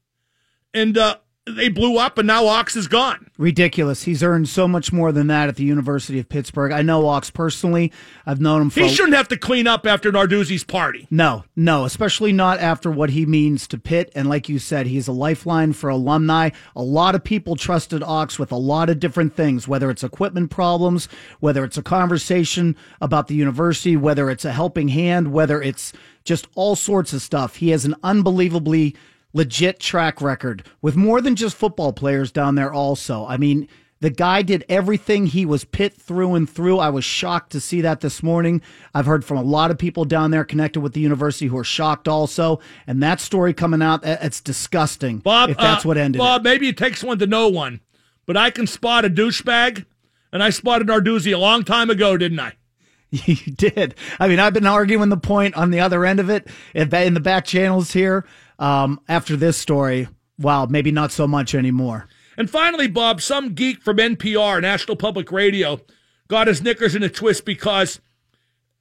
And 0.73 0.97
uh, 0.97 1.17
they 1.47 1.69
blew 1.69 1.97
up, 1.97 2.17
and 2.17 2.27
now 2.27 2.45
Ox 2.45 2.75
is 2.75 2.87
gone. 2.87 3.29
Ridiculous. 3.37 4.03
He's 4.03 4.21
earned 4.21 4.49
so 4.49 4.67
much 4.67 4.91
more 4.91 5.11
than 5.11 5.27
that 5.27 5.47
at 5.47 5.55
the 5.55 5.63
University 5.63 6.19
of 6.19 6.27
Pittsburgh. 6.27 6.71
I 6.71 6.81
know 6.81 7.07
Ox 7.07 7.29
personally. 7.29 7.91
I've 8.25 8.41
known 8.41 8.63
him 8.63 8.69
for. 8.69 8.81
He 8.81 8.89
shouldn't 8.89 9.15
have 9.15 9.27
to 9.29 9.37
clean 9.37 9.67
up 9.67 9.85
after 9.85 10.11
Narduzzi's 10.11 10.63
party. 10.63 11.07
No, 11.09 11.45
no, 11.55 11.85
especially 11.85 12.33
not 12.33 12.59
after 12.59 12.91
what 12.91 13.11
he 13.11 13.25
means 13.25 13.67
to 13.67 13.77
Pitt. 13.77 14.11
And 14.15 14.27
like 14.27 14.49
you 14.49 14.59
said, 14.59 14.87
he's 14.87 15.07
a 15.07 15.11
lifeline 15.11 15.73
for 15.73 15.89
alumni. 15.89 16.49
A 16.75 16.83
lot 16.83 17.15
of 17.15 17.23
people 17.23 17.55
trusted 17.55 18.03
Ox 18.03 18.37
with 18.37 18.51
a 18.51 18.57
lot 18.57 18.89
of 18.89 18.99
different 18.99 19.35
things, 19.35 19.67
whether 19.67 19.89
it's 19.89 20.03
equipment 20.03 20.51
problems, 20.51 21.07
whether 21.39 21.63
it's 21.63 21.77
a 21.77 21.83
conversation 21.83 22.75
about 22.99 23.27
the 23.27 23.35
university, 23.35 23.95
whether 23.95 24.29
it's 24.29 24.45
a 24.45 24.51
helping 24.51 24.89
hand, 24.89 25.31
whether 25.31 25.61
it's 25.61 25.93
just 26.23 26.47
all 26.55 26.75
sorts 26.75 27.13
of 27.13 27.21
stuff. 27.21 27.55
He 27.57 27.69
has 27.69 27.85
an 27.85 27.95
unbelievably 28.03 28.95
legit 29.37 29.79
track 29.79 30.19
record 30.19 30.63
with 30.81 30.95
more 30.95 31.21
than 31.21 31.35
just 31.35 31.55
football 31.55 31.93
players 31.93 32.31
down 32.31 32.55
there, 32.55 32.73
also. 32.73 33.25
I 33.25 33.37
mean, 33.37 33.69
the 33.99 34.09
guy 34.09 34.41
did 34.41 34.65
everything. 34.67 35.27
He 35.27 35.45
was 35.45 35.63
Pitt 35.63 35.93
through 35.93 36.33
and 36.33 36.49
through. 36.49 36.79
I 36.79 36.89
was 36.89 37.05
shocked 37.05 37.51
to 37.51 37.59
see 37.59 37.81
that 37.81 38.01
this 38.01 38.21
morning. 38.21 38.61
I've 38.93 39.05
heard 39.05 39.23
from 39.23 39.37
a 39.37 39.43
lot 39.43 39.71
of 39.71 39.77
people 39.77 40.05
down 40.05 40.31
there 40.31 40.43
connected 40.43 40.81
with 40.81 40.93
the 40.93 41.01
university 41.01 41.45
who 41.45 41.57
are 41.57 41.63
shocked 41.63 42.07
also. 42.07 42.59
And 42.87 43.01
that 43.03 43.21
story 43.21 43.53
coming 43.53 43.81
out, 43.81 44.01
it's 44.03 44.41
disgusting. 44.41 45.19
Bob, 45.19 45.51
if 45.51 45.57
that's 45.57 45.85
uh, 45.85 45.87
what 45.87 45.97
ended 45.97 46.19
Bob, 46.19 46.41
it. 46.41 46.43
maybe 46.49 46.67
it 46.67 46.77
takes 46.77 47.03
one 47.03 47.19
to 47.19 47.27
know 47.27 47.47
one, 47.47 47.81
but 48.25 48.35
I 48.35 48.49
can 48.49 48.67
spot 48.67 49.05
a 49.05 49.09
douchebag, 49.09 49.85
and 50.33 50.43
I 50.43 50.49
spotted 50.49 50.87
Narduzzi 50.87 51.33
a 51.33 51.37
long 51.37 51.63
time 51.63 51.89
ago, 51.89 52.17
didn't 52.17 52.39
I? 52.39 52.53
You 53.09 53.35
did. 53.35 53.95
I 54.19 54.27
mean, 54.27 54.37
I've 54.37 54.53
been 54.53 54.67
arguing 54.67 55.07
the 55.07 55.15
point 55.15 55.55
on 55.55 55.71
the 55.71 55.79
other 55.79 56.03
end 56.05 56.19
of 56.19 56.29
it 56.29 56.45
in 56.73 57.13
the 57.13 57.21
back 57.21 57.45
channels 57.45 57.93
here 57.93 58.25
um, 58.59 58.99
after 59.07 59.35
this 59.35 59.57
story. 59.57 60.07
Wow, 60.39 60.65
maybe 60.65 60.91
not 60.91 61.11
so 61.11 61.27
much 61.27 61.55
anymore. 61.55 62.07
And 62.37 62.49
finally, 62.49 62.87
Bob, 62.87 63.21
some 63.21 63.53
geek 63.53 63.81
from 63.81 63.97
NPR, 63.97 64.61
National 64.61 64.95
Public 64.95 65.31
Radio, 65.31 65.81
got 66.27 66.47
his 66.47 66.61
knickers 66.61 66.93
in 66.93 67.01
a 67.01 67.09
twist 67.09 67.45
because 67.45 67.99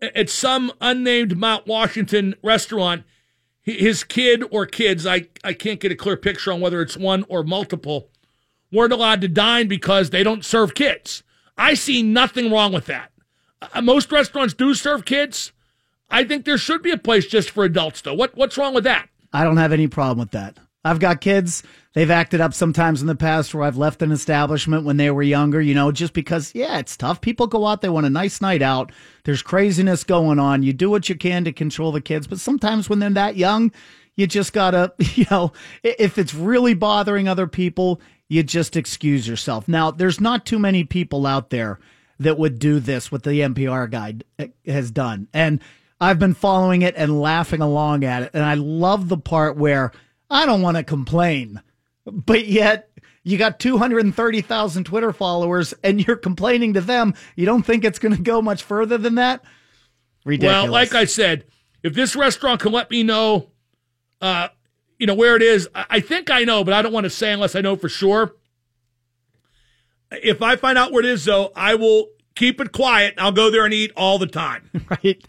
at 0.00 0.28
some 0.28 0.72
unnamed 0.80 1.38
Mount 1.38 1.66
Washington 1.66 2.34
restaurant, 2.42 3.04
his 3.62 4.04
kid 4.04 4.44
or 4.50 4.66
kids, 4.66 5.06
I, 5.06 5.28
I 5.42 5.54
can't 5.54 5.80
get 5.80 5.92
a 5.92 5.96
clear 5.96 6.16
picture 6.16 6.52
on 6.52 6.60
whether 6.60 6.82
it's 6.82 6.96
one 6.96 7.24
or 7.28 7.42
multiple, 7.42 8.10
weren't 8.70 8.92
allowed 8.92 9.22
to 9.22 9.28
dine 9.28 9.68
because 9.68 10.10
they 10.10 10.22
don't 10.22 10.44
serve 10.44 10.74
kids. 10.74 11.22
I 11.56 11.74
see 11.74 12.02
nothing 12.02 12.52
wrong 12.52 12.72
with 12.72 12.86
that. 12.86 13.10
Uh, 13.62 13.80
most 13.80 14.12
restaurants 14.12 14.54
do 14.54 14.74
serve 14.74 15.04
kids. 15.04 15.52
I 16.10 16.24
think 16.24 16.44
there 16.44 16.58
should 16.58 16.82
be 16.82 16.92
a 16.92 16.98
place 16.98 17.26
just 17.26 17.50
for 17.50 17.64
adults, 17.64 18.02
though. 18.02 18.14
What 18.14 18.36
what's 18.36 18.58
wrong 18.58 18.74
with 18.74 18.84
that? 18.84 19.08
I 19.36 19.44
don't 19.44 19.58
have 19.58 19.72
any 19.72 19.86
problem 19.86 20.18
with 20.18 20.30
that. 20.30 20.56
I've 20.82 20.98
got 20.98 21.20
kids. 21.20 21.62
They've 21.92 22.10
acted 22.10 22.40
up 22.40 22.54
sometimes 22.54 23.02
in 23.02 23.06
the 23.06 23.14
past 23.14 23.52
where 23.52 23.64
I've 23.64 23.76
left 23.76 24.00
an 24.00 24.10
establishment 24.10 24.84
when 24.86 24.96
they 24.96 25.10
were 25.10 25.22
younger, 25.22 25.60
you 25.60 25.74
know, 25.74 25.92
just 25.92 26.14
because, 26.14 26.54
yeah, 26.54 26.78
it's 26.78 26.96
tough. 26.96 27.20
People 27.20 27.46
go 27.46 27.66
out, 27.66 27.82
they 27.82 27.90
want 27.90 28.06
a 28.06 28.10
nice 28.10 28.40
night 28.40 28.62
out. 28.62 28.92
There's 29.24 29.42
craziness 29.42 30.04
going 30.04 30.38
on. 30.38 30.62
You 30.62 30.72
do 30.72 30.88
what 30.88 31.10
you 31.10 31.16
can 31.16 31.44
to 31.44 31.52
control 31.52 31.92
the 31.92 32.00
kids, 32.00 32.26
but 32.26 32.40
sometimes 32.40 32.88
when 32.88 32.98
they're 32.98 33.10
that 33.10 33.36
young, 33.36 33.72
you 34.14 34.26
just 34.26 34.54
gotta, 34.54 34.94
you 34.98 35.26
know, 35.30 35.52
if 35.82 36.16
it's 36.16 36.32
really 36.32 36.72
bothering 36.72 37.28
other 37.28 37.46
people, 37.46 38.00
you 38.28 38.42
just 38.42 38.74
excuse 38.74 39.28
yourself. 39.28 39.68
Now, 39.68 39.90
there's 39.90 40.18
not 40.18 40.46
too 40.46 40.58
many 40.58 40.84
people 40.84 41.26
out 41.26 41.50
there 41.50 41.78
that 42.20 42.38
would 42.38 42.58
do 42.58 42.80
this, 42.80 43.12
what 43.12 43.22
the 43.22 43.40
NPR 43.40 43.90
guy 43.90 44.14
eh, 44.38 44.48
has 44.66 44.90
done. 44.90 45.28
And 45.34 45.60
I've 46.00 46.18
been 46.18 46.34
following 46.34 46.82
it 46.82 46.94
and 46.96 47.20
laughing 47.20 47.60
along 47.60 48.04
at 48.04 48.22
it. 48.22 48.30
And 48.34 48.44
I 48.44 48.54
love 48.54 49.08
the 49.08 49.16
part 49.16 49.56
where 49.56 49.92
I 50.30 50.46
don't 50.46 50.62
want 50.62 50.76
to 50.76 50.82
complain, 50.82 51.62
but 52.04 52.46
yet 52.46 52.90
you 53.22 53.38
got 53.38 53.58
230,000 53.58 54.84
Twitter 54.84 55.12
followers 55.12 55.74
and 55.82 56.06
you're 56.06 56.16
complaining 56.16 56.74
to 56.74 56.80
them. 56.80 57.14
You 57.34 57.46
don't 57.46 57.64
think 57.64 57.84
it's 57.84 57.98
going 57.98 58.14
to 58.14 58.22
go 58.22 58.42
much 58.42 58.62
further 58.62 58.98
than 58.98 59.16
that? 59.16 59.42
Ridiculous. 60.24 60.64
Well, 60.64 60.72
like 60.72 60.94
I 60.94 61.06
said, 61.06 61.44
if 61.82 61.94
this 61.94 62.14
restaurant 62.14 62.60
can 62.60 62.72
let 62.72 62.90
me 62.90 63.02
know, 63.02 63.50
uh, 64.20 64.48
you 64.98 65.06
know, 65.06 65.14
where 65.14 65.36
it 65.36 65.42
is, 65.42 65.68
I 65.74 66.00
think 66.00 66.30
I 66.30 66.44
know, 66.44 66.64
but 66.64 66.74
I 66.74 66.82
don't 66.82 66.92
want 66.92 67.04
to 67.04 67.10
say 67.10 67.32
unless 67.32 67.54
I 67.54 67.60
know 67.60 67.76
for 67.76 67.88
sure. 67.88 68.34
If 70.10 70.40
I 70.42 70.56
find 70.56 70.78
out 70.78 70.92
where 70.92 71.00
it 71.00 71.06
is, 71.06 71.24
though, 71.24 71.52
I 71.54 71.74
will 71.74 72.08
keep 72.34 72.60
it 72.60 72.72
quiet. 72.72 73.14
I'll 73.18 73.32
go 73.32 73.50
there 73.50 73.64
and 73.64 73.74
eat 73.74 73.92
all 73.96 74.18
the 74.18 74.26
time. 74.26 74.70
right. 74.88 75.24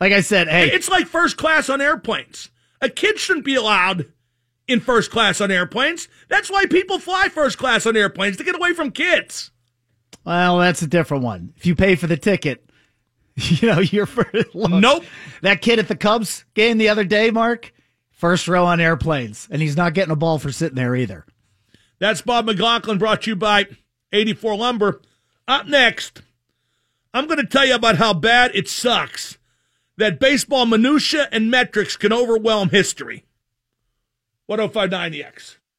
Like 0.00 0.12
I 0.12 0.22
said, 0.22 0.48
hey. 0.48 0.70
It's 0.70 0.88
like 0.88 1.06
first 1.06 1.36
class 1.36 1.68
on 1.68 1.80
airplanes. 1.80 2.50
A 2.80 2.88
kid 2.88 3.18
shouldn't 3.18 3.44
be 3.44 3.54
allowed 3.54 4.06
in 4.66 4.80
first 4.80 5.10
class 5.10 5.40
on 5.40 5.50
airplanes. 5.50 6.08
That's 6.28 6.50
why 6.50 6.66
people 6.66 6.98
fly 6.98 7.28
first 7.28 7.58
class 7.58 7.84
on 7.84 7.96
airplanes 7.96 8.38
to 8.38 8.44
get 8.44 8.56
away 8.56 8.72
from 8.72 8.92
kids. 8.92 9.50
Well, 10.24 10.58
that's 10.58 10.80
a 10.82 10.86
different 10.86 11.22
one. 11.24 11.52
If 11.56 11.66
you 11.66 11.74
pay 11.74 11.96
for 11.96 12.06
the 12.06 12.16
ticket, 12.16 12.64
you 13.36 13.68
know, 13.68 13.80
you're 13.80 14.06
for 14.06 14.30
Nope. 14.54 15.04
That 15.42 15.60
kid 15.60 15.78
at 15.78 15.88
the 15.88 15.96
Cubs 15.96 16.44
game 16.54 16.78
the 16.78 16.88
other 16.88 17.04
day, 17.04 17.30
Mark, 17.30 17.72
first 18.10 18.48
row 18.48 18.64
on 18.64 18.80
airplanes, 18.80 19.48
and 19.50 19.60
he's 19.60 19.76
not 19.76 19.94
getting 19.94 20.12
a 20.12 20.16
ball 20.16 20.38
for 20.38 20.52
sitting 20.52 20.76
there 20.76 20.96
either. 20.96 21.26
That's 21.98 22.22
Bob 22.22 22.46
McLaughlin 22.46 22.96
brought 22.98 23.22
to 23.22 23.30
you 23.30 23.36
by 23.36 23.66
84 24.12 24.56
Lumber. 24.56 25.02
Up 25.46 25.66
next, 25.66 26.22
I'm 27.12 27.26
going 27.26 27.38
to 27.38 27.46
tell 27.46 27.66
you 27.66 27.74
about 27.74 27.96
how 27.96 28.14
bad 28.14 28.52
it 28.54 28.68
sucks 28.68 29.36
that 30.00 30.18
baseball 30.18 30.66
minutia 30.66 31.28
and 31.30 31.50
metrics 31.50 31.96
can 31.96 32.12
overwhelm 32.12 32.70
history. 32.70 33.24
1059 34.46 35.12
the 35.12 35.22
X. 35.22 35.59